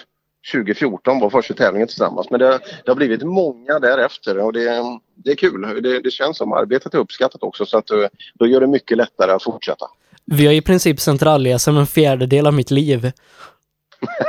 2014 0.53 1.21
var 1.21 1.31
första 1.31 1.55
tävlingen 1.55 1.89
tillsammans. 1.89 2.31
Men 2.31 2.41
det, 2.41 2.59
det 2.85 2.91
har 2.91 2.95
blivit 2.95 3.23
många 3.23 3.79
därefter 3.79 4.39
och 4.39 4.53
det, 4.53 4.83
det 5.15 5.31
är 5.31 5.37
kul. 5.37 5.83
Det, 5.83 6.01
det 6.01 6.11
känns 6.11 6.37
som 6.37 6.53
arbetet 6.53 6.95
är 6.95 6.99
uppskattat 6.99 7.43
också 7.43 7.67
så 7.67 7.79
att 7.79 7.91
då 8.35 8.47
gör 8.47 8.61
det 8.61 8.67
mycket 8.67 8.97
lättare 8.97 9.33
att 9.33 9.43
fortsätta. 9.43 9.87
Vi 10.31 10.47
har 10.47 10.53
i 10.53 10.61
princip 10.61 11.01
sänt 11.01 11.23
rally 11.23 11.59
som 11.59 11.77
en 11.77 11.87
fjärdedel 11.87 12.47
av 12.47 12.55
mitt 12.55 12.71
liv. 12.71 13.13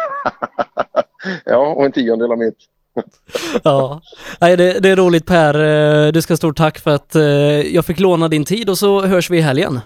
ja, 1.45 1.57
och 1.57 1.85
en 1.85 1.91
tiondel 1.91 2.31
av 2.31 2.37
mitt. 2.37 2.57
ja, 3.63 4.01
Nej, 4.39 4.57
det, 4.57 4.79
det, 4.79 4.89
är 4.89 4.95
roligt 4.95 5.25
Per. 5.25 5.53
Eh, 5.55 6.11
du 6.11 6.21
ska 6.21 6.31
ha 6.31 6.37
stort 6.37 6.57
tack 6.57 6.79
för 6.79 6.91
att 6.91 7.15
eh, 7.15 7.23
jag 7.75 7.85
fick 7.85 7.99
låna 7.99 8.27
din 8.27 8.45
tid 8.45 8.69
och 8.69 8.77
så 8.77 9.01
hörs 9.01 9.29
vi 9.29 9.37
i 9.37 9.41
helgen. 9.41 9.79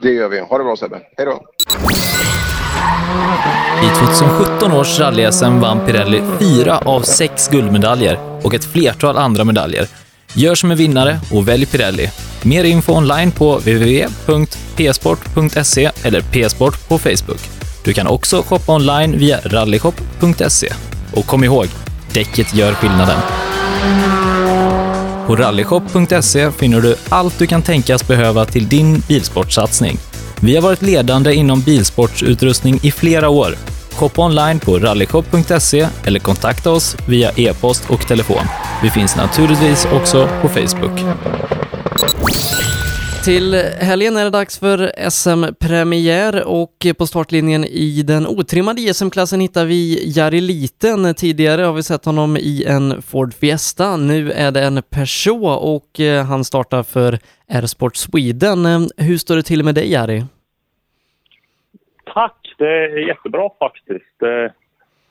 Det 0.00 0.10
gör 0.10 0.28
vi. 0.28 0.40
Ha 0.40 0.58
det 0.58 0.64
bra 0.64 0.76
Sebbe. 0.76 1.00
Hej 1.16 1.26
då. 1.26 1.42
I 3.84 4.08
2017 4.18 4.72
års 4.72 5.00
rally-SM 5.00 5.60
vann 5.60 5.86
Pirelli 5.86 6.22
fyra 6.38 6.78
av 6.78 7.00
sex 7.00 7.48
guldmedaljer 7.48 8.18
och 8.44 8.54
ett 8.54 8.64
flertal 8.64 9.16
andra 9.16 9.44
medaljer. 9.44 9.86
Gör 10.34 10.54
som 10.54 10.70
en 10.70 10.76
vinnare 10.76 11.18
och 11.32 11.48
välj 11.48 11.66
Pirelli. 11.66 12.10
Mer 12.42 12.64
info 12.64 12.92
online 12.92 13.32
på 13.32 13.58
www.psport.se 13.58 15.90
eller 16.02 16.20
psport 16.20 16.88
på 16.88 16.98
Facebook. 16.98 17.40
Du 17.84 17.92
kan 17.92 18.06
också 18.06 18.42
shoppa 18.42 18.74
online 18.74 19.18
via 19.18 19.40
rallyshop.se. 19.44 20.72
Och 21.14 21.26
kom 21.26 21.44
ihåg, 21.44 21.66
däcket 22.12 22.54
gör 22.54 22.72
skillnaden. 22.72 23.18
På 25.26 25.36
rallyshop.se 25.36 26.50
finner 26.50 26.80
du 26.80 26.96
allt 27.08 27.38
du 27.38 27.46
kan 27.46 27.62
tänkas 27.62 28.08
behöva 28.08 28.44
till 28.44 28.68
din 28.68 29.02
bilsportsatsning. 29.08 29.98
Vi 30.40 30.54
har 30.54 30.62
varit 30.62 30.82
ledande 30.82 31.34
inom 31.34 31.60
bilsportsutrustning 31.60 32.78
i 32.82 32.90
flera 32.90 33.28
år. 33.28 33.56
Shoppa 33.92 34.22
online 34.22 34.60
på 34.60 34.78
rallyshop.se 34.78 35.88
eller 36.04 36.20
kontakta 36.20 36.70
oss 36.70 36.96
via 37.06 37.30
e-post 37.36 37.84
och 37.88 38.08
telefon. 38.08 38.44
Vi 38.82 38.90
finns 38.90 39.16
naturligtvis 39.16 39.86
också 39.92 40.28
på 40.42 40.48
Facebook. 40.48 41.00
Till 43.24 43.54
helgen 43.80 44.16
är 44.16 44.24
det 44.24 44.30
dags 44.30 44.60
för 44.60 45.10
SM-premiär 45.10 46.48
och 46.48 46.76
på 46.98 47.06
startlinjen 47.06 47.64
i 47.64 48.02
den 48.02 48.26
otrimmade 48.26 48.80
ISM-klassen 48.80 49.40
hittar 49.40 49.64
vi 49.64 50.12
Jari 50.16 50.40
Liten. 50.40 51.14
Tidigare 51.14 51.62
har 51.62 51.72
vi 51.72 51.82
sett 51.82 52.04
honom 52.04 52.36
i 52.36 52.64
en 52.68 53.02
Ford 53.02 53.34
Fiesta. 53.34 53.96
Nu 53.96 54.30
är 54.30 54.50
det 54.50 54.62
en 54.62 54.82
Peugeot 54.82 55.62
och 55.62 56.00
eh, 56.00 56.24
han 56.24 56.44
startar 56.44 56.82
för 56.82 57.18
R-Sport 57.48 57.96
Sweden. 57.96 58.88
Hur 58.96 59.16
står 59.16 59.36
det 59.36 59.42
till 59.42 59.64
med 59.64 59.74
dig 59.74 59.92
Jari? 59.92 60.22
tack! 62.14 62.54
Det 62.58 62.84
är 62.84 63.08
jättebra 63.08 63.50
faktiskt. 63.58 64.22
Eh, 64.22 64.52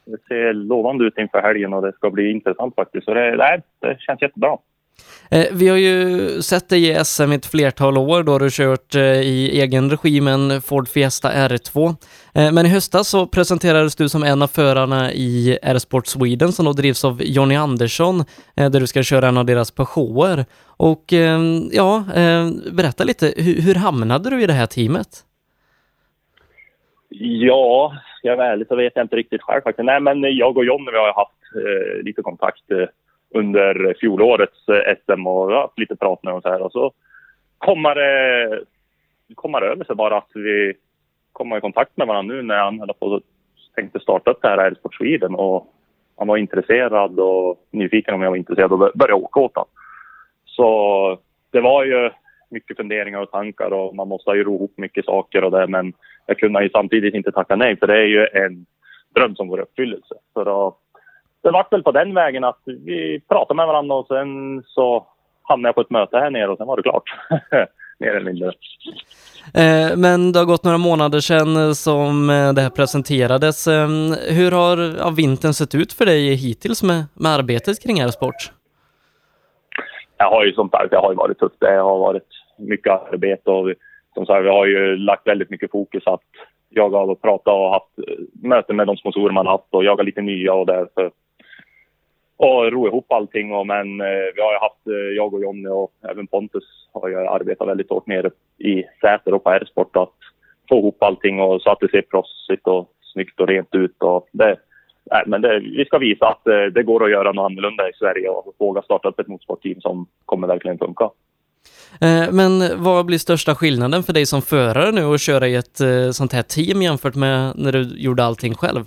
det, 0.06 0.22
ser 0.28 0.54
lovande 0.54 1.06
ut 1.06 1.17
inför 1.17 1.41
helgen 1.41 1.74
och 1.74 1.82
det 1.82 1.91
ska 1.91 2.10
bli 2.10 2.32
intressant 2.32 2.76
faktiskt. 2.76 3.06
Så 3.06 3.13
det, 3.13 3.36
nej, 3.38 3.62
det 3.80 3.98
känns 4.00 4.22
jättebra. 4.22 4.58
Eh, 5.32 5.46
vi 5.52 5.68
har 5.68 5.78
ju 5.78 6.42
sett 6.42 6.70
dig 6.70 6.90
i 6.90 7.06
SM 7.06 7.32
ett 7.32 7.46
flertal 7.46 7.98
år 7.98 8.24
då 8.24 8.38
du 8.38 8.50
kört 8.52 8.96
eh, 8.96 9.22
i 9.22 9.62
egen 9.62 9.90
regi 9.90 10.22
med 10.22 10.34
en 10.34 10.62
Ford 10.62 10.88
Fiesta 10.88 11.32
R2. 11.32 11.96
Eh, 12.36 12.52
men 12.52 12.66
i 12.66 12.70
höstas 12.70 13.10
så 13.10 13.28
presenterades 13.28 13.96
du 13.96 14.10
som 14.10 14.24
en 14.24 14.42
av 14.42 14.48
förarna 14.48 15.12
i 15.12 15.60
R-Sport 15.62 16.08
Sweden 16.08 16.52
som 16.52 16.66
då 16.66 16.74
drivs 16.74 17.06
av 17.06 17.22
Jonny 17.24 17.56
Andersson 17.56 18.24
där 18.56 18.80
du 18.80 18.88
ska 18.88 19.04
köra 19.04 19.28
en 19.28 19.38
av 19.38 19.46
deras 19.46 19.72
Peugeoter. 19.72 20.46
Och 20.78 21.14
ja, 21.72 22.04
berätta 22.72 23.04
lite, 23.04 23.34
hur, 23.38 23.76
hamnade 23.76 24.30
du 24.30 24.44
i 24.44 24.48
det 24.48 24.54
här 24.54 24.66
teamet? 24.66 25.08
Ja, 27.20 27.94
ska 28.18 28.28
jag 28.28 28.38
vara 28.38 28.48
ärlig 28.48 28.68
så 28.68 28.76
vet 28.76 28.94
jag 28.96 29.06
inte 29.06 29.16
riktigt 29.16 29.42
själv 29.42 29.62
faktiskt. 29.62 29.86
Nej, 29.86 30.00
men 30.00 30.24
jag 30.38 30.58
och 30.58 30.66
Jonny 30.66 30.92
har 30.92 31.14
haft 31.14 32.04
lite 32.06 32.22
kontakt 32.22 32.64
under 33.34 33.94
fjolårets 34.00 34.68
eh, 34.70 34.96
SM 35.04 35.28
och 35.28 35.52
haft 35.52 35.80
lite 35.80 35.96
prat 35.96 36.24
med 36.24 36.34
honom. 36.34 36.42
så 36.42 36.50
här. 36.50 36.62
Och 36.62 36.72
så 36.72 36.92
kommer 37.58 37.96
det, 37.96 38.62
kommer 39.36 39.62
över 39.62 39.86
sig 39.86 39.96
bara 39.96 40.18
att 40.18 40.30
vi 40.34 40.74
kommer 41.34 41.58
i 41.58 41.62
kontakt 41.62 41.98
med 41.98 42.08
varandra 42.08 42.36
nu 42.36 42.42
när 42.42 42.58
han 42.58 42.80
höll 42.80 42.94
på 43.00 43.22
tänkte 43.76 44.00
starta 44.00 44.32
upp 44.32 44.42
det 44.42 44.48
här 44.48 44.58
Airsport 44.58 44.96
Sweden 44.96 45.36
och 45.36 45.74
han 46.18 46.28
var 46.28 46.38
intresserad 46.38 47.20
och 47.20 47.68
nyfiken 47.72 48.13
om 48.13 48.22
jag 48.22 48.30
var 48.30 48.38
intresserad 48.38 48.72
och 48.72 48.80
började 48.80 49.13
åka 49.13 49.39
åt 49.39 49.56
honom. 49.56 49.70
Så 50.46 51.20
det 51.52 51.62
var 51.62 51.86
ju 51.86 52.10
mycket 52.50 52.78
funderingar 52.78 53.20
och 53.20 53.32
tankar 53.32 53.74
och 53.74 53.96
man 53.96 54.08
måste 54.08 54.32
ju 54.32 54.44
ro 54.44 54.56
ihop 54.56 54.74
mycket 54.78 55.06
saker 55.06 55.44
och 55.44 55.52
det 55.52 55.68
men 55.68 55.94
jag 56.26 56.38
kunde 56.38 56.63
ju 56.63 56.70
samtidigt 56.70 57.13
inte 57.13 57.32
tacka 57.32 57.56
nej 57.56 57.78
för 57.78 57.88
det 57.88 57.98
är 57.98 58.06
ju 58.06 58.28
en 58.34 58.65
dröm 59.15 59.36
som 59.36 59.48
går 59.48 59.60
i 59.60 59.62
uppfyllelse. 59.62 60.15
För 60.34 60.68
att 60.68 60.78
det 61.41 61.52
var 61.52 61.67
väl 61.71 61.84
på 61.84 61.91
den 61.91 62.13
vägen 62.13 62.43
att 62.43 62.62
vi 62.65 63.21
pratade 63.30 63.58
med 63.58 63.67
varandra 63.67 63.95
och 63.95 64.08
sen 64.08 64.63
så 64.65 65.08
hamnade 65.43 65.67
jag 65.67 65.75
på 65.75 65.82
ett 65.82 65.89
möte 65.89 66.17
här 66.17 66.30
nere 66.30 66.47
och 66.47 66.58
sen 66.58 66.67
var 66.67 66.78
det 66.78 66.84
klart. 66.84 67.04
Mer 67.99 68.15
eller 68.15 68.32
mindre. 68.32 68.47
Eh, 69.54 69.97
men 69.97 70.32
det 70.32 70.39
har 70.39 70.45
gått 70.45 70.63
några 70.63 70.78
månader 70.78 71.19
sedan 71.19 71.75
som 71.75 72.30
eh, 72.30 72.54
det 72.54 72.62
här 72.62 72.69
presenterades. 72.69 73.67
Ehm, 73.67 74.13
hur 74.38 74.52
har 74.52 75.15
vintern 75.15 75.54
sett 75.54 75.75
ut 75.75 75.93
för 75.93 76.06
dig 76.06 76.36
hittills 76.36 76.84
med, 76.84 77.04
med 77.13 77.32
arbetet 77.32 77.84
kring 77.84 77.99
R-sport? 77.99 78.52
Jag 80.17 80.30
har 80.30 80.45
ju 80.45 80.54
som 80.54 80.69
sagt, 80.69 80.91
det 80.91 80.97
har 80.97 81.13
varit 81.13 81.39
tufft. 81.39 81.60
Det 81.60 81.75
har 81.75 81.99
varit 81.99 82.28
mycket 82.58 82.93
arbete 82.93 83.49
och 83.52 83.73
som 84.13 84.25
sagt, 84.25 84.45
vi 84.45 84.49
har 84.49 84.65
ju 84.65 84.97
lagt 84.97 85.28
väldigt 85.28 85.49
mycket 85.49 85.71
fokus 85.71 86.04
att 86.08 86.21
jag 86.69 86.89
har 86.89 87.15
pratat 87.15 87.54
och 87.54 87.71
haft 87.71 87.99
eh, 88.08 88.13
möten 88.34 88.75
med 88.75 88.88
de 88.88 88.97
sponsorer 88.97 89.34
man 89.34 89.47
haft 89.47 89.67
och 89.69 89.84
jagat 89.84 90.06
lite 90.06 90.21
nya 90.21 90.54
och 90.54 90.65
därför 90.65 91.12
och 92.39 92.71
ro 92.71 92.88
ihop 92.88 93.12
allting. 93.12 93.54
Och, 93.54 93.67
men 93.67 94.02
eh, 94.02 94.28
vi 94.36 94.41
har 94.41 94.54
ju 94.54 94.60
haft, 94.60 94.88
eh, 94.88 95.15
jag 95.15 95.34
och 95.34 95.41
Jonny 95.41 95.67
och 95.67 95.91
även 96.12 96.28
Pontus 96.28 96.63
har 96.93 97.10
ju 97.10 97.15
arbetat 97.17 97.67
väldigt 97.67 97.89
hårt 97.89 98.08
nere 98.08 98.32
i 98.58 98.84
Säter 99.02 99.34
och 99.34 99.43
på 99.43 99.49
R-sport 99.49 99.95
att 99.95 100.13
få 100.69 100.78
ihop 100.78 101.04
allting 101.04 101.39
och 101.39 101.62
så 101.62 101.71
att 101.71 101.80
det 101.80 101.91
ser 101.91 102.02
proffsigt 102.02 102.67
och 102.67 102.89
snyggt 103.13 103.39
och 103.39 103.47
rent 103.47 103.75
ut. 103.75 103.95
Och 103.99 104.28
det, 104.32 104.56
nej, 105.12 105.23
men 105.28 105.41
det, 105.41 105.60
vi 105.60 105.86
ska 105.86 105.97
visa 105.97 106.28
att 106.28 106.47
eh, 106.47 106.65
det 106.73 106.84
går 106.84 107.04
att 107.04 107.12
göra 107.12 107.32
något 107.32 107.52
annorlunda 107.52 107.89
i 107.89 107.93
Sverige 107.93 108.30
och 108.30 108.56
våga 108.58 108.82
starta 108.82 109.08
upp 109.08 109.19
ett 109.19 109.28
motorsportteam 109.28 109.82
som 109.82 110.08
kommer 110.25 110.47
verkligen 110.47 110.78
funka. 110.78 111.10
Eh, 112.02 112.32
men 112.32 112.84
vad 112.84 113.06
blir 113.06 113.17
största 113.17 113.56
skillnaden 113.56 114.04
för 114.04 114.13
dig 114.13 114.25
som 114.25 114.41
förare 114.41 114.91
nu 114.91 115.04
att 115.04 115.21
köra 115.21 115.47
i 115.47 115.56
ett 115.56 115.82
eh, 115.82 116.12
sånt 116.12 116.34
här 116.34 116.43
team 116.43 116.82
jämfört 116.82 117.15
med 117.15 117.54
när 117.56 117.71
du 117.71 117.82
gjorde 117.97 118.23
allting 118.23 118.56
själv? 118.56 118.86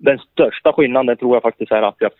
Den 0.00 0.18
största 0.18 0.72
skillnaden 0.72 1.16
tror 1.16 1.36
jag 1.36 1.42
faktiskt 1.42 1.72
är 1.72 1.82
att 1.82 1.96
jag 1.98 2.10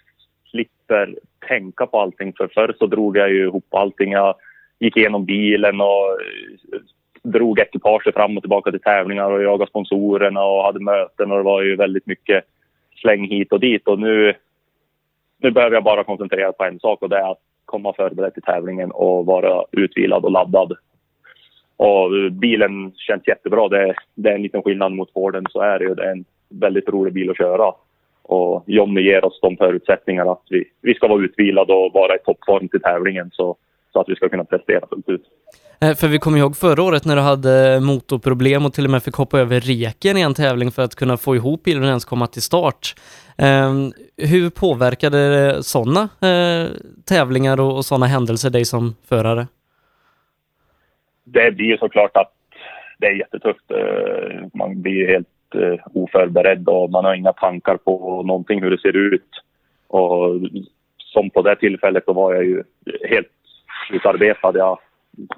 slipper 0.50 1.14
tänka 1.48 1.86
på 1.86 2.00
allting. 2.00 2.32
För 2.36 2.48
förr 2.48 2.74
så 2.78 2.86
drog 2.86 3.16
jag 3.16 3.30
ju 3.30 3.46
ihop 3.46 3.74
allting. 3.74 4.12
Jag 4.12 4.34
gick 4.78 4.96
igenom 4.96 5.24
bilen 5.24 5.80
och 5.80 6.20
eh, 6.20 6.80
drog 7.22 7.58
ekipaget 7.58 8.14
fram 8.14 8.36
och 8.36 8.42
tillbaka 8.42 8.70
till 8.70 8.80
tävlingar 8.80 9.30
och 9.30 9.42
jagade 9.42 9.70
sponsorerna 9.70 10.44
och 10.44 10.64
hade 10.64 10.80
möten 10.80 11.30
och 11.30 11.36
det 11.36 11.44
var 11.44 11.62
ju 11.62 11.76
väldigt 11.76 12.06
mycket 12.06 12.44
släng 12.96 13.28
hit 13.28 13.52
och 13.52 13.60
dit. 13.60 13.88
Och 13.88 13.98
nu, 13.98 14.34
nu 15.38 15.50
behöver 15.50 15.76
jag 15.76 15.84
bara 15.84 16.04
koncentrera 16.04 16.52
på 16.52 16.64
en 16.64 16.80
sak 16.80 17.02
och 17.02 17.08
det 17.08 17.18
är 17.18 17.30
att 17.30 17.42
komma 17.64 17.92
förberedd 17.92 18.34
till 18.34 18.42
tävlingen 18.42 18.90
och 18.90 19.26
vara 19.26 19.64
utvilad 19.72 20.24
och 20.24 20.32
laddad. 20.32 20.72
Och 21.76 22.32
bilen 22.32 22.92
känns 22.96 23.28
jättebra. 23.28 23.68
Det, 23.68 23.94
det 24.14 24.30
är 24.30 24.34
en 24.34 24.42
liten 24.42 24.62
skillnad 24.62 24.92
mot 24.92 25.12
Forden, 25.12 25.44
så 25.50 25.60
är 25.60 25.78
det 25.78 25.84
ju. 25.84 25.94
Det 25.94 26.04
är 26.04 26.12
en 26.12 26.24
väldigt 26.48 26.88
rolig 26.88 27.12
bil 27.12 27.30
att 27.30 27.36
köra. 27.36 27.72
Och 28.22 28.64
Jonny 28.66 29.00
ger 29.00 29.24
oss 29.24 29.38
de 29.42 29.56
förutsättningarna 29.56 30.32
att 30.32 30.42
vi, 30.50 30.64
vi 30.82 30.94
ska 30.94 31.08
vara 31.08 31.24
utvilade 31.24 31.72
och 31.72 31.92
vara 31.92 32.14
i 32.14 32.18
toppform 32.18 32.68
till 32.68 32.80
tävlingen 32.80 33.30
så, 33.32 33.56
så 33.92 34.00
att 34.00 34.08
vi 34.08 34.14
ska 34.14 34.28
kunna 34.28 34.44
prestera 34.44 34.86
fullt 34.86 35.08
ut. 35.08 35.24
Eh, 35.80 35.94
för 35.94 36.08
vi 36.08 36.18
kommer 36.18 36.38
ihåg 36.38 36.56
förra 36.56 36.82
året 36.82 37.04
när 37.04 37.16
du 37.16 37.22
hade 37.22 37.80
motorproblem 37.80 38.66
och 38.66 38.72
till 38.72 38.84
och 38.84 38.90
med 38.90 39.02
fick 39.02 39.14
hoppa 39.14 39.38
över 39.38 39.60
reken 39.60 40.16
i 40.16 40.20
en 40.20 40.34
tävling 40.34 40.70
för 40.70 40.82
att 40.82 40.94
kunna 40.94 41.16
få 41.16 41.36
ihop 41.36 41.62
bilen 41.62 41.82
och 41.82 41.88
ens 41.88 42.04
komma 42.04 42.26
till 42.26 42.42
start. 42.42 42.94
Um, 43.38 43.92
hur 44.16 44.50
påverkade 44.50 45.62
sådana 45.62 46.02
uh, 46.02 46.68
tävlingar 47.08 47.60
och, 47.60 47.84
sådana 47.84 48.06
händelser 48.06 48.50
dig 48.50 48.64
som 48.64 48.94
förare? 49.08 49.46
Det 51.24 51.50
blir 51.50 51.76
såklart 51.76 52.16
att 52.16 52.32
det 52.98 53.06
är 53.06 53.14
jättetufft. 53.14 53.70
Uh, 53.70 54.46
man 54.54 54.82
blir 54.82 55.08
helt 55.08 55.28
eh, 55.54 55.80
oförberedd 55.94 56.68
och 56.68 56.90
man 56.90 57.04
har 57.04 57.14
inga 57.14 57.32
tankar 57.32 57.76
på 57.76 58.22
någonting 58.22 58.62
hur 58.62 58.70
det 58.70 58.80
ser 58.80 58.96
ut. 58.96 59.30
Och 59.86 60.40
som 60.96 61.30
på 61.30 61.42
det 61.42 61.56
tillfället 61.56 62.06
då 62.06 62.12
var 62.12 62.34
jag 62.34 62.44
ju 62.44 62.62
helt 63.08 63.28
utarbetad. 63.92 64.52
Jag 64.54 64.78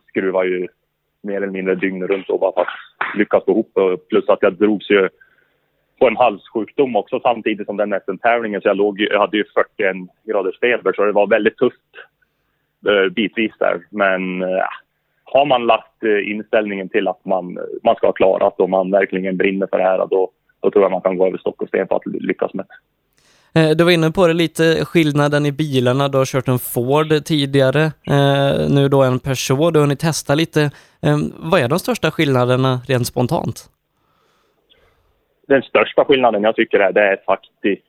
skruvade 0.09 0.49
ju 0.49 0.68
mer 1.23 1.37
eller 1.37 1.46
mindre 1.46 1.75
dygnet 1.75 2.11
runt 2.11 2.31
och 2.31 2.40
bara 2.40 2.53
för 2.53 2.61
att 2.61 3.16
lyckas 3.16 3.44
få 3.44 3.51
ihop 3.51 3.73
Plus 4.09 4.29
att 4.29 4.42
jag 4.42 4.53
drogs 4.53 4.90
ju 4.90 5.09
på 6.01 6.07
en 6.07 6.16
halssjukdom 6.16 6.96
också 6.96 7.20
samtidigt 7.20 7.66
som 7.66 7.77
den 7.77 8.01
SM-tävlingen. 8.07 8.61
Så 8.61 8.68
jag, 8.68 8.77
låg, 8.77 9.01
jag 9.01 9.20
hade 9.20 9.37
ju 9.37 9.44
41 9.44 9.96
graders 10.25 10.61
feber 10.61 10.92
så 10.92 11.05
det 11.05 11.12
var 11.12 11.27
väldigt 11.27 11.57
tufft 11.57 11.90
eh, 12.88 13.12
bitvis 13.12 13.53
där. 13.59 13.81
Men 13.90 14.42
eh, 14.42 14.64
har 15.33 15.47
man 15.47 15.66
lagt 15.66 16.05
eh, 16.05 16.31
inställningen 16.33 16.88
till 16.88 17.09
att 17.09 17.25
man, 17.25 17.59
man 17.83 17.97
ska 17.97 18.07
ha 18.07 18.12
klarat 18.12 18.61
och 18.61 18.71
man 18.71 18.90
verkligen 18.90 19.37
brinner 19.37 19.66
för 19.66 19.79
det 19.79 19.85
här 19.85 19.99
då, 19.99 20.31
då 20.61 20.71
tror 20.71 20.85
jag 20.85 20.93
man 20.93 21.01
kan 21.01 21.19
gå 21.19 21.27
över 21.27 21.38
stock 21.38 21.62
och 21.62 21.69
sten 21.69 21.88
för 21.88 21.97
att 21.97 22.07
lyckas 22.07 22.55
med 22.55 22.66
det. 22.69 23.61
Eh, 23.61 23.71
du 23.77 23.85
var 23.85 23.90
inne 23.90 24.11
på 24.11 24.27
det 24.27 24.33
lite, 24.33 24.85
skillnaden 24.85 25.47
i 25.47 25.53
bilarna. 25.53 26.09
Du 26.09 26.19
har 26.19 26.25
kört 26.25 26.49
en 26.49 26.59
Ford 26.59 27.25
tidigare, 27.25 27.83
eh, 28.16 28.71
nu 28.71 28.88
då 28.88 29.03
en 29.03 29.19
Peugeot. 29.19 29.73
Du 29.73 29.79
har 29.79 29.87
hunnit 29.87 30.01
testa 30.01 30.35
lite. 30.35 30.71
Vad 31.38 31.61
är 31.61 31.69
de 31.69 31.79
största 31.79 32.11
skillnaderna 32.11 32.81
rent 32.88 33.07
spontant? 33.07 33.71
Den 35.49 35.62
största 35.62 36.05
skillnaden 36.05 36.43
jag 36.43 36.57
tycker 36.57 36.79
är, 36.81 36.93
det 36.93 37.01
är 37.01 37.16
faktiskt 37.27 37.85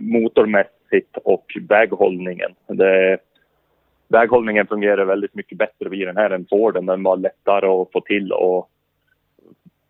motormässigt 0.00 1.16
och 1.24 1.46
väghållningen. 1.68 2.50
Det, 2.68 3.18
väghållningen 4.10 4.66
fungerar 4.66 5.04
väldigt 5.04 5.34
mycket 5.34 5.58
bättre 5.58 5.88
vid 5.88 6.06
den 6.06 6.16
här 6.16 6.30
än 6.30 6.46
Forden. 6.50 6.86
Den 6.86 7.02
var 7.02 7.16
lättare 7.16 7.66
att 7.66 7.92
få 7.92 8.00
till 8.00 8.32
och 8.32 8.70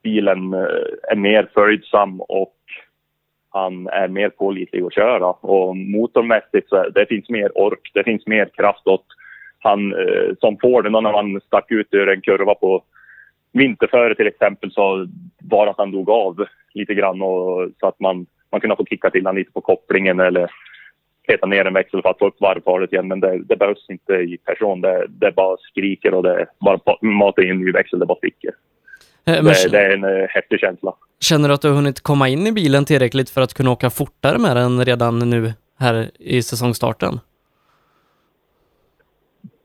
bilen 0.03 0.55
eh, 0.55 1.11
är 1.11 1.17
mer 1.17 1.49
följsam 1.55 2.21
och 2.21 2.57
han 3.51 3.87
är 3.87 4.09
mer 4.09 4.29
pålitlig 4.29 4.83
att 4.83 4.95
köra. 4.95 5.27
Och 5.27 5.77
motormässigt 5.77 6.69
så 6.69 6.89
det 6.89 7.07
finns 7.07 7.29
mer 7.29 7.59
ork, 7.59 7.91
det 7.95 8.05
finns 8.05 8.27
mer 8.27 8.45
kraft 8.57 8.87
åt 8.87 9.07
han 9.59 9.93
eh, 9.93 10.35
som 10.41 10.59
Forden, 10.61 10.93
när 10.93 11.01
man 11.01 11.41
stack 11.41 11.71
ut 11.71 11.89
ur 11.91 12.09
en 12.09 12.21
kurva 12.21 12.55
på 12.55 12.83
vinterföre 13.53 14.15
till 14.15 14.27
exempel 14.27 14.73
så 14.73 15.07
var 15.39 15.67
att 15.67 15.79
han 15.79 15.91
dog 15.91 16.11
av 16.11 16.45
lite 16.75 16.95
grann 16.95 17.23
och, 17.23 17.69
så 17.81 17.87
att 17.87 18.01
man, 18.01 18.27
man 18.53 18.61
kunde 18.61 18.77
få 18.77 18.85
kicka 18.85 19.11
till 19.11 19.21
honom 19.21 19.37
lite 19.37 19.53
på 19.53 19.61
kopplingen 19.61 20.21
eller 20.21 20.51
peta 21.29 21.47
ner 21.47 21.65
en 21.65 21.75
växel 21.75 22.03
för 22.03 22.09
att 22.09 22.19
få 22.19 22.27
upp 22.27 22.41
varvtalet 22.41 22.93
igen. 22.93 23.09
Men 23.09 23.21
det, 23.21 23.45
det 23.45 23.57
behövs 23.57 23.87
inte 23.89 24.13
i 24.13 24.39
person. 24.45 24.81
Det, 24.81 25.07
det 25.09 25.33
bara 25.33 25.57
skriker 25.57 26.15
och 26.15 26.23
det 26.23 26.47
bara 26.61 26.79
matar 27.01 27.43
in 27.43 27.51
en 27.51 27.61
ny 27.61 27.73
växel, 27.73 27.99
det 27.99 28.07
bara 28.07 28.19
sticker. 28.19 28.51
Eh, 29.27 29.45
det, 29.45 29.71
det, 29.71 29.79
är 29.79 29.91
en 29.91 30.05
uh, 30.05 30.27
häftig 30.29 30.61
känsla. 30.61 30.95
Känner 31.21 31.49
du 31.49 31.55
att 31.55 31.63
du 31.63 31.69
har 31.69 31.75
hunnit 31.75 32.01
komma 32.01 32.29
in 32.29 32.47
i 32.47 32.53
bilen 32.53 32.85
tillräckligt 32.85 33.31
för 33.31 33.41
att 33.41 33.55
kunna 33.55 33.71
åka 33.71 33.91
fortare 33.91 34.39
med 34.39 34.57
den 34.57 34.85
redan 34.85 35.19
nu 35.19 35.53
här 35.79 36.11
i 36.19 36.43
säsongstarten? 36.43 37.21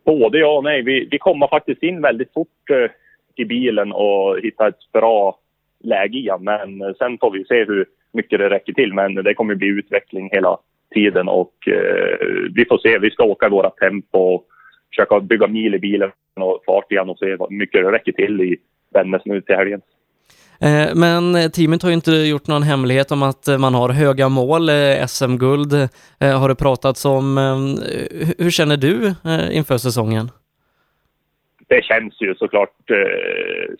Både 0.05 0.37
ja 0.39 0.57
och 0.57 0.63
nej. 0.63 0.81
Vi, 0.81 1.07
vi 1.11 1.17
kommer 1.17 1.47
faktiskt 1.47 1.83
in 1.83 2.01
väldigt 2.01 2.33
fort 2.33 2.69
uh, 2.71 2.89
i 3.35 3.45
bilen 3.45 3.91
och 3.91 4.39
hittar 4.43 4.67
ett 4.67 4.91
bra 4.93 5.39
läge 5.83 6.17
i 6.17 6.29
Men 6.39 6.81
uh, 6.81 6.93
sen 6.93 7.17
får 7.17 7.31
vi 7.31 7.45
se 7.45 7.65
hur 7.65 7.85
mycket 8.13 8.39
det 8.39 8.49
räcker 8.49 8.73
till. 8.73 8.93
Men 8.93 9.15
det 9.15 9.33
kommer 9.33 9.55
bli 9.55 9.67
utveckling 9.67 10.29
hela 10.31 10.57
tiden 10.95 11.27
och 11.27 11.53
vi 12.55 12.65
får 12.69 12.77
se. 12.77 12.99
Vi 12.99 13.11
ska 13.11 13.23
åka 13.23 13.45
i 13.45 13.49
våra 13.49 13.69
tempo 13.69 14.19
och 14.19 14.45
försöka 14.89 15.19
bygga 15.19 15.47
mil 15.47 15.75
i 15.75 15.79
bilen 15.79 16.11
och 16.35 16.63
fart 16.65 16.91
igen 16.91 17.09
och 17.09 17.19
se 17.19 17.25
hur 17.25 17.49
mycket 17.49 17.83
det 17.83 17.91
räcker 17.91 18.11
till 18.11 18.41
i 18.41 18.57
Vännäs 18.93 19.21
nu 19.25 19.41
till 19.41 19.55
helgen. 19.55 19.81
Eh, 20.61 20.95
men 20.95 21.51
teamet 21.51 21.83
har 21.83 21.89
ju 21.89 21.95
inte 21.95 22.11
gjort 22.11 22.47
någon 22.47 22.63
hemlighet 22.63 23.11
om 23.11 23.23
att 23.23 23.47
man 23.59 23.73
har 23.73 23.89
höga 23.89 24.29
mål, 24.29 24.69
eh, 24.69 25.05
SM-guld 25.07 25.73
eh, 26.19 26.39
har 26.39 26.49
det 26.49 26.55
pratats 26.55 27.05
om. 27.05 27.37
Hur 28.37 28.51
känner 28.51 28.77
du 28.77 29.13
inför 29.51 29.77
säsongen? 29.77 30.31
Det 31.67 31.83
känns 31.83 32.21
ju 32.21 32.35
såklart 32.35 32.75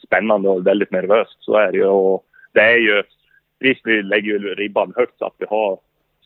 spännande 0.06 0.50
och 0.50 0.68
väldigt 0.68 0.92
nervöst, 0.92 1.38
så 1.40 1.56
är 1.58 1.72
det 1.72 1.78
ju. 1.78 1.86
Och 1.86 2.24
det 2.54 2.62
är 2.62 2.78
ju, 2.78 3.04
visst 3.60 3.82
vi 3.84 4.04
lägger 4.04 4.28
ju 4.28 4.40
ribban 4.40 4.94
högt 4.96 5.18
så 5.18 5.26
att 5.26 5.36
vi 5.38 5.46
har 5.50 5.80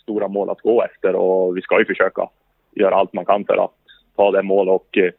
stora 0.10 0.28
mål 0.28 0.50
att 0.50 0.62
gå 0.62 0.84
efter 0.84 1.16
och 1.16 1.58
vi 1.58 1.62
ska 1.62 1.80
ju 1.80 1.86
försöka 1.86 2.30
göra 2.76 2.96
allt 2.96 3.14
man 3.14 3.26
kan 3.26 3.46
för 3.46 3.64
att 3.64 3.72
ta 4.16 4.32
det 4.32 4.44
målet 4.44 4.74
och 4.74 4.98
eh, 4.98 5.12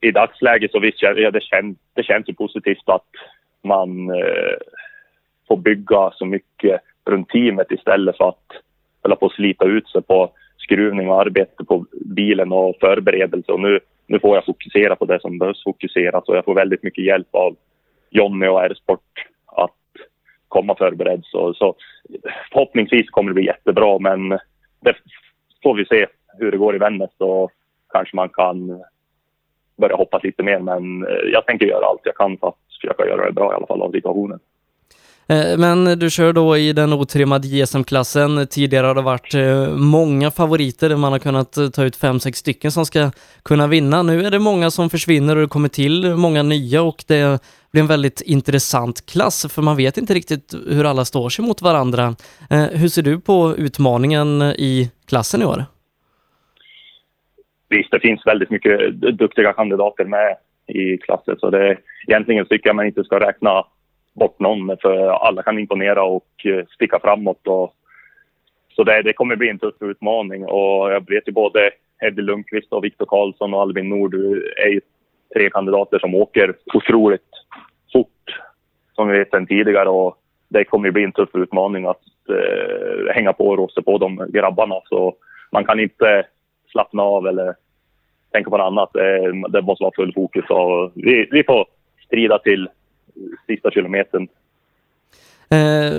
i 0.00 0.10
dagsläget 0.10 0.70
så 0.70 0.78
visst, 0.78 1.02
ja, 1.02 1.30
det, 1.30 1.42
känns, 1.42 1.78
det 1.94 2.02
känns 2.02 2.28
ju 2.28 2.34
positivt 2.34 2.88
att 2.88 3.10
man 3.62 4.10
eh, 4.10 4.56
får 5.48 5.56
bygga 5.56 6.10
så 6.14 6.24
mycket 6.26 6.80
runt 7.04 7.28
teamet 7.28 7.70
istället 7.70 8.16
för 8.16 8.28
att 8.28 8.48
hålla 9.02 9.16
på 9.16 9.26
att 9.26 9.32
slita 9.32 9.64
ut 9.64 9.88
sig 9.88 10.02
på 10.02 10.30
skruvning 10.56 11.08
och 11.08 11.20
arbete 11.20 11.64
på 11.64 11.86
bilen 11.92 12.52
och 12.52 12.76
förberedelse. 12.80 13.52
Och 13.52 13.60
nu, 13.60 13.80
nu 14.06 14.18
får 14.18 14.34
jag 14.34 14.44
fokusera 14.44 14.96
på 14.96 15.04
det 15.04 15.20
som 15.20 15.38
behövs 15.38 15.64
fokuseras 15.64 16.24
och 16.24 16.36
jag 16.36 16.44
får 16.44 16.54
väldigt 16.54 16.82
mycket 16.82 17.04
hjälp 17.04 17.34
av 17.34 17.56
Jonny 18.10 18.46
och 18.46 18.64
R-sport 18.64 19.26
komma 20.54 20.74
förberedd. 20.74 21.22
Så, 21.24 21.54
så 21.54 21.74
förhoppningsvis 22.52 23.10
kommer 23.10 23.30
det 23.30 23.34
bli 23.34 23.46
jättebra 23.46 23.98
men 23.98 24.28
det 24.80 24.94
får 25.62 25.74
vi 25.74 25.84
se 25.84 26.06
hur 26.38 26.50
det 26.50 26.58
går 26.58 26.74
i 26.74 26.78
Vännäs 26.78 27.10
Då 27.18 27.50
kanske 27.92 28.16
man 28.16 28.28
kan 28.28 28.82
börja 29.76 29.96
hoppas 29.96 30.22
lite 30.22 30.42
mer. 30.42 30.58
Men 30.58 31.06
eh, 31.06 31.24
jag 31.32 31.46
tänker 31.46 31.66
göra 31.66 31.86
allt 31.86 32.00
jag 32.04 32.16
kan 32.16 32.38
för 32.38 32.48
att 32.48 32.58
försöka 32.80 33.06
göra 33.06 33.26
det 33.26 33.32
bra 33.32 33.52
i 33.52 33.54
alla 33.54 33.66
fall 33.66 33.82
av 33.82 33.92
situationen. 33.92 34.40
Eh, 35.28 35.58
men 35.58 35.98
du 35.98 36.10
kör 36.10 36.32
då 36.32 36.56
i 36.56 36.72
den 36.72 36.92
otrimmade 36.92 37.48
JSM-klassen. 37.48 38.46
Tidigare 38.46 38.86
har 38.86 38.94
det 38.94 39.02
varit 39.02 39.34
eh, 39.34 39.68
många 39.76 40.30
favoriter. 40.30 40.96
Man 40.96 41.12
har 41.12 41.18
kunnat 41.18 41.56
eh, 41.56 41.68
ta 41.68 41.84
ut 41.84 41.96
fem, 41.96 42.20
sex 42.20 42.38
stycken 42.38 42.72
som 42.72 42.86
ska 42.86 43.10
kunna 43.42 43.66
vinna. 43.66 44.02
Nu 44.02 44.26
är 44.26 44.30
det 44.30 44.38
många 44.38 44.70
som 44.70 44.90
försvinner 44.90 45.36
och 45.36 45.42
det 45.42 45.48
kommer 45.48 45.68
till 45.68 46.14
många 46.14 46.42
nya 46.42 46.82
och 46.82 47.04
det 47.08 47.42
blir 47.72 47.82
en 47.82 47.88
väldigt 47.88 48.20
intressant 48.20 49.06
klass 49.06 49.52
för 49.54 49.62
man 49.62 49.76
vet 49.76 49.98
inte 49.98 50.14
riktigt 50.14 50.54
hur 50.68 50.84
alla 50.84 51.04
står 51.04 51.28
sig 51.28 51.44
mot 51.44 51.62
varandra. 51.62 52.14
Hur 52.72 52.88
ser 52.88 53.02
du 53.02 53.20
på 53.20 53.54
utmaningen 53.56 54.42
i 54.42 54.90
klassen 55.06 55.42
i 55.42 55.44
år? 55.44 55.64
visst, 57.76 57.90
det 57.90 58.00
finns 58.00 58.26
väldigt 58.26 58.50
mycket 58.50 59.00
duktiga 59.18 59.52
kandidater 59.52 60.04
med 60.04 60.36
i 60.66 60.98
klassen. 60.98 61.36
Så 61.38 61.50
det, 61.50 61.78
egentligen 62.06 62.46
tycker 62.46 62.68
jag 62.68 62.76
man 62.76 62.86
inte 62.86 63.04
ska 63.04 63.20
räkna 63.20 63.64
bort 64.14 64.40
någon, 64.40 64.76
för 64.82 65.08
alla 65.08 65.42
kan 65.42 65.58
imponera 65.58 66.04
och 66.04 66.28
eh, 66.44 66.64
sticka 66.66 66.98
framåt. 66.98 67.46
Och, 67.46 67.74
så 68.76 68.84
det, 68.84 69.02
det 69.02 69.12
kommer 69.12 69.36
bli 69.36 69.48
en 69.48 69.58
tuff 69.58 69.74
utmaning 69.80 70.44
och 70.44 70.92
jag 70.92 71.10
vet 71.10 71.28
ju 71.28 71.32
både 71.32 71.70
Eddie 72.02 72.22
Lundqvist 72.22 72.72
och 72.72 72.84
Viktor 72.84 73.06
Karlsson 73.06 73.54
och 73.54 73.60
Albin 73.60 73.88
Nord 73.88 74.14
är 74.56 74.68
ju 74.68 74.80
tre 75.34 75.50
kandidater 75.50 75.98
som 75.98 76.14
åker 76.14 76.54
otroligt 76.74 77.30
fort, 77.92 78.40
som 78.94 79.08
vi 79.08 79.18
vet 79.18 79.30
sedan 79.30 79.46
tidigare. 79.46 79.88
Och 79.88 80.16
det 80.48 80.64
kommer 80.64 80.90
bli 80.90 81.04
en 81.04 81.12
tuff 81.12 81.34
utmaning 81.34 81.86
att 81.86 82.02
eh, 82.28 83.14
hänga 83.14 83.32
på 83.32 83.48
och 83.48 83.58
rosta 83.58 83.82
på 83.82 83.98
de 83.98 84.26
grabbarna. 84.28 84.80
Så 84.84 85.14
man 85.52 85.64
kan 85.64 85.80
inte 85.80 86.26
slappna 86.72 87.02
av 87.02 87.26
eller 87.26 87.54
tänka 88.32 88.50
på 88.50 88.56
något 88.56 88.66
annat. 88.66 88.92
Det 89.48 89.62
måste 89.62 89.84
vara 89.84 89.94
full 89.96 90.12
fokus 90.14 90.44
och 90.48 90.92
vi, 90.94 91.28
vi 91.30 91.44
får 91.44 91.66
strida 92.06 92.38
till 92.38 92.68
sista 93.46 93.70
kilometern. 93.70 94.28
Eh, 95.50 95.92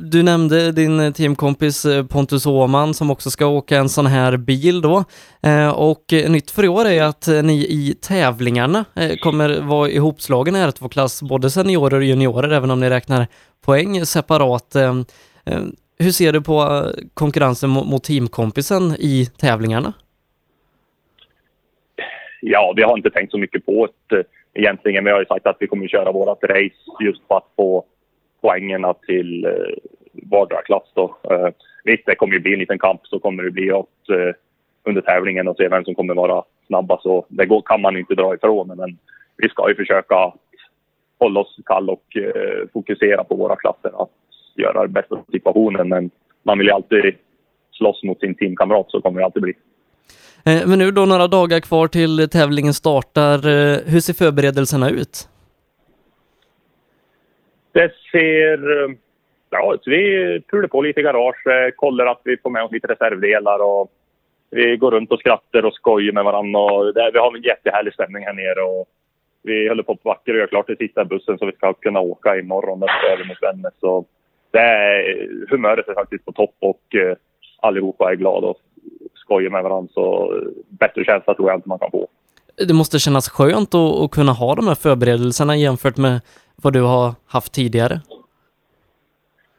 du 0.00 0.22
nämnde 0.22 0.72
din 0.72 1.12
teamkompis 1.12 1.84
eh, 1.84 2.06
Pontus 2.06 2.46
Åman 2.46 2.94
som 2.94 3.10
också 3.10 3.30
ska 3.30 3.46
åka 3.46 3.76
en 3.76 3.88
sån 3.88 4.06
här 4.06 4.36
bil 4.36 4.80
då. 4.80 5.04
Eh, 5.42 5.70
och 5.70 6.04
nytt 6.28 6.50
för 6.50 6.64
i 6.64 6.68
år 6.68 6.86
är 6.86 7.02
att 7.02 7.26
ni 7.44 7.54
i 7.54 7.94
tävlingarna 8.00 8.84
kommer 9.20 9.60
vara 9.60 9.90
ihopslagen 9.90 10.56
i 10.56 10.58
R2-klass, 10.58 11.22
både 11.22 11.50
seniorer 11.50 11.96
och 11.96 12.04
juniorer, 12.04 12.50
även 12.50 12.70
om 12.70 12.80
ni 12.80 12.90
räknar 12.90 13.26
poäng 13.64 14.06
separat. 14.06 14.76
Hur 15.98 16.10
ser 16.10 16.32
du 16.32 16.42
på 16.42 16.86
konkurrensen 17.14 17.70
mot 17.70 18.04
teamkompisen 18.04 18.96
i 18.98 19.26
tävlingarna? 19.26 19.92
Ja, 22.40 22.72
vi 22.76 22.82
har 22.82 22.96
inte 22.96 23.10
tänkt 23.10 23.30
så 23.30 23.38
mycket 23.38 23.66
på 23.66 23.88
det 24.06 24.16
eh, 24.16 24.24
egentligen. 24.54 25.04
Vi 25.04 25.10
har 25.10 25.20
ju 25.20 25.26
sagt 25.26 25.46
att 25.46 25.56
vi 25.60 25.66
kommer 25.66 25.84
att 25.84 25.90
köra 25.90 26.12
vårt 26.12 26.44
race 26.44 27.04
just 27.04 27.22
för 27.28 27.36
att 27.36 27.48
få 27.56 27.84
poängerna 28.40 28.94
till 28.94 29.44
eh, 29.44 29.74
vardera 30.12 30.62
klass. 30.62 30.92
Då. 30.94 31.16
Eh, 31.30 31.48
visst, 31.84 32.06
det 32.06 32.14
kommer 32.14 32.34
ju 32.34 32.40
bli 32.40 32.52
en 32.52 32.58
liten 32.58 32.78
kamp. 32.78 33.00
Så 33.06 33.18
kommer 33.18 33.42
det 33.42 33.50
bli 33.50 33.72
åt, 33.72 34.08
eh, 34.10 34.34
under 34.84 35.00
tävlingen 35.00 35.48
och 35.48 35.56
se 35.56 35.68
vem 35.68 35.84
som 35.84 35.94
kommer 35.94 36.14
vara 36.14 36.44
snabbast. 36.66 37.02
Så 37.02 37.26
det 37.28 37.46
går, 37.46 37.62
kan 37.62 37.80
man 37.80 37.96
inte 37.96 38.14
dra 38.14 38.34
ifrån. 38.34 38.68
Men 38.76 38.98
vi 39.36 39.48
ska 39.48 39.68
ju 39.68 39.74
försöka 39.74 40.32
hålla 41.18 41.40
oss 41.40 41.56
kall 41.64 41.90
och 41.90 42.16
eh, 42.16 42.68
fokusera 42.72 43.24
på 43.24 43.34
våra 43.34 43.56
klasser. 43.56 44.02
Att 44.02 44.10
göra 44.56 44.82
det 44.82 44.88
bästa 44.88 45.24
situationen. 45.32 45.88
Men 45.88 46.10
man 46.42 46.58
vill 46.58 46.66
ju 46.66 46.72
alltid 46.72 47.14
slåss 47.70 48.02
mot 48.02 48.20
sin 48.20 48.34
teamkamrat. 48.34 48.90
Så 48.90 49.00
kommer 49.00 49.20
det 49.20 49.24
alltid 49.24 49.42
bli. 49.42 49.54
Eh, 50.44 50.66
men 50.66 50.78
nu 50.78 50.90
då 50.90 51.06
några 51.06 51.26
dagar 51.28 51.60
kvar 51.60 51.88
till 51.88 52.28
tävlingen 52.30 52.74
startar. 52.74 53.34
Eh, 53.34 53.78
hur 53.86 54.00
ser 54.00 54.14
förberedelserna 54.14 54.90
ut? 54.90 55.28
Det 57.72 57.92
ser... 58.12 58.84
Eh, 58.84 58.90
ja, 59.50 59.72
alltså 59.72 59.90
vi 59.90 60.42
pular 60.50 60.68
på 60.68 60.82
lite 60.82 61.00
i 61.00 61.02
garage, 61.02 61.72
kollar 61.76 62.06
att 62.06 62.20
vi 62.24 62.36
får 62.36 62.50
med 62.50 62.64
oss 62.64 62.72
lite 62.72 62.86
reservdelar 62.86 63.58
och 63.58 63.90
vi 64.50 64.76
går 64.76 64.90
runt 64.90 65.12
och 65.12 65.20
skrattar 65.20 65.64
och 65.64 65.74
skojar 65.74 66.12
med 66.12 66.24
varandra. 66.24 66.60
Och 66.60 66.94
det, 66.94 67.10
vi 67.12 67.18
har 67.18 67.36
en 67.36 67.42
jättehärlig 67.42 67.94
stämning 67.94 68.24
här 68.24 68.32
nere 68.32 68.62
och 68.62 68.88
vi 69.42 69.68
håller 69.68 69.82
på 69.82 69.92
att 69.92 70.04
vacker 70.04 70.32
och 70.32 70.38
gör 70.38 70.46
klart 70.46 70.66
den 70.66 70.76
sista 70.76 71.04
bussen 71.04 71.38
så 71.38 71.46
vi 71.46 71.52
ska 71.52 71.72
kunna 71.72 72.00
åka 72.00 72.36
imorgon 72.36 72.80
där 72.80 73.12
över 73.12 73.24
mot 73.24 73.42
Vännäs. 73.42 73.74
Så 73.80 74.04
det 74.50 74.58
är, 74.58 75.50
humöret 75.50 75.88
är 75.88 75.94
faktiskt 75.94 76.24
på 76.24 76.32
topp 76.32 76.54
och 76.60 76.82
allihopa 77.60 78.10
är 78.10 78.16
glada 78.16 78.46
och 78.46 78.60
skojar 79.24 79.50
med 79.50 79.62
varandra 79.62 79.92
så 79.94 80.34
bättre 80.68 81.04
känsla 81.04 81.34
tror 81.34 81.48
jag 81.50 81.58
inte 81.58 81.68
man 81.68 81.78
kan 81.78 81.90
få. 81.90 82.08
Det 82.68 82.74
måste 82.74 82.98
kännas 82.98 83.28
skönt 83.28 83.74
att, 83.74 84.00
att 84.00 84.10
kunna 84.10 84.32
ha 84.32 84.54
de 84.54 84.66
här 84.66 84.74
förberedelserna 84.74 85.56
jämfört 85.56 85.96
med 85.96 86.20
vad 86.62 86.72
du 86.72 86.82
har 86.82 87.14
haft 87.26 87.52
tidigare. 87.52 88.00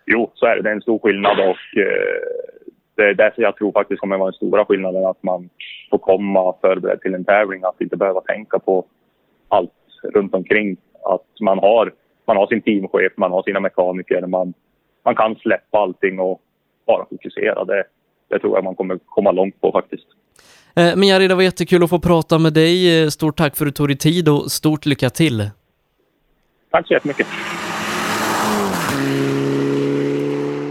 Jo, 0.05 0.32
så 0.34 0.45
är 0.45 0.55
det. 0.55 0.61
Det 0.61 0.70
är 0.70 0.74
en 0.74 0.82
stor 0.82 0.99
skillnad 0.99 1.39
och 1.39 1.78
eh, 1.78 2.24
det 2.95 3.03
är 3.03 3.14
därför 3.14 3.41
jag 3.41 3.55
tror 3.57 3.72
faktiskt 3.72 4.01
kommer 4.01 4.18
vara 4.18 4.32
den 4.32 4.34
stora 4.34 4.66
skillnaden 4.66 5.05
att 5.05 5.24
man 5.24 5.49
får 5.89 5.97
komma 5.97 6.53
förberedd 6.61 7.01
till 7.01 7.14
en 7.14 7.26
tävling, 7.26 7.64
att 7.64 7.82
inte 7.82 7.97
behöva 7.97 8.22
tänka 8.22 8.59
på 8.59 8.86
allt 9.47 9.72
runt 10.14 10.34
omkring. 10.34 10.78
Att 11.03 11.41
man 11.41 11.59
har, 11.59 11.93
man 12.26 12.38
har 12.38 12.47
sin 12.47 12.61
teamchef, 12.61 13.14
man 13.16 13.32
har 13.32 13.43
sina 13.43 13.59
mekaniker, 13.59 14.28
man, 14.28 14.53
man 15.03 15.16
kan 15.16 15.36
släppa 15.36 15.78
allting 15.78 16.20
och 16.20 16.41
bara 16.88 17.05
fokusera. 17.05 17.66
Det, 17.66 17.84
det 18.34 18.39
tror 18.39 18.57
jag 18.57 18.63
man 18.63 18.75
kommer 18.75 18.99
komma 19.05 19.31
långt 19.31 19.61
på 19.61 19.71
faktiskt. 19.71 20.07
Eh, 20.75 20.95
men 20.95 21.03
Jari, 21.03 21.27
det 21.27 21.36
var 21.36 21.43
jättekul 21.43 21.84
att 21.84 21.89
få 21.89 21.99
prata 21.99 22.38
med 22.39 22.53
dig. 22.53 23.03
Eh, 23.03 23.09
stort 23.09 23.38
tack 23.38 23.57
för 23.57 23.65
att 23.65 23.69
du 23.69 23.75
tog 23.75 23.88
dig 23.88 23.97
tid 23.97 24.29
och 24.29 24.51
stort 24.51 24.86
lycka 24.86 25.09
till. 25.09 25.49
Tack 26.71 26.88
så 26.88 26.93
jättemycket. 26.93 27.27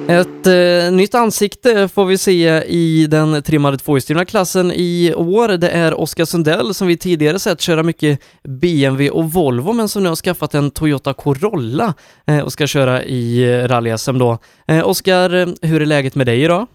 Ett 0.08 0.46
eh, 0.46 0.92
nytt 0.92 1.14
ansikte 1.14 1.88
får 1.88 2.04
vi 2.04 2.18
se 2.18 2.62
i 2.62 3.06
den 3.06 3.42
trimmade 3.42 3.78
tvåhjulsdrivna 3.78 4.24
klassen 4.24 4.72
i 4.72 5.14
år. 5.16 5.48
Det 5.48 5.68
är 5.68 6.00
Oskar 6.00 6.24
Sundell 6.24 6.74
som 6.74 6.86
vi 6.86 6.96
tidigare 6.96 7.38
sett 7.38 7.60
köra 7.60 7.82
mycket 7.82 8.20
BMW 8.42 9.10
och 9.10 9.32
Volvo 9.32 9.72
men 9.72 9.88
som 9.88 10.02
nu 10.02 10.08
har 10.08 10.16
skaffat 10.16 10.54
en 10.54 10.70
Toyota 10.70 11.14
Corolla 11.14 11.94
eh, 12.26 12.38
och 12.38 12.52
ska 12.52 12.66
köra 12.66 13.04
i 13.04 13.42
eh, 13.42 13.68
rally-SM 13.68 14.18
då. 14.18 14.38
Eh, 14.66 14.88
Oskar, 14.88 15.30
hur 15.66 15.82
är 15.82 15.86
läget 15.86 16.14
med 16.14 16.26
dig 16.26 16.42
idag? 16.42 16.66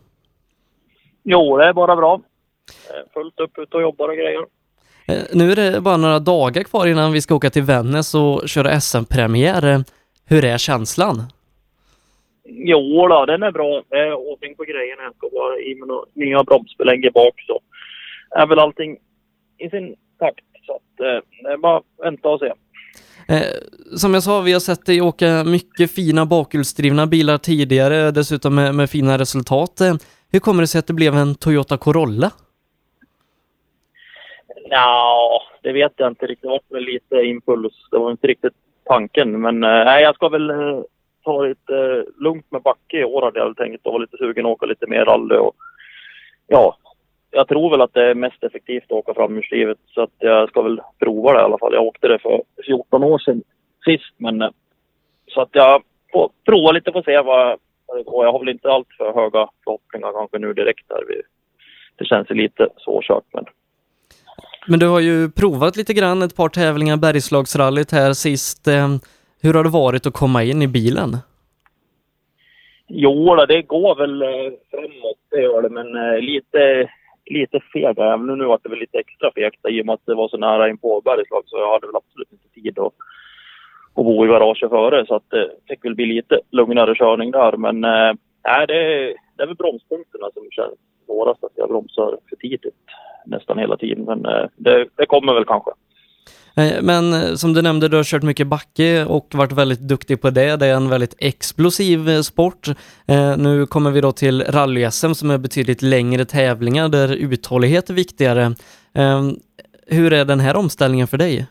Jo, 1.29 1.57
det 1.57 1.65
är 1.65 1.73
bara 1.73 1.95
bra. 1.95 2.21
Fullt 3.13 3.39
upp 3.39 3.57
ute 3.57 3.77
och 3.77 3.81
jobbar 3.81 4.09
och 4.09 4.15
grejer. 4.15 4.45
Eh, 5.07 5.23
nu 5.33 5.51
är 5.51 5.55
det 5.55 5.81
bara 5.81 5.97
några 5.97 6.19
dagar 6.19 6.63
kvar 6.63 6.87
innan 6.87 7.11
vi 7.11 7.21
ska 7.21 7.35
åka 7.35 7.49
till 7.49 7.63
Vännäs 7.63 8.15
och 8.15 8.49
köra 8.49 8.79
SM-premiär. 8.79 9.73
Eh, 9.73 9.79
hur 10.25 10.45
är 10.45 10.57
känslan? 10.57 11.23
Jo 12.45 13.07
då, 13.07 13.25
den 13.25 13.43
är 13.43 13.51
bra. 13.51 13.81
Det 13.89 13.97
är 13.97 14.13
ordning 14.13 14.55
på 14.55 14.63
grejerna. 14.63 15.03
Jag 15.03 15.15
ska 15.15 15.29
bara 15.29 15.57
i 15.59 15.75
med 15.75 15.87
nya 16.13 16.43
bromsbelägg 16.43 17.13
bak 17.13 17.33
så 17.47 17.59
är 18.31 18.47
väl 18.47 18.59
allting 18.59 18.97
i 19.57 19.69
sin 19.69 19.95
takt. 20.19 20.45
Så 20.65 20.73
att, 20.73 20.99
eh, 20.99 21.23
det 21.43 21.53
är 21.53 21.57
bara 21.57 21.77
att 21.77 21.85
vänta 22.03 22.29
och 22.29 22.39
se. 22.39 22.53
som 23.97 24.13
jag 24.13 24.23
sa, 24.23 24.41
vi 24.41 24.53
har 24.53 24.59
sett 24.59 24.85
dig 24.85 25.01
åka 25.01 25.43
mycket 25.43 25.91
fina 25.91 26.25
bakhjulsdrivna 26.25 27.07
bilar 27.07 27.37
tidigare, 27.37 28.11
dessutom 28.11 28.55
med, 28.55 28.75
med 28.75 28.89
fina 28.89 29.17
resultat. 29.17 29.81
Hur 30.31 30.39
kommer 30.39 30.61
det 30.61 30.67
sig 30.67 30.79
att 30.79 30.87
det 30.87 30.93
blev 30.93 31.13
en 31.13 31.35
Toyota 31.35 31.77
Corolla? 31.77 32.31
Ja, 34.69 35.41
det 35.61 35.71
vet 35.71 35.93
jag 35.95 36.07
inte 36.07 36.25
riktigt. 36.25 36.41
Det 36.41 36.47
var 36.47 36.59
väl 36.69 36.83
lite 36.83 37.15
impuls. 37.15 37.73
Det 37.91 37.97
var 37.97 38.11
inte 38.11 38.27
riktigt 38.27 38.53
tanken. 38.83 39.41
Men 39.41 39.63
eh, 39.63 39.85
nej, 39.85 40.03
jag 40.03 40.15
ska 40.15 40.29
väl 40.29 40.49
eh, 40.49 40.81
ta 41.23 41.41
det 41.41 41.49
lite 41.49 41.75
eh, 41.75 42.23
lugnt 42.23 42.51
med 42.51 42.61
backe 42.61 42.99
i 42.99 43.03
år 43.03 43.21
hade 43.21 43.39
jag 43.39 43.45
väl 43.45 43.55
tänkt 43.55 43.85
och 43.85 43.93
var 43.93 43.99
lite 43.99 44.17
sugen 44.17 44.45
att 44.45 44.51
åka 44.51 44.65
lite 44.65 44.87
mer 44.87 45.05
rally 45.05 45.35
och 45.35 45.55
ja, 46.47 46.77
jag 47.31 47.47
tror 47.47 47.69
väl 47.69 47.81
att 47.81 47.93
det 47.93 48.03
är 48.03 48.15
mest 48.15 48.43
effektivt 48.43 48.83
att 48.83 48.91
åka 48.91 49.13
framhjulsdrivet 49.13 49.77
så 49.87 50.01
att 50.01 50.13
jag 50.17 50.49
ska 50.49 50.61
väl 50.61 50.81
prova 50.99 51.33
det 51.33 51.39
i 51.39 51.43
alla 51.43 51.57
fall. 51.57 51.73
Jag 51.73 51.83
åkte 51.83 52.07
det 52.07 52.19
för 52.19 52.41
14 52.65 53.03
år 53.03 53.19
sedan 53.19 53.43
sist 53.85 54.13
men 54.17 54.53
så 55.27 55.41
att 55.41 55.49
jag 55.51 55.83
får 56.11 56.29
prova 56.45 56.71
lite 56.71 56.91
och 56.91 57.05
se 57.05 57.21
vad 57.21 57.59
går. 58.05 58.25
Jag 58.25 58.31
har 58.31 58.39
väl 58.39 58.49
inte 58.49 58.71
allt 58.71 58.87
för 58.97 59.13
höga 59.13 59.49
förhoppningar 59.63 60.11
kanske 60.13 60.39
nu 60.39 60.53
direkt 60.53 60.89
där. 60.89 61.03
Vi, 61.07 61.21
det 61.95 62.05
känns 62.05 62.31
ju 62.31 62.35
lite 62.35 62.69
svårkört 62.77 63.23
men 63.33 63.45
Men 64.67 64.79
du 64.79 64.87
har 64.87 64.99
ju 64.99 65.31
provat 65.31 65.77
lite 65.77 65.93
grann 65.93 66.21
ett 66.21 66.35
par 66.35 66.49
tävlingar, 66.49 66.97
Bergslagsrallyt 66.97 67.91
här 67.91 68.13
sist. 68.13 68.67
Eh, 68.67 68.87
Hur 69.41 69.53
har 69.53 69.63
det 69.63 69.69
varit 69.69 70.05
att 70.05 70.13
komma 70.13 70.43
in 70.43 70.61
i 70.61 70.67
bilen? 70.67 71.17
Jo, 72.87 73.35
det 73.35 73.61
går 73.61 73.95
väl 73.95 74.21
eh, 74.21 74.53
framåt, 74.71 75.21
det 75.31 75.41
gör 75.41 75.61
det, 75.61 75.69
men 75.69 75.95
eh, 75.95 76.19
lite, 76.21 76.89
lite 77.25 77.59
feg. 77.73 77.97
Även 77.97 78.25
nu 78.25 78.45
var 78.45 78.59
det 78.63 78.69
väl 78.69 78.79
lite 78.79 78.97
extra 78.97 79.31
fegt 79.35 79.69
i 79.69 79.81
och 79.81 79.85
med 79.85 79.93
att 79.93 80.05
det 80.05 80.15
var 80.15 80.27
så 80.29 80.37
nära 80.37 80.69
in 80.69 80.77
på 80.77 81.01
Bergslag 81.01 81.43
så 81.45 81.57
jag 81.57 81.73
hade 81.73 81.87
väl 81.87 81.95
absolut 81.95 82.31
inte 82.31 82.49
tid 82.49 82.79
att, 82.79 82.93
och 83.97 84.05
bo 84.05 84.25
i 84.25 84.27
garaget 84.27 84.69
före. 84.69 85.05
Så 85.05 85.15
att 85.15 85.29
det 85.29 85.49
fick 85.67 85.85
väl 85.85 85.95
bli 85.95 86.05
lite 86.05 86.39
lugnare 86.51 86.95
körning 86.95 87.31
där. 87.31 87.57
Men 87.57 87.83
eh, 87.83 88.13
nej, 88.47 88.67
det, 88.67 88.73
det 89.35 89.43
är 89.43 89.47
väl 89.47 89.55
bromspunkterna 89.55 90.27
som 90.33 90.43
känns 90.51 90.79
svårast 91.05 91.43
att 91.43 91.51
jag 91.55 91.69
bromsar 91.69 92.17
för 92.29 92.35
tidigt 92.35 92.73
nästan 93.25 93.57
hela 93.57 93.77
tiden. 93.77 94.05
Men 94.05 94.25
eh, 94.25 94.45
det, 94.55 94.87
det 94.95 95.05
kommer 95.05 95.33
väl 95.33 95.45
kanske. 95.45 95.71
Men 96.81 97.37
som 97.37 97.53
du 97.53 97.61
nämnde, 97.61 97.87
du 97.87 97.97
har 97.97 98.03
kört 98.03 98.23
mycket 98.23 98.47
backe 98.47 99.05
och 99.05 99.27
varit 99.33 99.51
väldigt 99.51 99.79
duktig 99.79 100.21
på 100.21 100.29
det. 100.29 100.55
Det 100.55 100.65
är 100.65 100.75
en 100.75 100.89
väldigt 100.89 101.15
explosiv 101.17 102.21
sport. 102.21 102.67
Nu 103.37 103.65
kommer 103.65 103.91
vi 103.91 104.01
då 104.01 104.11
till 104.11 104.41
rally-SM 104.41 105.13
som 105.13 105.31
är 105.31 105.37
betydligt 105.37 105.81
längre 105.81 106.25
tävlingar 106.25 106.89
där 106.89 107.15
uthållighet 107.15 107.89
är 107.89 107.93
viktigare. 107.93 108.53
Ehm, 108.93 109.35
hur 109.87 110.13
är 110.13 110.25
den 110.25 110.39
här 110.39 110.55
omställningen 110.55 111.07
för 111.07 111.17
dig? 111.17 111.47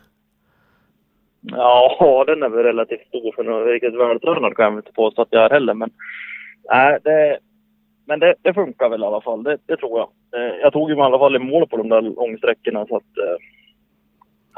Ja, 1.50 2.24
den 2.26 2.42
är 2.42 2.48
väl 2.48 2.64
relativt 2.64 3.08
stor 3.08 3.32
för 3.32 3.44
något 3.44 3.66
riktigt 3.66 4.00
vältränad 4.00 4.56
kan 4.56 4.64
jag 4.64 4.70
väl 4.70 4.78
inte 4.78 4.92
påstå 4.92 5.22
att 5.22 5.28
jag 5.30 5.44
är 5.44 5.50
heller. 5.50 5.74
Men, 5.74 5.90
nej, 6.70 6.98
det, 7.04 7.38
men 8.06 8.20
det, 8.20 8.34
det 8.42 8.54
funkar 8.54 8.88
väl 8.88 9.02
i 9.02 9.06
alla 9.06 9.20
fall, 9.20 9.42
det, 9.42 9.58
det 9.66 9.76
tror 9.76 9.98
jag. 9.98 10.08
Jag 10.60 10.72
tog 10.72 10.90
ju 10.90 10.96
i 10.96 11.00
alla 11.00 11.18
fall 11.18 11.36
i 11.36 11.38
mål 11.38 11.68
på 11.68 11.76
de 11.76 11.88
där 11.88 12.00
långsträckorna 12.02 12.86
så 12.86 12.96
att... 12.96 13.18
Eh, 13.18 13.36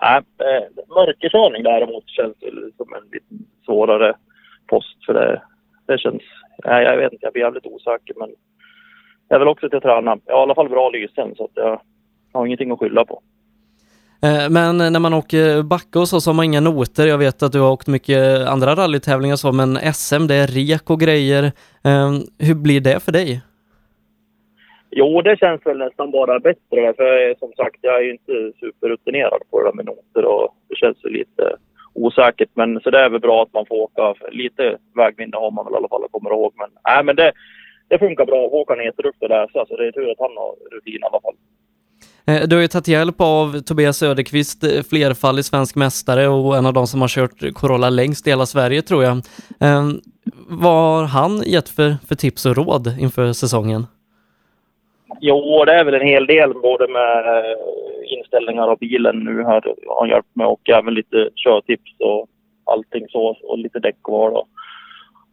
nej, 0.02 0.68
mörkerkörning 0.88 1.62
däremot 1.62 2.08
känns 2.08 2.42
väl 2.42 2.72
som 2.76 2.94
en 2.94 3.02
lite 3.12 3.44
svårare 3.64 4.14
post 4.66 5.06
för 5.06 5.14
det, 5.14 5.42
det 5.86 5.98
känns... 5.98 6.22
Nej, 6.64 6.84
jag 6.84 6.96
vet 6.96 7.12
inte, 7.12 7.26
jag 7.26 7.32
blir 7.32 7.42
jävligt 7.42 7.66
osäker 7.66 8.14
men 8.16 8.30
jag 9.28 9.38
vill 9.38 9.48
också 9.48 9.68
till 9.68 9.76
att 9.76 9.82
träna. 9.82 10.18
Jag 10.26 10.34
har 10.34 10.40
i 10.40 10.42
alla 10.42 10.54
fall 10.54 10.68
bra 10.68 10.90
lysen 10.90 11.34
så 11.36 11.44
att 11.44 11.50
jag 11.54 11.80
har 12.32 12.46
ingenting 12.46 12.70
att 12.70 12.78
skylla 12.78 13.04
på. 13.04 13.22
Eh, 14.22 14.50
men 14.50 14.78
när 14.92 15.00
man 15.00 15.14
åker 15.14 15.62
backe 15.62 15.98
och 15.98 16.08
så, 16.08 16.20
så 16.20 16.30
har 16.30 16.34
man 16.34 16.44
inga 16.44 16.60
noter. 16.60 17.06
Jag 17.06 17.18
vet 17.18 17.42
att 17.42 17.52
du 17.52 17.60
har 17.60 17.72
åkt 17.72 17.86
mycket 17.86 18.48
andra 18.48 18.74
rallytävlingar 18.74 19.34
och 19.34 19.38
så, 19.38 19.52
men 19.52 19.76
SM, 19.94 20.26
det 20.26 20.34
är 20.34 20.46
rek 20.46 20.90
och 20.90 21.00
grejer. 21.00 21.42
Ehm, 21.84 22.14
hur 22.38 22.54
blir 22.54 22.80
det 22.80 23.00
för 23.04 23.12
dig? 23.12 23.40
Jo, 24.90 25.22
det 25.22 25.38
känns 25.38 25.66
väl 25.66 25.78
nästan 25.78 26.10
bara 26.10 26.40
bättre. 26.40 26.94
För 26.96 27.38
som 27.38 27.52
sagt, 27.52 27.78
jag 27.80 27.96
är 27.96 28.02
ju 28.02 28.10
inte 28.10 28.52
superrutinerad 28.60 29.42
på 29.50 29.58
det 29.58 29.68
där 29.68 29.72
med 29.72 29.86
noter 29.86 30.24
och 30.24 30.54
det 30.68 30.76
känns 30.76 31.04
ju 31.04 31.10
lite 31.10 31.56
osäkert. 31.94 32.50
Men 32.54 32.80
så 32.80 32.90
det 32.90 32.98
är 32.98 33.10
väl 33.10 33.20
bra 33.20 33.42
att 33.42 33.52
man 33.52 33.66
får 33.66 33.76
åka. 33.76 34.14
Lite 34.30 34.78
vägminne 34.94 35.36
har 35.36 35.50
man 35.50 35.64
väl 35.64 35.74
i 35.74 35.76
alla 35.76 35.88
fall 35.88 36.04
och 36.04 36.12
kommer 36.12 36.30
ihåg. 36.30 36.52
Men, 36.56 36.70
nej, 36.88 37.04
men 37.04 37.16
det, 37.16 37.32
det 37.88 37.98
funkar 37.98 38.26
bra. 38.26 38.48
Håkan 38.48 38.80
är 38.80 38.84
jätteduktig 38.84 39.28
det 39.28 39.34
där, 39.34 39.64
så 39.66 39.76
det 39.76 39.86
är 39.86 39.92
tur 39.92 40.10
att 40.10 40.20
han 40.26 40.36
har 40.36 40.54
rutin 40.74 41.02
i 41.02 41.08
alla 41.10 41.20
fall. 41.20 41.36
Eh, 42.28 42.48
du 42.48 42.56
har 42.56 42.62
ju 42.62 42.68
tagit 42.68 42.88
hjälp 42.88 43.14
av 43.18 43.60
Tobias 43.60 43.98
Söderqvist, 43.98 44.60
flerfallig 44.60 44.86
flerfaldig 44.86 45.44
svensk 45.44 45.76
mästare 45.76 46.28
och 46.28 46.56
en 46.56 46.66
av 46.66 46.72
de 46.72 46.86
som 46.86 47.00
har 47.00 47.08
kört 47.08 47.54
Corolla 47.54 47.90
längst 47.90 48.26
i 48.26 48.30
hela 48.30 48.46
Sverige 48.46 48.82
tror 48.82 49.04
jag. 49.04 49.16
Eh, 49.60 49.84
vad 50.48 50.94
har 50.94 51.04
han 51.04 51.42
gett 51.46 51.68
för, 51.68 51.96
för 52.08 52.14
tips 52.14 52.46
och 52.46 52.56
råd 52.56 52.86
inför 53.00 53.32
säsongen? 53.32 53.86
Jo, 55.20 55.64
det 55.64 55.72
är 55.72 55.84
väl 55.84 55.94
en 55.94 56.06
hel 56.06 56.26
del 56.26 56.54
både 56.54 56.88
med 56.88 57.24
inställningar 58.16 58.68
av 58.68 58.78
bilen 58.78 59.18
nu 59.18 59.44
här 59.44 59.62
har 59.86 60.00
han 60.00 60.08
hjälpt 60.08 60.36
mig 60.36 60.46
och 60.46 60.70
även 60.70 60.94
lite 60.94 61.30
körtips 61.34 61.92
och 61.98 62.26
allting 62.64 63.06
så 63.08 63.36
och 63.42 63.58
lite 63.58 63.78
däckval 63.78 64.32
och 64.36 64.48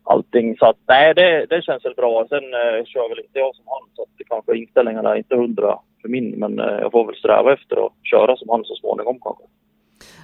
allting. 0.03 0.57
Så 0.57 0.65
att 0.65 0.77
nej, 0.87 1.13
det, 1.13 1.45
det 1.49 1.61
känns 1.61 1.85
väl 1.85 1.95
bra. 1.95 2.25
Sen 2.29 2.43
eh, 2.53 2.85
kör 2.85 3.09
väl 3.09 3.19
inte 3.19 3.39
jag 3.39 3.55
som 3.55 3.65
han 3.67 3.89
så 3.95 4.01
att 4.01 4.17
det 4.17 4.23
kanske 4.23 4.57
inställningarna 4.57 5.09
är 5.11 5.15
inte 5.15 5.35
hundra 5.35 5.79
för 6.05 6.11
min 6.11 6.29
men 6.29 6.59
eh, 6.59 6.79
jag 6.81 6.91
får 6.91 7.05
väl 7.05 7.15
sträva 7.15 7.53
efter 7.53 7.85
att 7.85 7.93
köra 8.03 8.37
som 8.37 8.49
han 8.49 8.63
så 8.63 8.75
småningom 8.75 9.19
kanske. 9.21 9.43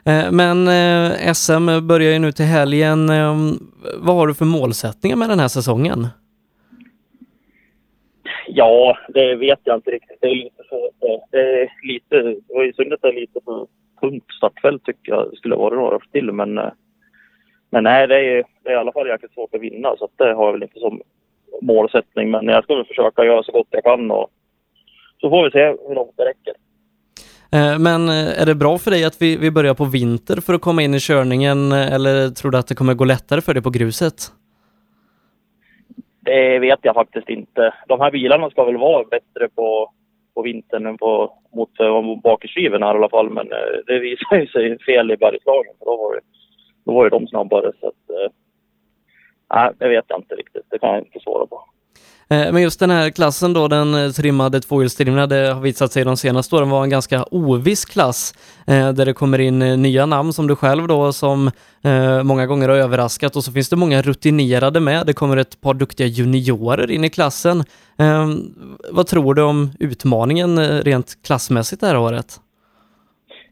Eh, 0.06 0.32
Men 0.32 0.68
eh, 0.68 1.34
SM 1.34 1.88
börjar 1.88 2.12
ju 2.12 2.20
nu 2.20 2.32
till 2.32 2.46
helgen. 2.46 3.00
Vad 3.98 4.16
har 4.16 4.28
du 4.28 4.34
för 4.34 4.46
målsättningar 4.46 5.18
med 5.18 5.30
den 5.30 5.40
här 5.40 5.48
säsongen? 5.48 6.08
Ja, 8.48 8.98
det 9.10 9.36
vet 9.36 9.60
jag 9.64 9.78
inte 9.78 9.92
riktigt. 9.92 10.18
Det 10.22 10.28
är 10.28 10.36
lite 10.36 10.64
så. 10.70 10.90
Det 11.32 11.38
är 11.38 11.70
lite, 11.84 12.16
det 12.22 12.54
var 12.56 12.64
ju 12.64 12.74
synd 12.74 12.94
att 12.94 13.02
det 13.02 13.08
är 13.08 13.22
lite 13.22 13.40
för 13.46 13.68
tunt 14.02 14.24
startfält 14.38 14.84
tycker 14.86 15.12
jag 15.12 15.32
det 15.32 15.38
skulle 15.38 15.56
vara 15.56 15.76
några 15.76 16.00
till. 16.12 16.32
Men, 16.32 16.54
men 17.70 17.84
nej, 17.84 18.08
det 18.08 18.16
är, 18.16 18.44
det 18.64 18.70
är 18.70 18.74
i 18.74 18.76
alla 18.76 18.92
fall 18.92 19.08
jäkligt 19.08 19.34
svårt 19.34 19.56
att 19.56 19.62
vinna 19.62 19.96
så 19.98 20.06
att 20.06 20.18
det 20.18 20.34
har 20.34 20.46
jag 20.46 20.54
väl 20.54 20.64
inte 20.64 20.80
som 20.80 21.02
målsättning. 21.62 22.32
Men 22.32 22.48
jag 22.48 22.64
ska 22.64 22.76
väl 22.76 22.86
försöka 22.86 23.26
göra 23.26 23.44
så 23.44 23.52
gott 23.52 23.68
jag 23.70 23.84
kan 23.84 24.12
och 24.12 24.30
så 25.22 25.30
får 25.30 25.44
vi 25.44 25.52
se 25.52 25.76
hur 25.88 25.96
långt 25.96 26.14
det 26.18 26.26
räcker. 26.26 26.54
Eh, 27.56 27.80
Men 27.80 28.10
eh, 28.10 28.42
är 28.42 28.46
det 28.46 28.56
bra 28.56 28.78
för 28.78 28.92
dig 28.92 29.04
att 29.06 29.22
vi, 29.22 29.38
vi 29.38 29.52
börjar 29.52 29.74
på 29.74 29.86
vinter 29.86 30.42
för 30.42 30.54
att 30.54 30.62
komma 30.62 30.82
in 30.82 30.94
i 30.94 31.00
körningen 31.00 31.72
eh, 31.72 31.94
eller 31.94 32.30
tror 32.30 32.52
du 32.52 32.58
att 32.58 32.68
det 32.68 32.76
kommer 32.76 32.94
gå 32.94 33.06
lättare 33.06 33.42
för 33.42 33.54
dig 33.54 33.64
på 33.64 33.70
gruset? 33.70 34.14
Det 36.20 36.60
vet 36.60 36.80
jag 36.82 36.96
faktiskt 36.96 37.30
inte. 37.30 37.74
De 37.88 38.00
här 38.02 38.12
bilarna 38.12 38.50
ska 38.50 38.64
väl 38.64 38.78
vara 38.78 39.04
bättre 39.04 39.50
på, 39.56 39.92
på 40.34 40.42
vintern 40.42 40.86
än 40.86 40.98
på, 40.98 41.34
mot 41.56 42.24
bakhjulsdriven 42.24 42.84
här 42.84 42.94
i 42.94 42.98
alla 42.98 43.10
fall. 43.10 43.30
Men 43.30 43.48
det 43.88 44.00
visar 44.00 44.36
ju 44.36 44.48
sig 44.48 44.80
fel 44.80 45.12
i 45.12 45.18
bergslagen. 45.18 45.74
För 45.80 45.86
då 45.86 45.98
var, 45.98 46.16
det, 46.16 46.22
då 46.86 46.94
var 46.94 47.04
ju 47.04 47.10
de 47.10 47.28
snabbare. 47.28 47.72
Så 47.80 47.88
att, 47.88 48.32
nej, 49.56 49.72
det 49.78 49.88
vet 49.88 50.06
jag 50.08 50.20
inte 50.20 50.36
riktigt. 50.36 50.66
Det 50.70 50.80
kan 50.80 50.90
jag 50.90 51.00
inte 51.00 51.20
svara 51.20 51.46
på. 51.46 51.64
Eh, 52.32 52.54
men 52.54 52.62
just 52.62 52.80
den 52.80 52.90
här 52.90 53.10
klassen 53.10 53.54
då, 53.54 53.68
den 53.68 53.94
eh, 53.94 54.10
trimmade 54.10 54.62
tvåhjulsdrivna, 54.62 55.28
det 55.28 55.54
har 55.54 55.62
visat 55.62 55.92
sig 55.92 56.06
de 56.06 56.18
senaste 56.18 56.56
åren 56.56 56.70
vara 56.70 56.84
en 56.84 56.90
ganska 56.90 57.24
oviss 57.24 57.86
klass 57.86 58.34
eh, 58.68 58.94
där 58.94 59.06
det 59.06 59.14
kommer 59.14 59.40
in 59.40 59.60
nya 59.60 60.06
namn 60.06 60.34
som 60.34 60.48
du 60.48 60.56
själv 60.56 60.88
då 60.88 61.14
som 61.14 61.52
många 62.24 62.46
gånger 62.46 62.70
har 62.70 62.76
överraskat 62.76 63.36
och 63.36 63.44
så 63.44 63.52
finns 63.52 63.70
det 63.70 63.76
många 63.76 64.02
rutinerade 64.02 64.80
med. 64.80 65.06
Det 65.06 65.14
kommer 65.14 65.38
ett 65.38 65.62
par 65.62 65.74
duktiga 65.74 66.08
juniorer 66.08 66.92
in 66.92 67.04
i 67.04 67.10
klassen. 67.10 67.64
Vad 68.92 69.08
tror 69.08 69.34
du 69.34 69.42
om 69.42 69.70
utmaningen 69.80 70.82
rent 70.82 71.24
klassmässigt 71.26 71.82
det 71.82 71.88
här 71.88 71.98
året? 71.98 72.28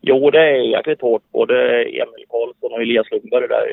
Jo, 0.02 0.30
det 0.32 0.40
är 0.40 0.78
jäkligt 0.78 1.02
hårt. 1.02 1.22
Både 1.32 1.84
Emil 1.84 2.26
Karlsson 2.30 2.72
och 2.72 2.82
Elias 2.82 3.12
Lundberg 3.12 3.48
där 3.48 3.68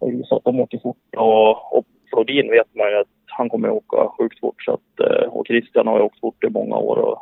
har 0.00 0.10
ju 0.10 0.22
så 0.22 0.36
att 0.36 0.44
de 0.44 0.60
åker 0.60 0.78
fort. 0.78 0.96
Och, 1.16 1.76
och 1.78 1.84
Flodin 2.10 2.50
vet 2.50 2.74
man 2.74 2.90
ju 2.90 2.96
att 2.96 3.19
han 3.40 3.48
kommer 3.48 3.68
att 3.68 3.74
åka 3.74 4.08
sjukt 4.18 4.40
fort. 4.40 4.62
Så 4.62 4.72
att, 4.72 5.00
eh, 5.00 5.28
och 5.28 5.46
Christian 5.46 5.86
har 5.86 5.98
ju 5.98 6.04
åkt 6.04 6.20
fort 6.20 6.44
i 6.44 6.50
många 6.50 6.76
år. 6.76 6.96
Och 6.96 7.18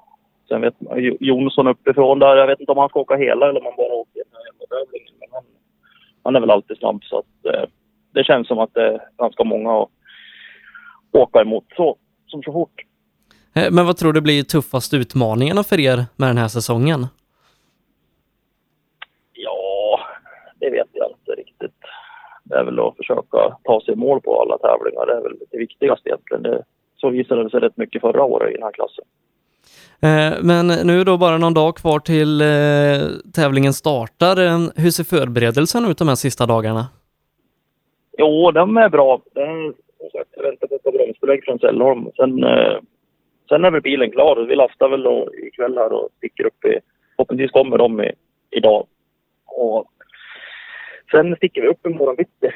sen 0.48 0.60
vet 0.60 0.80
man 0.80 1.16
Jonsson 1.20 1.66
uppifrån 1.66 2.18
där, 2.18 2.36
jag 2.36 2.46
vet 2.46 2.60
inte 2.60 2.72
om 2.72 2.78
han 2.78 2.88
ska 2.88 3.00
åka 3.00 3.16
hela 3.16 3.48
eller 3.48 3.60
om 3.60 3.66
han 3.66 3.76
bara 3.76 3.92
åker 3.92 4.22
den 4.24 4.42
här 4.42 4.66
tävlingen. 4.66 5.14
Men 5.20 5.28
han, 5.32 5.42
han 6.22 6.36
är 6.36 6.40
väl 6.40 6.50
alltid 6.50 6.76
snabb 6.76 7.04
så 7.04 7.18
att 7.18 7.54
eh, 7.54 7.68
det 8.14 8.24
känns 8.24 8.48
som 8.48 8.58
att 8.58 8.74
det 8.74 8.86
är 8.86 9.00
ganska 9.18 9.44
många 9.44 9.82
att 9.82 9.88
åka 11.12 11.40
emot 11.40 11.64
så, 11.76 11.96
som 12.26 12.42
så 12.42 12.52
fort. 12.52 12.82
Eh, 13.54 13.70
men 13.70 13.86
vad 13.86 13.96
tror 13.96 14.12
du 14.12 14.20
blir 14.20 14.42
tuffast 14.42 14.94
utmaningarna 14.94 15.62
för 15.62 15.80
er 15.80 16.04
med 16.16 16.28
den 16.28 16.38
här 16.38 16.48
säsongen? 16.48 17.06
Ja, 19.32 20.00
det 20.60 20.70
vet 20.70 20.88
jag 20.92 21.10
inte 21.10 21.32
riktigt. 21.32 21.80
Det 22.48 22.54
är 22.58 22.64
väl 22.64 22.80
att 22.80 22.96
försöka 22.96 23.56
ta 23.64 23.80
sig 23.84 23.94
i 23.94 23.96
mål 23.96 24.20
på 24.20 24.42
alla 24.42 24.58
tävlingar. 24.58 25.06
Det 25.06 25.12
är 25.12 25.20
väl 25.22 25.36
det 25.50 25.58
viktigaste 25.58 26.08
egentligen. 26.08 26.42
Det, 26.42 26.62
så 26.96 27.08
visade 27.10 27.42
det 27.44 27.50
sig 27.50 27.60
rätt 27.60 27.76
mycket 27.76 28.00
förra 28.00 28.24
året 28.24 28.50
i 28.50 28.54
den 28.54 28.62
här 28.62 28.72
klassen. 28.72 29.04
Eh, 30.02 30.38
Men 30.42 30.66
nu 30.86 31.04
då 31.04 31.16
bara 31.18 31.38
någon 31.38 31.54
dag 31.54 31.76
kvar 31.76 31.98
till 31.98 32.40
eh, 32.40 33.30
tävlingen 33.34 33.72
startar. 33.72 34.36
Eh, 34.46 34.58
Hur 34.76 34.90
ser 34.90 35.04
förberedelsen 35.04 35.86
ut 35.90 35.98
de 35.98 36.08
här 36.08 36.14
sista 36.14 36.46
dagarna? 36.46 36.86
Jo, 38.18 38.50
de 38.50 38.76
är 38.76 38.88
bra. 38.88 39.20
Som 39.34 40.10
sagt, 40.12 40.30
jag 40.36 40.42
väntar 40.42 40.66
på 40.66 40.74
ett 40.74 40.82
bromsbelägg 40.82 41.44
från 41.44 41.58
Sällholm. 41.58 42.06
Sen, 42.16 42.44
eh, 42.44 42.78
sen 43.48 43.64
är 43.64 43.70
väl 43.70 43.80
bilen 43.82 44.10
klar. 44.10 44.46
Vi 44.48 44.56
lastar 44.56 44.88
väl 44.88 45.02
då 45.02 45.28
ikväll 45.34 45.76
här 45.78 45.92
och 45.92 46.08
sticker 46.16 46.46
upp 46.46 46.64
i... 46.64 46.78
Förhoppningsvis 47.16 47.50
kommer 47.50 47.78
de 47.78 48.00
i, 48.00 48.12
idag. 48.50 48.86
Och 49.46 49.86
sen 51.10 51.36
sticker 51.36 51.62
vi 51.62 51.68
upp 51.68 51.86
imorgon 51.86 52.16
bitti. 52.16 52.50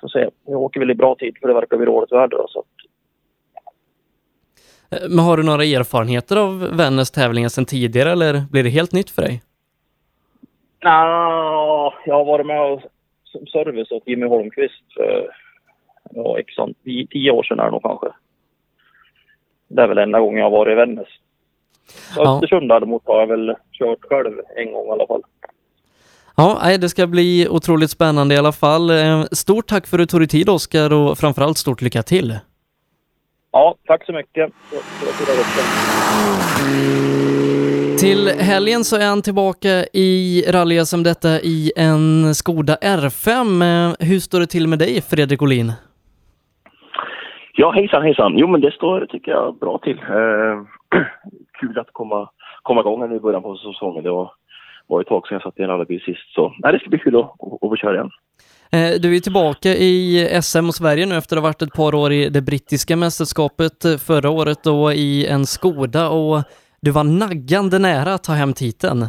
får 0.00 0.08
se. 0.08 0.30
Vi 0.46 0.54
åker 0.54 0.80
väl 0.80 0.90
i 0.90 0.94
bra 0.94 1.14
tid 1.14 1.36
för 1.40 1.48
det 1.48 1.54
verkar 1.54 1.76
bli 1.76 1.86
roligt 1.86 2.12
väder. 2.12 2.36
då, 2.36 2.46
Så 2.48 2.64
Eh, 4.92 4.98
Men 5.08 5.18
har 5.24 5.36
du 5.36 5.42
några 5.42 5.64
erfarenheter 5.64 6.36
av 6.36 6.76
Vännäs 6.76 7.10
tävlingar 7.10 7.48
sedan 7.48 7.64
tidigare 7.64 8.12
eller 8.12 8.42
blir 8.50 8.62
det 8.62 8.68
helt 8.70 8.92
nytt 8.92 9.10
för 9.10 9.22
dig? 9.22 9.42
Nja, 10.84 11.94
jag 12.06 12.14
har 12.14 12.24
varit 12.24 12.46
med 12.46 12.60
och, 12.62 12.82
som 13.24 13.46
service 13.46 13.90
åt 13.90 14.02
Jimmy 14.08 14.26
Holmqvist 14.26 14.92
för 14.96 15.30
ja, 16.10 16.38
an- 16.58 16.74
tio, 17.10 17.30
år 17.30 17.42
sedan 17.42 17.60
är 17.60 17.64
det 17.64 17.70
nog 17.70 17.82
kanske. 17.82 18.06
Det 19.68 19.82
är 19.82 19.88
väl 19.88 19.98
enda 19.98 20.20
gången 20.20 20.38
jag 20.38 20.44
har 20.50 20.58
varit 20.58 20.72
i 20.72 20.74
Vännäs. 20.74 21.08
Så 22.14 22.22
Ja. 22.22 22.34
Östersund 22.34 22.68
däremot 22.68 23.02
har 23.06 23.20
jag 23.20 23.26
väl 23.26 23.54
kört 23.72 24.04
själv 24.04 24.40
en 24.56 24.72
gång 24.72 24.86
i 24.86 24.90
alla 24.90 25.06
fall. 25.06 25.22
Ja, 26.40 26.58
nej, 26.62 26.78
det 26.78 26.88
ska 26.88 27.06
bli 27.06 27.48
otroligt 27.50 27.90
spännande 27.90 28.34
i 28.34 28.38
alla 28.38 28.52
fall. 28.52 28.90
Eh, 28.90 29.22
Stort 29.32 29.66
tack 29.66 29.86
för 29.86 29.96
att 29.96 30.02
du 30.02 30.06
tog 30.06 30.20
dig 30.20 30.28
tid 30.28 30.48
Oskar 30.48 30.92
och 30.92 31.18
framförallt 31.18 31.58
stort 31.58 31.82
lycka 31.82 32.02
till. 32.02 32.38
Ja, 33.52 33.74
tack 33.86 34.06
så 34.06 34.12
mycket. 34.12 34.52
Till 38.00 38.28
helgen 38.28 38.84
så 38.84 38.96
är 38.96 39.06
han 39.08 39.22
tillbaka 39.22 39.68
i 39.92 40.44
rally 40.48 40.84
som 40.84 41.02
detta 41.02 41.28
i 41.28 41.72
en 41.76 42.34
Skoda 42.34 42.76
R5. 42.82 43.28
Eh, 43.62 44.06
Hur 44.08 44.18
står 44.18 44.40
det 44.40 44.46
till 44.46 44.68
med 44.68 44.78
dig 44.78 45.02
Fredrik 45.02 45.42
Olin? 45.42 45.72
Ja, 47.56 47.70
hejsan 47.70 48.02
hejsan. 48.02 48.38
Jo, 48.38 48.46
men 48.48 48.60
det 48.60 48.70
står, 48.70 49.06
tycker 49.06 49.30
jag, 49.30 49.58
bra 49.58 49.78
till. 49.78 49.98
Eh, 49.98 50.56
kul 51.60 51.78
att 51.78 51.88
komma, 51.92 52.28
komma 52.62 52.80
igång 52.80 53.00
här 53.00 53.08
nu 53.08 53.16
i 53.16 53.20
början 53.20 53.42
på 53.42 53.56
säsongen. 53.56 54.04
Det 54.04 54.10
var, 54.10 54.30
var 54.90 55.00
ett 55.00 55.06
tag 55.06 55.26
sedan 55.26 55.34
jag 55.34 55.42
satt 55.42 55.58
i 55.58 55.62
en 55.62 55.68
rallybil 55.68 56.00
sist, 56.00 56.34
så 56.34 56.54
nej, 56.58 56.72
det 56.72 56.78
ska 56.78 56.90
bli 56.90 56.98
kul 56.98 57.16
att, 57.16 57.24
att, 57.24 57.52
att 57.52 57.70
få 57.70 57.76
köra 57.76 57.94
igen. 57.94 58.10
Eh, 58.72 59.00
Du 59.02 59.16
är 59.16 59.20
tillbaka 59.20 59.68
i 59.68 60.28
SM 60.42 60.66
och 60.68 60.74
Sverige 60.74 61.06
nu 61.06 61.14
efter 61.16 61.36
att 61.36 61.42
ha 61.42 61.48
varit 61.48 61.62
ett 61.62 61.74
par 61.74 61.94
år 61.94 62.12
i 62.12 62.28
det 62.28 62.42
brittiska 62.42 62.96
mästerskapet 62.96 63.84
eh, 63.84 63.96
förra 63.96 64.30
året 64.30 64.66
och 64.66 64.92
i 64.94 65.26
en 65.26 65.46
Skoda 65.46 66.08
och 66.08 66.42
du 66.82 66.90
var 66.90 67.04
naggande 67.04 67.78
nära 67.78 68.14
att 68.14 68.24
ta 68.24 68.32
hem 68.32 68.52
titeln. 68.52 69.00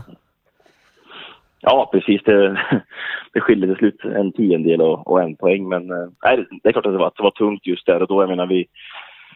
Ja, 1.61 1.89
precis. 1.91 2.21
Det, 2.23 2.57
det 3.33 3.41
skiljer 3.41 3.67
till 3.67 3.77
slut 3.77 4.05
en 4.05 4.31
tiondel 4.31 4.81
och, 4.81 5.11
och 5.11 5.21
en 5.21 5.35
poäng, 5.35 5.69
men 5.69 5.91
eh, 5.91 6.07
nej, 6.23 6.45
det 6.63 6.69
är 6.69 6.73
klart 6.73 6.85
att 6.85 6.93
det 6.93 6.97
var, 6.97 7.07
att 7.07 7.15
det 7.15 7.23
var 7.23 7.31
tungt 7.31 7.67
just 7.67 7.85
där 7.85 8.01
och 8.01 8.07
då. 8.07 8.21
Jag 8.21 8.29
menar, 8.29 8.47
vi, 8.47 8.65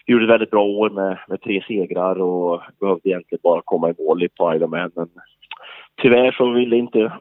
vi 0.06 0.14
gjorde 0.14 0.26
ett 0.26 0.32
väldigt 0.32 0.52
bra 0.52 0.64
år 0.64 0.90
med, 0.90 1.18
med 1.28 1.42
tre 1.42 1.64
segrar 1.68 2.22
och 2.22 2.62
behövde 2.80 3.10
egentligen 3.10 3.40
bara 3.44 3.62
komma 3.66 3.90
i 3.90 3.94
mål 4.00 4.28
på 4.38 4.56
Ironman, 4.56 4.92
men 4.96 5.10
tyvärr 6.02 6.32
så 6.32 6.50
ville 6.50 6.76
inte 6.76 7.12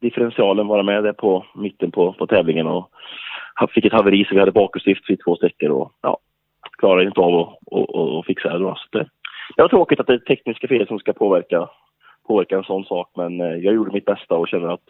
differentialen 0.00 0.66
vara 0.66 0.82
med 0.82 1.04
där 1.04 1.12
på 1.12 1.46
mitten 1.54 1.90
på, 1.90 2.12
på 2.12 2.26
tävlingen 2.26 2.66
och 2.66 2.90
fick 3.74 3.84
ett 3.84 3.92
haveri 3.92 4.24
så 4.24 4.34
vi 4.34 4.40
hade 4.40 4.52
bakhjulsdrift 4.52 5.10
vid 5.10 5.20
två 5.24 5.36
sträckor 5.36 5.70
och 5.70 5.92
ja, 6.02 6.18
klarade 6.78 7.06
inte 7.06 7.20
av 7.20 7.40
att, 7.40 8.26
fixa 8.26 8.48
det. 8.48 8.58
Då. 8.58 8.74
Så 8.74 8.98
det, 8.98 9.08
det 9.56 9.62
var 9.62 9.68
tråkigt 9.68 10.00
att 10.00 10.06
det 10.06 10.12
är 10.12 10.18
tekniska 10.18 10.68
fel 10.68 10.86
som 10.86 10.98
ska 10.98 11.12
påverka, 11.12 11.68
påverka 12.26 12.56
en 12.56 12.64
sån 12.64 12.84
sak 12.84 13.10
men 13.16 13.40
eh, 13.40 13.46
jag 13.46 13.74
gjorde 13.74 13.92
mitt 13.92 14.04
bästa 14.04 14.34
och 14.34 14.48
känner 14.48 14.68
att 14.68 14.88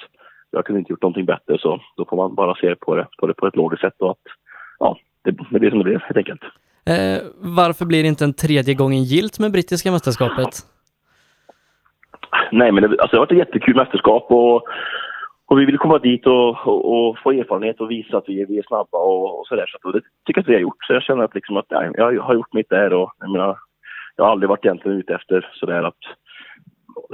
jag 0.51 0.64
kunde 0.64 0.78
inte 0.78 0.93
gjort 0.93 1.03
någonting 1.03 1.26
bättre 1.26 1.59
så 1.59 1.80
då 1.97 2.05
får 2.05 2.16
man 2.16 2.34
bara 2.34 2.55
se 2.55 2.76
på 2.76 2.95
det 2.97 3.07
på, 3.18 3.26
det, 3.26 3.34
på 3.34 3.47
ett 3.47 3.57
logiskt 3.57 3.80
sätt 3.80 3.95
och 3.99 4.11
att 4.11 4.18
ja, 4.78 4.99
det, 5.24 5.30
det 5.51 5.59
blir 5.59 5.70
som 5.70 5.78
det 5.78 5.84
blev 5.84 6.01
helt 6.01 6.16
enkelt. 6.16 6.43
Eh, 6.86 7.22
varför 7.36 7.84
blir 7.84 8.03
det 8.03 8.09
inte 8.09 8.24
en 8.24 8.34
tredje 8.34 8.74
gången 8.74 9.03
gilt 9.03 9.39
med 9.39 9.53
brittiska 9.53 9.93
mästerskapet? 9.93 10.49
Nej, 12.53 12.72
men 12.72 12.82
det, 12.82 12.88
alltså, 12.88 13.07
det 13.11 13.16
har 13.16 13.26
varit 13.26 13.32
ett 13.32 13.38
jättekul 13.38 13.76
mästerskap 13.76 14.26
och, 14.30 14.62
och 15.46 15.59
vi 15.61 15.64
vill 15.64 15.78
komma 15.78 15.99
dit 15.99 16.26
och, 16.26 16.66
och, 16.66 17.09
och 17.09 17.18
få 17.18 17.32
erfarenhet 17.32 17.80
och 17.80 17.90
visa 17.90 18.18
att 18.18 18.28
vi 18.28 18.42
är, 18.42 18.46
vi 18.46 18.59
är 18.59 18.62
snabba 18.62 18.99
och, 18.99 19.40
och 19.40 19.46
sådär. 19.46 19.66
Så 19.66 19.76
att, 19.76 19.84
och 19.84 19.92
det 19.92 20.01
tycker 20.26 20.38
jag 20.38 20.42
att 20.42 20.49
vi 20.49 20.55
har 20.55 20.61
gjort. 20.61 20.84
Så 20.86 20.92
jag 20.92 21.03
känner 21.03 21.24
att, 21.24 21.34
liksom 21.34 21.57
att 21.57 21.70
nej, 21.70 21.90
jag 21.94 22.22
har 22.22 22.34
gjort 22.34 22.53
mitt 22.53 22.70
där 22.70 22.92
och 22.92 23.12
jag 23.20 23.30
menar, 23.30 23.57
jag 24.16 24.24
har 24.24 24.32
aldrig 24.32 24.49
varit 24.49 24.64
egentligen 24.64 24.99
ute 24.99 25.14
efter 25.14 25.51
sådär 25.53 25.82
att 25.82 25.99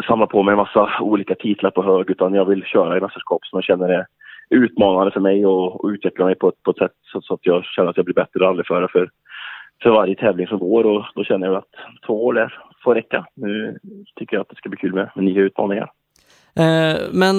samla 0.07 0.27
på 0.27 0.43
mig 0.43 0.53
en 0.53 0.59
massa 0.59 0.91
olika 1.01 1.35
titlar 1.35 1.71
på 1.71 1.83
hög 1.83 2.11
utan 2.11 2.35
jag 2.35 2.45
vill 2.45 2.65
köra 2.65 2.99
i 2.99 3.01
mästerskap 3.01 3.45
som 3.45 3.57
jag 3.57 3.65
känner 3.65 3.89
är 3.89 4.07
utmanande 4.51 5.13
för 5.13 5.21
mig 5.21 5.47
och, 5.47 5.85
och 5.85 5.91
utveckla 5.91 6.25
mig 6.25 6.35
på 6.35 6.49
ett, 6.49 6.63
på 6.63 6.71
ett 6.71 6.79
sätt 6.79 6.93
så, 7.13 7.21
så 7.21 7.35
att 7.35 7.47
jag 7.47 7.65
känner 7.65 7.91
att 7.91 7.97
jag 7.97 8.05
blir 8.05 8.15
bättre 8.15 8.41
rallyförare 8.41 8.89
för, 8.89 9.11
för 9.83 9.91
varje 9.91 10.15
tävling 10.15 10.47
som 10.47 10.59
går 10.59 10.85
och 10.87 11.05
då 11.15 11.25
känner 11.25 11.47
jag 11.47 11.57
att 11.57 11.75
två 12.07 12.25
år 12.25 12.33
där 12.33 12.59
får 12.85 12.95
räcka. 12.95 13.27
Nu 13.35 13.79
tycker 14.17 14.37
jag 14.37 14.41
att 14.41 14.49
det 14.49 14.57
ska 14.57 14.69
bli 14.69 14.79
kul 14.79 14.95
med, 14.95 15.11
med 15.15 15.25
nya 15.25 15.43
utmaningar. 15.43 15.91
Eh, 16.57 16.97
men 17.13 17.35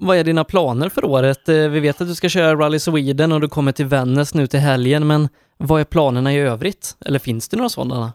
vad 0.00 0.16
är 0.16 0.24
dina 0.24 0.44
planer 0.44 0.88
för 0.88 1.04
året? 1.04 1.48
Eh, 1.48 1.70
vi 1.70 1.80
vet 1.80 2.00
att 2.00 2.08
du 2.08 2.14
ska 2.14 2.28
köra 2.28 2.54
Rally 2.54 2.78
Sweden 2.78 3.32
och 3.32 3.40
du 3.40 3.48
kommer 3.48 3.72
till 3.72 3.86
Vännäs 3.86 4.34
nu 4.34 4.46
till 4.46 4.60
helgen, 4.60 5.06
men 5.06 5.28
vad 5.58 5.80
är 5.80 5.84
planerna 5.84 6.32
i 6.32 6.40
övrigt? 6.40 6.96
Eller 7.06 7.18
finns 7.18 7.48
det 7.48 7.56
några 7.56 7.68
sådana? 7.68 8.12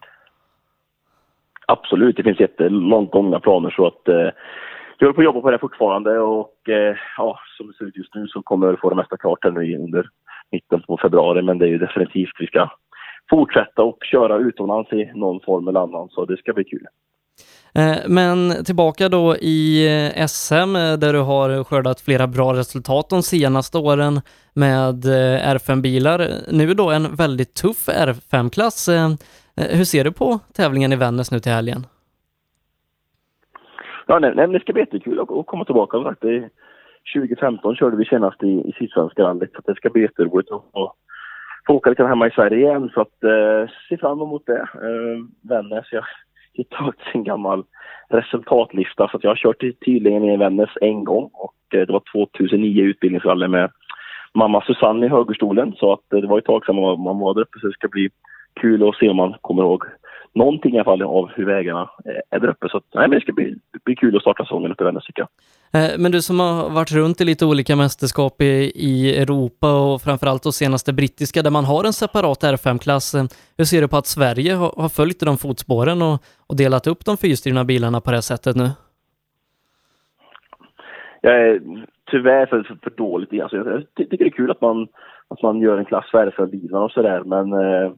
Absolut, 1.67 2.17
det 2.17 2.23
finns 2.23 2.39
jättelångt 2.39 3.11
gångna 3.11 3.39
planer 3.39 3.69
så 3.69 3.87
att 3.87 4.07
eh, 4.07 4.29
jag 4.97 5.07
håller 5.07 5.13
på 5.13 5.21
att 5.21 5.25
jobba 5.25 5.41
på 5.41 5.51
det 5.51 5.59
fortfarande 5.59 6.19
och 6.19 6.69
eh, 6.69 6.95
ja, 7.17 7.39
som 7.57 7.67
det 7.67 7.73
ser 7.73 7.85
ut 7.85 7.97
just 7.97 8.15
nu 8.15 8.27
så 8.27 8.41
kommer 8.41 8.67
jag 8.67 8.79
få 8.79 8.89
det 8.89 8.95
mesta 8.95 9.17
klart 9.17 9.43
här 9.43 9.51
nu 9.51 9.75
under 9.75 10.09
mitten 10.51 10.81
på 10.81 10.97
februari 10.97 11.41
men 11.41 11.57
det 11.57 11.65
är 11.65 11.69
ju 11.69 11.77
definitivt 11.77 12.35
vi 12.39 12.47
ska 12.47 12.69
fortsätta 13.29 13.83
och 13.83 13.97
köra 14.11 14.37
utomlands 14.37 14.93
i 14.93 15.11
någon 15.15 15.39
form 15.39 15.67
eller 15.67 15.79
annan 15.79 16.09
så 16.09 16.25
det 16.25 16.37
ska 16.37 16.53
bli 16.53 16.63
kul. 16.63 16.87
Eh, 17.75 17.97
Men 18.07 18.63
tillbaka 18.65 19.09
då 19.09 19.35
i 19.35 19.87
eh, 20.15 20.25
SM 20.27 20.75
eh, 20.75 20.93
där 20.97 21.13
du 21.13 21.19
har 21.19 21.63
skördat 21.63 22.01
flera 22.01 22.27
bra 22.27 22.53
resultat 22.53 23.09
de 23.09 23.23
senaste 23.23 23.77
åren 23.77 24.21
med 24.53 25.05
eh, 25.05 25.55
R5-bilar. 25.55 26.27
Nu 26.51 26.73
då 26.73 26.91
en 26.91 27.15
väldigt 27.15 27.53
tuff 27.53 27.87
R5-klass. 27.87 28.89
Eh, 28.89 29.05
eh, 29.57 29.77
Hur 29.77 29.83
ser 29.83 30.03
du 30.03 30.11
på 30.11 30.39
tävlingen 30.53 30.93
i 30.93 30.95
Vännäs 30.95 31.31
nu 31.31 31.39
till 31.39 31.51
helgen? 31.51 31.85
Ja, 34.07 34.19
nej, 34.19 34.33
nej, 34.35 34.47
det 34.47 34.59
ska 34.59 34.73
bli 34.73 34.81
jättekul 34.81 35.19
att, 35.19 35.45
komma 35.45 35.65
tillbaka. 35.65 35.97
Som 35.97 36.03
sagt, 36.03 36.21
det 36.21 36.35
är 36.35 36.49
2015 37.15 37.75
körde 37.75 37.97
vi 37.97 38.05
senast 38.05 38.43
i, 38.43 38.47
i 38.47 38.73
Sydsvenska 38.79 39.23
rallyt 39.23 39.53
så 39.55 39.61
det 39.65 39.75
ska 39.75 39.89
bli 39.89 40.01
jätteroligt 40.01 40.51
att 40.51 40.95
få 41.67 41.73
åka 41.73 41.89
lite 41.89 42.03
hemma 42.03 42.27
i 42.27 42.31
Sverige 42.31 42.57
igen. 42.57 42.89
Så 42.93 43.01
att 43.01 43.23
eh, 43.23 43.71
se 43.89 43.97
fram 43.97 44.21
emot 44.21 44.45
det. 44.45 44.61
Eh, 44.61 45.49
Vännäs, 45.49 45.85
jag 45.91 46.03
hittade 46.53 46.93
en 47.13 47.23
gammal 47.23 47.63
resultatlista 48.09 49.07
så 49.07 49.17
att 49.17 49.23
jag 49.23 49.31
har 49.31 49.35
kört 49.35 49.63
tydligen 49.85 50.23
i 50.23 50.37
Vännäs 50.37 50.69
en 50.81 51.03
gång 51.03 51.29
och 51.33 51.75
eh, 51.75 51.85
det 51.87 51.93
var 51.93 52.03
2009 52.13 52.83
utbildningsrally 52.83 53.47
med 53.47 53.71
mamma 54.33 54.61
Susanne 54.61 55.05
i 55.05 55.09
högerstolen 55.09 55.73
så 55.77 55.93
att 55.93 56.13
eh, 56.13 56.19
det 56.19 56.27
var 56.27 56.37
ett 56.37 56.45
tag 56.45 56.65
sedan 56.65 56.75
man, 56.75 56.99
man 56.99 57.19
var 57.19 57.33
där 57.33 57.41
uppe 57.41 57.59
så 57.59 57.67
det 57.67 57.73
ska 57.73 57.87
bli 57.87 58.09
kul 58.61 58.89
att 58.89 58.95
se 58.95 59.09
om 59.09 59.17
man 59.17 59.35
kommer 59.41 59.63
ihåg 59.63 59.83
någonting 60.35 60.73
i 60.73 60.77
alla 60.77 60.83
fall 60.83 61.01
av 61.01 61.29
hur 61.35 61.45
vägarna 61.45 61.81
eh, 62.05 62.35
är 62.35 62.39
där 62.39 62.47
uppe. 62.47 62.69
Så 62.69 62.77
att, 62.77 62.83
nej, 62.93 63.07
men 63.07 63.19
det 63.19 63.21
ska 63.21 63.33
bli, 63.33 63.55
blir 63.83 63.95
kul 63.95 64.15
att 64.15 64.21
starta 64.21 64.43
säsongen 64.43 64.71
uppe 64.71 64.83
i 64.83 64.85
Vännäs 64.85 65.05
tycker 65.05 65.21
jag. 65.71 65.83
Eh, 65.83 65.91
Men 65.99 66.11
du 66.11 66.21
som 66.21 66.39
har 66.39 66.69
varit 66.69 66.91
runt 66.91 67.21
i 67.21 67.25
lite 67.25 67.45
olika 67.45 67.75
mästerskap 67.75 68.41
i, 68.41 68.71
i 68.75 69.17
Europa 69.21 69.79
och 69.93 70.01
framförallt 70.01 70.43
de 70.43 70.51
senaste 70.51 70.93
brittiska 70.93 71.41
där 71.41 71.51
man 71.51 71.65
har 71.65 71.83
en 71.83 71.93
separat 71.93 72.43
R5-klass. 72.43 73.15
eh, 73.15 73.23
Hur 73.57 73.65
ser 73.65 73.81
du 73.81 73.87
på 73.87 73.97
att 73.97 74.07
Sverige 74.07 74.53
har, 74.53 74.73
har 74.77 74.89
följt 74.89 75.19
de 75.19 75.37
fotspåren 75.37 76.01
och, 76.01 76.23
och 76.47 76.55
delat 76.55 76.87
upp 76.87 77.05
de 77.05 77.17
fyrstyrna 77.17 77.63
bilarna 77.63 78.01
på 78.01 78.09
det 78.11 78.17
här 78.17 78.21
sättet 78.21 78.55
nu? 78.55 78.69
jag 81.21 81.35
är 81.47 81.61
tyvärr 82.11 82.45
för, 82.45 82.63
för, 82.63 82.77
för 82.83 82.89
dåligt. 82.89 83.41
Alltså, 83.41 83.57
jag, 83.57 83.67
jag 83.67 83.83
ty- 83.97 84.05
tycker 84.09 84.25
det 84.25 84.29
är 84.29 84.37
kul 84.37 84.51
att 84.51 84.61
man, 84.61 84.87
att 85.27 85.41
man 85.41 85.59
gör 85.61 85.77
en 85.77 85.85
klass 85.85 86.05
för 86.11 86.31
för 86.31 86.45
bilarna 86.45 86.83
och 86.85 86.91
sådär 86.91 87.23
men 87.23 87.53
eh, 87.53 87.91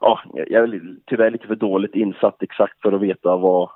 ja, 0.00 0.20
jag 0.32 0.64
är 0.64 0.80
tyvärr 1.06 1.30
lite 1.30 1.46
för 1.46 1.56
dåligt 1.56 1.94
insatt 1.94 2.42
exakt 2.42 2.82
för 2.82 2.92
att 2.92 3.00
veta 3.00 3.36
vad, 3.36 3.70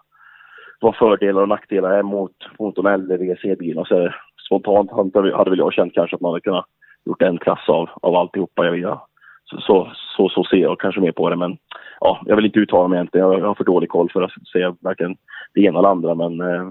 vad 0.80 0.96
fördelar 0.96 1.42
och 1.42 1.48
nackdelar 1.48 1.90
är 1.90 2.02
mot, 2.02 2.36
mot 2.58 2.76
de 2.76 2.86
äldre 2.86 3.16
WRC-bilarna. 3.16 3.84
Så 3.84 4.12
spontant 4.46 4.90
hade 4.90 5.50
väl 5.50 5.58
jag 5.58 5.72
känt 5.72 5.94
kanske 5.94 6.16
att 6.16 6.22
man 6.22 6.30
hade 6.30 6.40
kunnat 6.40 6.66
gjort 7.04 7.22
en 7.22 7.38
klass 7.38 7.68
av, 7.68 7.90
av 8.02 8.14
alltihopa. 8.14 8.64
Jag, 8.64 8.78
jag, 8.78 9.00
så, 9.44 9.60
så, 9.60 9.92
så, 10.16 10.28
så 10.28 10.44
ser 10.44 10.56
jag 10.56 10.80
kanske 10.80 11.00
mer 11.00 11.12
på 11.12 11.30
det 11.30 11.36
men 11.36 11.56
ja, 12.00 12.22
jag 12.26 12.36
vill 12.36 12.46
inte 12.46 12.58
uttala 12.58 12.88
mig 12.88 12.96
egentligen. 12.96 13.26
Jag, 13.32 13.46
har 13.46 13.54
för 13.54 13.64
dålig 13.64 13.88
koll 13.88 14.10
för 14.12 14.22
att 14.22 14.48
säga 14.52 14.76
varken 14.80 15.16
det 15.54 15.60
ena 15.60 15.78
eller 15.78 15.88
andra 15.88 16.14
men 16.14 16.40
eh, 16.40 16.70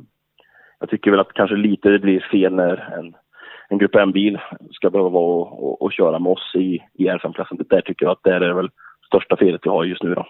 jag 0.80 0.90
tycker 0.90 1.12
väl 1.12 1.20
att 1.20 1.34
kanske 1.34 1.56
lite 1.56 1.90
det 1.90 2.00
blir 2.00 2.20
fel 2.32 2.56
när 2.56 2.98
en, 3.00 3.16
en 3.70 3.78
grupp 3.78 3.96
M-bil 3.96 4.40
ska 4.72 4.90
behöva 4.90 5.10
vara 5.10 5.26
och, 5.26 5.64
och, 5.64 5.82
och 5.82 5.94
köra 5.94 6.20
med 6.20 6.32
oss 6.32 6.52
i, 6.56 6.80
i 6.94 7.08
R5-klassen. 7.08 7.66
Där 7.70 7.82
tycker 7.82 8.06
jag 8.06 8.12
att 8.12 8.24
där 8.24 8.42
är 8.42 8.48
det 8.48 8.54
väl 8.54 8.70
största 9.10 9.38
felet 9.38 9.62
vi 9.64 9.70
har 9.70 9.84
just 9.84 10.04
nu 10.04 10.16
då. 10.16 10.26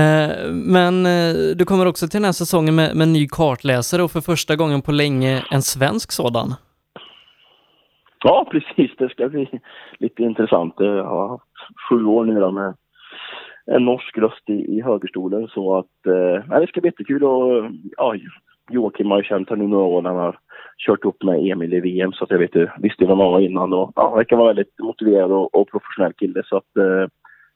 Eh, 0.00 0.52
Men 0.52 1.06
eh, 1.06 1.56
du 1.56 1.64
kommer 1.64 1.86
också 1.88 2.06
till 2.06 2.20
den 2.20 2.24
här 2.24 2.32
säsongen 2.42 2.74
med, 2.74 2.96
med 2.96 3.08
ny 3.08 3.28
kartläsare 3.28 4.02
och 4.02 4.10
för 4.10 4.20
första 4.20 4.56
gången 4.56 4.82
på 4.82 4.92
länge 4.92 5.32
en 5.50 5.62
svensk 5.62 6.12
sådan. 6.12 6.48
Ja, 8.24 8.46
precis. 8.50 8.90
Det 8.98 9.08
ska 9.08 9.28
bli 9.28 9.48
lite 9.98 10.22
intressant. 10.22 10.74
Jag 10.78 11.04
har 11.04 11.28
haft 11.28 11.44
sju 11.88 12.04
år 12.04 12.24
nu 12.24 12.40
då 12.40 12.50
med 12.50 12.74
en 13.66 13.84
norsk 13.84 14.18
röst 14.18 14.50
i, 14.50 14.76
i 14.76 14.82
högerstolen 14.82 15.48
så 15.48 15.78
att 15.78 16.06
eh, 16.06 16.60
det 16.60 16.66
ska 16.66 16.80
bli 16.80 16.88
jättekul 16.88 17.24
och 17.24 17.64
ja, 17.96 18.14
Joakim 18.70 19.10
har 19.10 19.18
ju 19.18 19.24
känt 19.24 19.50
här 19.50 19.56
nu 19.56 19.66
några 19.66 19.84
år 19.84 20.02
när 20.02 20.10
han 20.10 20.18
har 20.18 20.38
kört 20.78 21.04
upp 21.04 21.22
med 21.22 21.52
Emil 21.52 21.74
i 21.74 21.80
VM 21.80 22.12
så 22.12 22.24
att 22.24 22.30
jag 22.30 22.38
vet, 22.38 22.70
visste 22.78 23.04
vad 23.04 23.16
man 23.16 23.32
var 23.32 23.40
innan 23.40 23.72
och 23.72 23.92
ja, 23.96 24.14
verkar 24.14 24.36
vara 24.36 24.46
väldigt 24.46 24.78
motiverad 24.78 25.32
och, 25.32 25.54
och 25.54 25.70
professionell 25.70 26.12
kille 26.12 26.42
så 26.44 26.56
att 26.56 26.76
eh, 26.76 27.08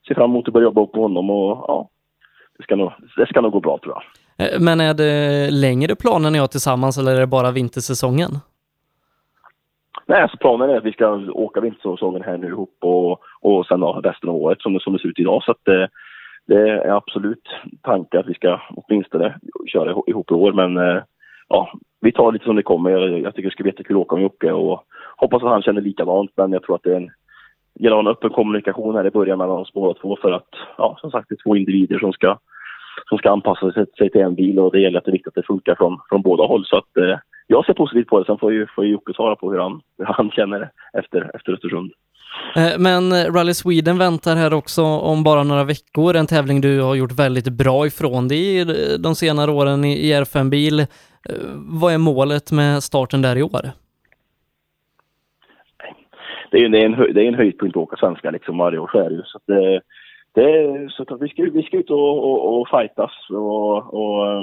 ser 0.08 0.14
fram 0.14 0.30
emot 0.30 0.48
att 0.48 0.54
börja 0.54 0.64
jobba 0.64 0.82
upp 0.82 0.92
på 0.92 1.02
honom 1.02 1.30
och 1.30 1.64
ja, 1.68 1.88
det 2.58 2.62
ska 2.62 2.76
nog, 2.76 2.92
det 3.16 3.26
ska 3.26 3.40
nog 3.40 3.52
gå 3.52 3.60
bra 3.60 3.78
tror 3.82 3.94
jag. 3.94 4.02
Eh, 4.54 4.60
Men 4.60 4.80
är 4.80 4.94
det 4.94 5.50
längre 5.50 5.94
planer 5.96 6.30
ni 6.30 6.38
har 6.38 6.46
tillsammans 6.46 6.98
eller 6.98 7.14
är 7.16 7.20
det 7.20 7.26
bara 7.26 7.50
vintersäsongen? 7.50 8.30
Nej, 10.06 10.22
alltså 10.22 10.36
planen 10.36 10.70
är 10.70 10.76
att 10.76 10.84
vi 10.84 10.92
ska 10.92 11.08
åka 11.32 11.60
vintersäsongen 11.60 12.22
här 12.22 12.36
nu 12.36 12.46
ihop 12.46 12.76
och, 12.80 13.20
och 13.40 13.66
sen 13.66 13.82
ha 13.82 14.00
resten 14.04 14.28
av 14.28 14.34
året 14.36 14.60
som, 14.60 14.80
som 14.80 14.92
det 14.92 14.98
ser 14.98 15.08
ut 15.08 15.18
idag. 15.18 15.42
Så 15.44 15.50
att 15.50 15.64
det, 15.64 15.88
det 16.46 16.70
är 16.70 16.88
absolut 16.96 17.48
tanken 17.82 18.20
att 18.20 18.26
vi 18.26 18.34
ska 18.34 18.60
åtminstone 18.70 19.34
köra 19.72 19.90
ihop- 19.90 20.08
ihop 20.08 20.30
i 20.30 20.34
år. 20.34 20.52
Men 20.52 20.76
eh, 20.76 21.02
ja, 21.48 21.72
vi 22.00 22.12
tar 22.12 22.32
lite 22.32 22.44
som 22.44 22.56
det 22.56 22.62
kommer. 22.62 22.90
Jag, 22.90 23.20
jag 23.20 23.34
tycker 23.34 23.48
det 23.48 23.52
ska 23.52 23.62
bli 23.62 23.72
jättekul 23.72 23.96
att 23.96 24.00
åka 24.00 24.16
med 24.16 24.22
Jocke 24.22 24.52
och 24.52 24.82
hoppas 25.16 25.42
att 25.42 25.48
han 25.50 25.62
känner 25.62 25.80
likadant. 25.80 26.30
Men 26.36 26.52
jag 26.52 26.62
tror 26.62 26.76
att 26.76 26.82
det 26.82 26.92
är 26.92 26.96
en 26.96 27.10
gäller 27.78 27.98
en 27.98 28.06
öppen 28.06 28.30
kommunikation 28.30 28.94
här 28.94 29.06
i 29.06 29.10
början 29.10 29.38
mellan 29.38 29.58
oss 29.58 29.72
båda 29.72 30.00
två 30.00 30.18
för 30.22 30.32
att, 30.32 30.48
ja, 30.78 30.96
som 31.00 31.10
sagt, 31.10 31.28
det 31.28 31.34
är 31.34 31.42
två 31.44 31.56
individer 31.56 31.98
som 31.98 32.12
ska, 32.12 32.38
som 33.08 33.18
ska 33.18 33.30
anpassa 33.30 33.72
sig, 33.72 33.86
sig 33.98 34.10
till 34.10 34.20
en 34.20 34.34
bil 34.34 34.58
och 34.58 34.72
det 34.72 34.80
gäller 34.80 34.98
att 34.98 35.04
det 35.04 35.10
är 35.10 35.12
viktigt 35.12 35.28
att 35.28 35.34
det 35.34 35.46
funkar 35.46 35.74
från, 35.74 36.00
från 36.08 36.22
båda 36.22 36.44
håll. 36.44 36.66
Så 36.66 36.76
att 36.76 36.96
eh, 36.96 37.18
jag 37.46 37.66
ser 37.66 37.74
positivt 37.74 38.06
på 38.06 38.18
det. 38.18 38.26
Sen 38.26 38.38
får 38.38 38.52
ju, 38.52 38.66
får 38.74 38.84
ju 38.84 38.90
Jocke 38.92 39.12
svara 39.12 39.36
på 39.36 39.52
hur 39.52 39.58
han, 39.58 39.80
hur 39.98 40.04
han 40.04 40.30
känner 40.30 40.60
det 40.60 40.70
efter, 40.98 41.30
efter 41.34 41.52
Östersund. 41.52 41.92
Eh, 42.56 42.78
men 42.78 43.12
eh, 43.12 43.32
Rally 43.32 43.54
Sweden 43.54 43.98
väntar 43.98 44.36
här 44.36 44.54
också 44.54 44.82
om 44.82 45.22
bara 45.22 45.42
några 45.42 45.64
veckor, 45.64 46.16
en 46.16 46.26
tävling 46.26 46.60
du 46.60 46.80
har 46.80 46.94
gjort 46.94 47.12
väldigt 47.12 47.48
bra 47.48 47.86
ifrån 47.86 48.28
dig 48.28 48.60
eh, 48.60 48.66
de 48.98 49.14
senare 49.14 49.50
åren 49.50 49.84
i 49.84 50.12
R5-bil. 50.12 50.86
Vad 51.54 51.94
är 51.94 51.98
målet 51.98 52.52
med 52.52 52.82
starten 52.82 53.22
där 53.22 53.36
i 53.36 53.42
år? 53.42 53.70
Det 56.56 56.60
är 56.60 56.62
ju 56.62 56.68
det 56.68 56.78
är 56.78 56.86
en, 56.86 56.94
hö- 56.94 57.12
det 57.12 57.22
är 57.22 57.28
en 57.28 57.34
höjdpunkt 57.34 57.76
att 57.76 57.82
åka 57.82 57.96
svenska 57.96 58.30
liksom 58.30 58.58
varje 58.58 58.78
år, 58.78 58.88
så 58.92 58.98
är 58.98 59.08
det 59.10 59.14
ju. 59.14 59.22
Så 59.22 59.38
att 59.38 59.48
eh, 59.48 59.56
det, 59.56 59.80
det 60.34 60.90
så 60.90 61.02
att 61.02 61.22
vi, 61.22 61.28
ska, 61.28 61.42
vi 61.42 61.62
ska 61.62 61.76
ut 61.76 61.90
och, 61.90 62.24
och, 62.24 62.60
och 62.60 62.68
fightas 62.68 63.12
och, 63.30 63.94
och 63.94 64.26
eh, 64.28 64.42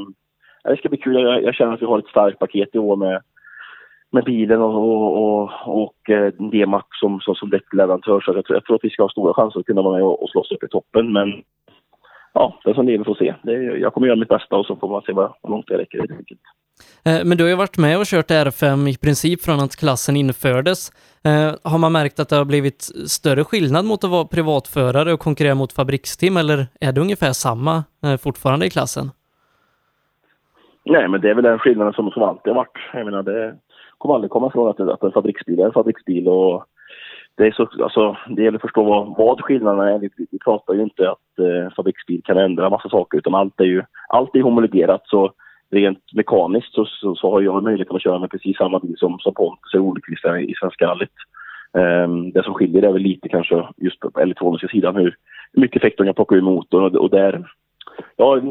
det 0.63 0.77
ska 0.77 0.89
bli 0.89 0.97
kul. 0.97 1.21
Jag, 1.21 1.43
jag 1.43 1.55
känner 1.55 1.73
att 1.73 1.81
vi 1.81 1.85
har 1.85 1.99
ett 1.99 2.07
starkt 2.07 2.39
paket 2.39 2.75
i 2.75 2.79
år 2.79 2.95
med, 2.95 3.21
med 4.11 4.23
bilen 4.23 4.61
och, 4.61 4.75
och, 4.75 5.23
och, 5.23 5.49
och 5.83 6.09
eh, 6.09 6.33
D-Max 6.51 6.87
som, 6.99 7.19
som, 7.19 7.35
som 7.35 7.49
däckleverantör. 7.49 8.19
Så 8.19 8.31
jag 8.31 8.45
tror, 8.45 8.55
jag 8.55 8.65
tror 8.65 8.75
att 8.75 8.83
vi 8.83 8.89
ska 8.89 9.03
ha 9.03 9.09
stora 9.09 9.33
chanser 9.33 9.59
att 9.59 9.65
kunna 9.65 9.81
vara 9.81 9.95
med 9.95 10.03
och, 10.03 10.23
och 10.23 10.29
slåss 10.29 10.51
upp 10.51 10.63
i 10.63 10.67
toppen. 10.67 11.13
Men 11.13 11.43
ja, 12.33 12.59
det 12.65 12.73
som 12.73 12.85
lever 12.85 13.03
får 13.05 13.15
se. 13.15 13.33
Det, 13.43 13.53
jag 13.53 13.93
kommer 13.93 14.07
göra 14.07 14.19
mitt 14.19 14.29
bästa 14.29 14.55
och 14.55 14.65
så 14.65 14.75
får 14.75 14.89
man 14.89 15.01
se 15.01 15.13
vad, 15.13 15.33
hur 15.43 15.49
långt 15.49 15.67
det 15.67 15.77
räcker 15.77 15.99
helt 15.99 16.11
enkelt. 16.11 16.41
Eh, 17.05 17.25
men 17.25 17.37
du 17.37 17.43
har 17.43 17.49
ju 17.49 17.55
varit 17.55 17.77
med 17.77 17.97
och 17.99 18.05
kört 18.05 18.31
R5 18.31 18.89
i 18.89 18.97
princip 18.97 19.41
från 19.41 19.59
att 19.59 19.75
klassen 19.75 20.15
infördes. 20.15 20.91
Eh, 21.25 21.71
har 21.71 21.77
man 21.77 21.91
märkt 21.91 22.19
att 22.19 22.29
det 22.29 22.35
har 22.35 22.45
blivit 22.45 22.81
större 23.07 23.43
skillnad 23.43 23.85
mot 23.85 24.03
att 24.03 24.09
vara 24.09 24.25
privatförare 24.25 25.13
och 25.13 25.19
konkurrera 25.19 25.55
mot 25.55 25.73
fabriksteam 25.73 26.37
eller 26.37 26.67
är 26.79 26.91
det 26.91 27.01
ungefär 27.01 27.31
samma 27.31 27.83
eh, 28.03 28.17
fortfarande 28.17 28.65
i 28.65 28.69
klassen? 28.69 29.11
Nej, 30.85 31.07
men 31.07 31.21
det 31.21 31.29
är 31.29 31.35
väl 31.35 31.43
den 31.43 31.59
skillnaden 31.59 31.93
som, 31.93 32.11
som 32.11 32.23
alltid 32.23 32.53
har 32.53 32.55
varit. 32.55 32.77
Jag 32.93 33.05
menar, 33.05 33.23
det 33.23 33.55
kommer 33.97 34.15
aldrig 34.15 34.31
komma 34.31 34.47
ifrån 34.47 34.69
att, 34.69 34.79
att 34.79 35.03
en 35.03 35.11
fabriksbil 35.11 35.59
är 35.59 35.65
en 35.65 35.71
fabriksbil. 35.71 36.27
Och 36.27 36.65
det, 37.37 37.43
är 37.47 37.51
så, 37.51 37.69
alltså, 37.83 38.17
det 38.29 38.43
gäller 38.43 38.57
att 38.57 38.61
förstå 38.61 38.83
vad, 38.83 39.17
vad 39.17 39.41
skillnaderna 39.41 39.91
är. 39.91 39.99
Vi, 39.99 40.09
vi 40.31 40.39
pratar 40.39 40.73
ju 40.73 40.81
inte 40.83 41.11
att 41.11 41.39
eh, 41.39 41.73
fabriksbil 41.75 42.21
kan 42.23 42.37
ändra 42.37 42.69
massa 42.69 42.89
saker, 42.89 43.17
utan 43.17 43.35
allt 43.35 43.59
är 43.59 43.65
ju 43.65 43.83
allt 44.07 44.35
är 44.35 44.41
homologerat. 44.41 45.01
Så 45.05 45.31
rent 45.73 46.13
mekaniskt 46.13 46.73
så, 46.73 46.85
så, 46.85 47.15
så 47.15 47.31
har 47.31 47.41
jag 47.41 47.63
möjligheten 47.63 47.95
att 47.95 48.03
köra 48.03 48.19
med 48.19 48.31
precis 48.31 48.57
samma 48.57 48.79
bil 48.79 48.95
som, 48.97 49.19
som 49.19 49.33
Pontus 49.33 49.73
och 49.73 49.81
Olqvist 49.81 50.25
i 50.25 50.53
Svenska 50.59 50.87
rallyt. 50.87 51.09
Um, 51.73 52.31
det 52.31 52.43
som 52.43 52.53
skiljer 52.53 52.83
är 52.83 52.93
väl 52.93 53.01
lite 53.01 53.29
kanske 53.29 53.67
just 53.77 53.99
på 53.99 54.21
elektroniska 54.21 54.67
sidan 54.67 54.95
hur, 54.95 55.15
mycket 55.53 55.77
effekt 55.77 55.97
de 55.97 56.05
kan 56.05 56.13
plocka 56.13 56.35
ur 56.35 56.41
motorn 56.41 56.83
och, 56.83 56.95
och 56.95 57.09
där 57.09 57.45
Ja, 58.15 58.41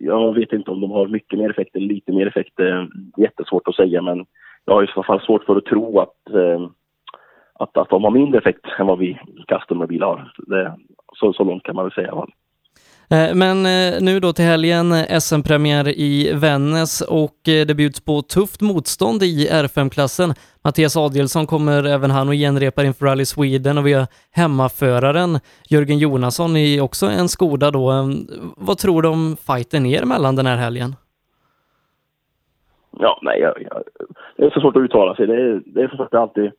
jag 0.00 0.34
vet 0.34 0.52
inte- 0.52 0.70
om 0.70 0.80
de 0.80 0.90
har 0.90 1.06
mycket 1.06 1.38
mer 1.38 1.50
effekt 1.50 1.76
eller 1.76 1.86
lite 1.86 2.12
mer 2.12 2.26
effekt. 2.26 2.52
Det 2.56 2.68
är 2.68 2.88
jättesvårt 3.16 3.68
att 3.68 3.74
säga, 3.74 4.02
men 4.02 4.26
jag 4.64 4.74
har 4.74 4.84
i 4.84 4.86
så 4.94 5.02
fall 5.02 5.20
svårt 5.20 5.44
för 5.44 5.56
att 5.56 5.64
tro 5.64 6.00
att, 6.00 6.34
eh, 6.34 6.68
att, 7.54 7.76
att 7.76 7.88
de 7.88 8.04
har 8.04 8.10
mindre 8.10 8.38
effekt 8.38 8.66
än 8.78 8.86
vad 8.86 8.98
vi 8.98 9.18
custom-bilar 9.48 10.06
har. 10.06 10.32
Det, 10.36 10.76
så, 11.16 11.32
så 11.32 11.44
långt 11.44 11.62
kan 11.62 11.76
man 11.76 11.84
väl 11.84 11.92
säga. 11.92 12.26
Eh, 13.14 13.34
men 13.34 13.66
eh, 13.66 14.00
nu 14.00 14.20
då 14.20 14.32
till 14.32 14.44
helgen, 14.44 14.92
eh, 14.92 15.18
SM-premiär 15.18 15.88
i 15.88 16.32
Vännäs 16.34 17.00
och 17.00 17.38
det 17.44 17.76
bjuds 17.76 18.04
på 18.04 18.22
tufft 18.22 18.60
motstånd 18.60 19.22
i 19.22 19.48
R5-klassen. 19.52 20.30
Mattias 20.64 20.96
Adielsson 20.96 21.46
kommer 21.46 21.84
även 21.84 22.10
han 22.10 22.28
och 22.28 22.34
genrepar 22.34 22.84
inför 22.84 23.06
Rally 23.06 23.24
Sweden 23.24 23.78
och 23.78 23.86
vi 23.86 23.92
har 23.92 24.06
hemmaföraren 24.32 25.38
Jörgen 25.70 25.98
Jonasson 25.98 26.56
i 26.56 26.80
också 26.80 27.06
en 27.06 27.28
Skoda 27.28 27.70
då. 27.70 27.92
Vad 28.56 28.78
tror 28.78 29.02
du 29.02 29.08
om 29.08 29.36
fighten 29.46 29.86
er 29.86 30.04
mellan 30.04 30.36
den 30.36 30.46
här 30.46 30.56
helgen? 30.56 30.94
Ja, 32.98 33.18
nej, 33.22 33.40
jag, 33.40 33.62
jag, 33.62 33.82
det 34.36 34.44
är 34.44 34.50
så 34.50 34.60
svårt 34.60 34.76
att 34.76 34.82
uttala 34.82 35.14
sig. 35.14 35.26
Det 35.26 35.34
är, 35.34 35.62
det 35.66 35.82
är 35.82 35.88
som 35.88 35.98
sagt 35.98 36.14
alltid 36.14 36.50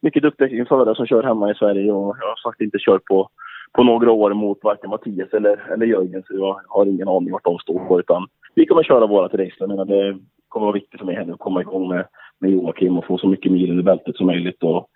mycket 0.00 0.22
duktiga 0.22 0.64
förare 0.64 0.94
som 0.94 1.06
kör 1.06 1.22
hemma 1.22 1.50
i 1.50 1.54
Sverige 1.54 1.92
och 1.92 2.16
jag 2.20 2.28
har 2.28 2.50
sagt 2.50 2.60
inte 2.60 2.78
kör 2.78 2.98
på, 2.98 3.28
på 3.74 3.82
några 3.82 4.12
år 4.12 4.34
mot 4.34 4.64
varken 4.64 4.90
Mattias 4.90 5.32
eller, 5.32 5.72
eller 5.72 5.86
Jörgen 5.86 6.22
så 6.22 6.34
jag 6.36 6.60
har 6.68 6.86
ingen 6.86 7.08
aning 7.08 7.32
vart 7.32 7.44
de 7.44 7.58
står 7.58 7.88
på 7.88 8.00
utan 8.00 8.26
vi 8.54 8.66
kommer 8.66 8.82
köra 8.82 9.06
vårat 9.06 9.34
race. 9.34 9.56
Jag 9.58 9.68
menar, 9.68 9.84
det 9.84 10.18
kommer 10.48 10.66
vara 10.66 10.74
viktigt 10.74 11.00
för 11.00 11.06
mig 11.06 11.16
att 11.16 11.38
komma 11.38 11.60
igång 11.60 11.88
med, 11.88 12.06
med 12.40 12.50
Joakim 12.50 12.98
och 12.98 13.06
få 13.06 13.18
så 13.18 13.28
mycket 13.28 13.52
mil 13.52 13.70
under 13.70 13.84
bältet 13.84 14.16
som 14.16 14.26
möjligt 14.26 14.62
och 14.62 14.88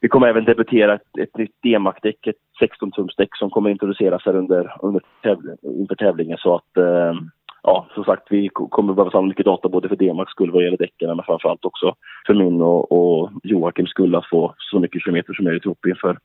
vi 0.00 0.08
kommer 0.08 0.28
även 0.28 0.44
debutera 0.44 0.94
ett, 0.94 1.18
ett 1.20 1.36
nytt 1.36 1.54
D-Mac-däck, 1.62 2.26
ett 2.26 2.36
16-tumsdäck 2.60 3.28
som 3.38 3.50
kommer 3.50 3.70
introduceras 3.70 4.22
här 4.24 4.36
under, 4.36 4.76
under 4.82 5.02
tävling, 5.22 5.56
inför 5.62 5.94
tävlingen 5.94 6.38
så 6.38 6.54
att 6.54 6.76
eh, 6.76 7.14
ja, 7.62 7.86
som 7.94 8.04
sagt, 8.04 8.22
vi 8.30 8.48
kommer 8.52 8.94
behöva 8.94 9.10
samla 9.10 9.28
mycket 9.28 9.46
data 9.46 9.68
både 9.68 9.88
för 9.88 9.96
D-Max 9.96 10.30
skull 10.30 10.50
vad 10.50 10.64
gäller 10.64 10.76
däcken, 10.76 11.16
men 11.16 11.24
framförallt 11.26 11.64
också 11.64 11.94
för 12.26 12.34
min 12.34 12.62
och, 12.62 12.92
och 12.92 13.30
Joakims 13.42 13.90
skull 13.90 14.14
att 14.14 14.28
få 14.28 14.54
så 14.58 14.78
mycket 14.78 15.02
kilometer 15.02 15.32
som 15.32 15.44
möjligt 15.44 15.64
ihop 15.64 15.86
inför, 15.86 16.18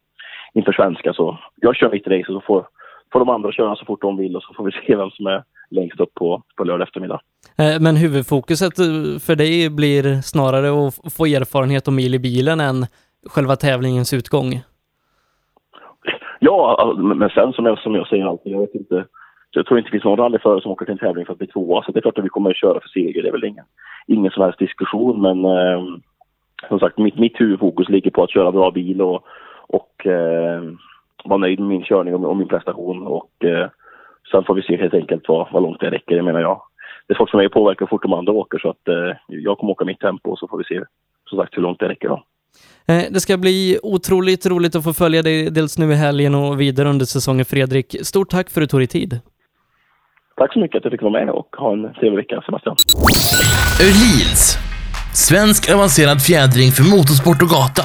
inför 0.53 0.71
svenska. 0.71 1.13
Så 1.13 1.37
jag 1.55 1.75
kör 1.75 1.91
mitt 1.91 2.07
race 2.07 2.31
och 2.31 2.41
så 2.41 2.45
får, 2.47 2.67
får 3.13 3.19
de 3.19 3.29
andra 3.29 3.51
köra 3.51 3.75
så 3.75 3.85
fort 3.85 4.01
de 4.01 4.17
vill 4.17 4.35
och 4.35 4.43
så 4.43 4.53
får 4.53 4.63
vi 4.63 4.71
se 4.87 4.95
vem 4.95 5.09
som 5.09 5.27
är 5.27 5.43
längst 5.69 5.99
upp 5.99 6.13
på, 6.13 6.43
på 6.55 6.63
lördag 6.63 6.87
eftermiddag. 6.87 7.21
Eh, 7.57 7.81
Men 7.81 7.95
huvudfokuset 7.95 8.79
eh, 8.79 9.19
för 9.25 9.35
dig 9.35 9.69
blir 9.69 10.21
snarare 10.21 10.87
att 10.87 11.13
få 11.17 11.25
erfarenhet 11.25 11.87
och 11.87 11.93
mil 11.93 12.15
i 12.15 12.19
bilen 12.19 12.59
än 12.59 12.85
själva 13.29 13.55
tävlingens 13.55 14.13
utgång. 14.13 14.61
Ja, 16.39 16.93
men 16.97 17.29
sen 17.29 17.53
som 17.53 17.65
jag, 17.65 17.79
som 17.79 17.95
jag 17.95 18.07
säger 18.07 18.25
alltid, 18.25 18.53
jag 18.53 18.59
vet 18.59 18.75
inte. 18.75 19.05
Jag 19.51 19.65
tror 19.65 19.77
inte 19.79 19.87
det 19.87 19.91
finns 19.91 20.03
någon 20.03 20.17
rallyförare 20.17 20.61
som 20.61 20.71
åker 20.71 20.85
till 20.85 20.91
en 20.91 20.97
tävling 20.97 21.25
för 21.25 21.33
att 21.33 21.39
bli 21.39 21.47
tvåa. 21.47 21.83
Så 21.83 21.91
det 21.91 21.99
är 21.99 22.01
klart 22.01 22.17
att 22.17 22.25
vi 22.25 22.29
kommer 22.29 22.49
att 22.49 22.57
köra 22.57 22.79
för 22.79 22.89
seger. 22.89 23.21
Det 23.21 23.27
är 23.27 23.31
väl 23.31 23.43
ingen, 23.43 23.65
ingen 24.07 24.31
som 24.31 24.43
helst 24.43 24.59
diskussion. 24.59 25.21
Men 25.21 25.45
eh, 25.45 25.83
som 26.67 26.79
sagt, 26.79 26.97
mitt, 26.97 27.19
mitt 27.19 27.41
huvudfokus 27.41 27.89
ligger 27.89 28.11
på 28.11 28.23
att 28.23 28.31
köra 28.31 28.51
bra 28.51 28.71
bil 28.71 29.01
och, 29.01 29.23
och 29.69 30.07
eh, 30.07 30.61
vara 31.23 31.37
nöjd 31.37 31.59
med 31.59 31.67
min 31.69 31.83
körning 31.83 32.15
och, 32.15 32.29
och 32.29 32.37
min 32.37 32.47
prestation. 32.47 33.07
Och 33.07 33.45
eh, 33.45 33.69
sen 34.31 34.43
får 34.43 34.53
vi 34.55 34.61
se 34.61 34.77
helt 34.77 34.93
enkelt 34.93 35.23
vad, 35.27 35.47
vad 35.51 35.63
långt 35.63 35.79
det 35.79 35.91
räcker. 35.91 36.15
Det 36.15 36.23
menar 36.23 36.39
jag. 36.41 36.61
Det 37.07 37.13
är 37.13 37.17
svårt 37.17 37.29
för 37.29 37.37
mig 37.37 37.45
att 37.45 37.51
påverka 37.51 37.79
hur 37.85 37.87
fort 37.89 38.03
de 38.03 38.13
andra 38.13 38.31
åker 38.33 38.59
så 38.59 38.69
att 38.69 38.87
eh, 38.87 39.17
jag 39.27 39.57
kommer 39.57 39.71
åka 39.71 39.85
mitt 39.85 39.99
tempo 39.99 40.31
och 40.31 40.39
så 40.39 40.47
får 40.47 40.57
vi 40.57 40.63
se 40.63 40.81
som 41.29 41.37
sagt 41.39 41.57
hur 41.57 41.61
långt 41.61 41.79
det 41.79 41.89
räcker 41.89 42.07
då. 42.07 42.23
Eh, 42.87 43.03
Det 43.11 43.19
ska 43.19 43.37
bli 43.37 43.79
otroligt 43.83 44.45
roligt 44.45 44.75
att 44.75 44.83
få 44.83 44.93
följa 44.93 45.21
dig 45.21 45.51
dels 45.51 45.77
nu 45.77 45.91
i 45.91 45.95
helgen 45.95 46.35
och 46.35 46.61
vidare 46.61 46.89
under 46.89 47.05
säsongen 47.05 47.45
Fredrik. 47.45 47.95
Stort 48.03 48.29
tack 48.29 48.49
för 48.49 48.61
att 48.61 48.67
du 48.67 48.71
tog 48.71 48.79
dig 48.79 48.87
tid. 48.87 49.19
Tack 50.35 50.53
så 50.53 50.59
mycket 50.59 50.77
att 50.77 50.83
jag 50.83 50.91
fick 50.91 51.01
vara 51.01 51.11
med 51.11 51.29
och 51.29 51.55
ha 51.57 51.73
en 51.73 51.93
trevlig 51.93 52.15
vecka 52.17 52.41
Sebastian. 52.45 52.75
Öhlins. 53.81 54.57
Svensk 55.13 55.71
avancerad 55.71 56.21
fjädring 56.21 56.71
för 56.71 56.83
motorsport 56.95 57.41
och 57.41 57.49
gata. 57.49 57.83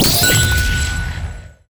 you. 0.00 0.47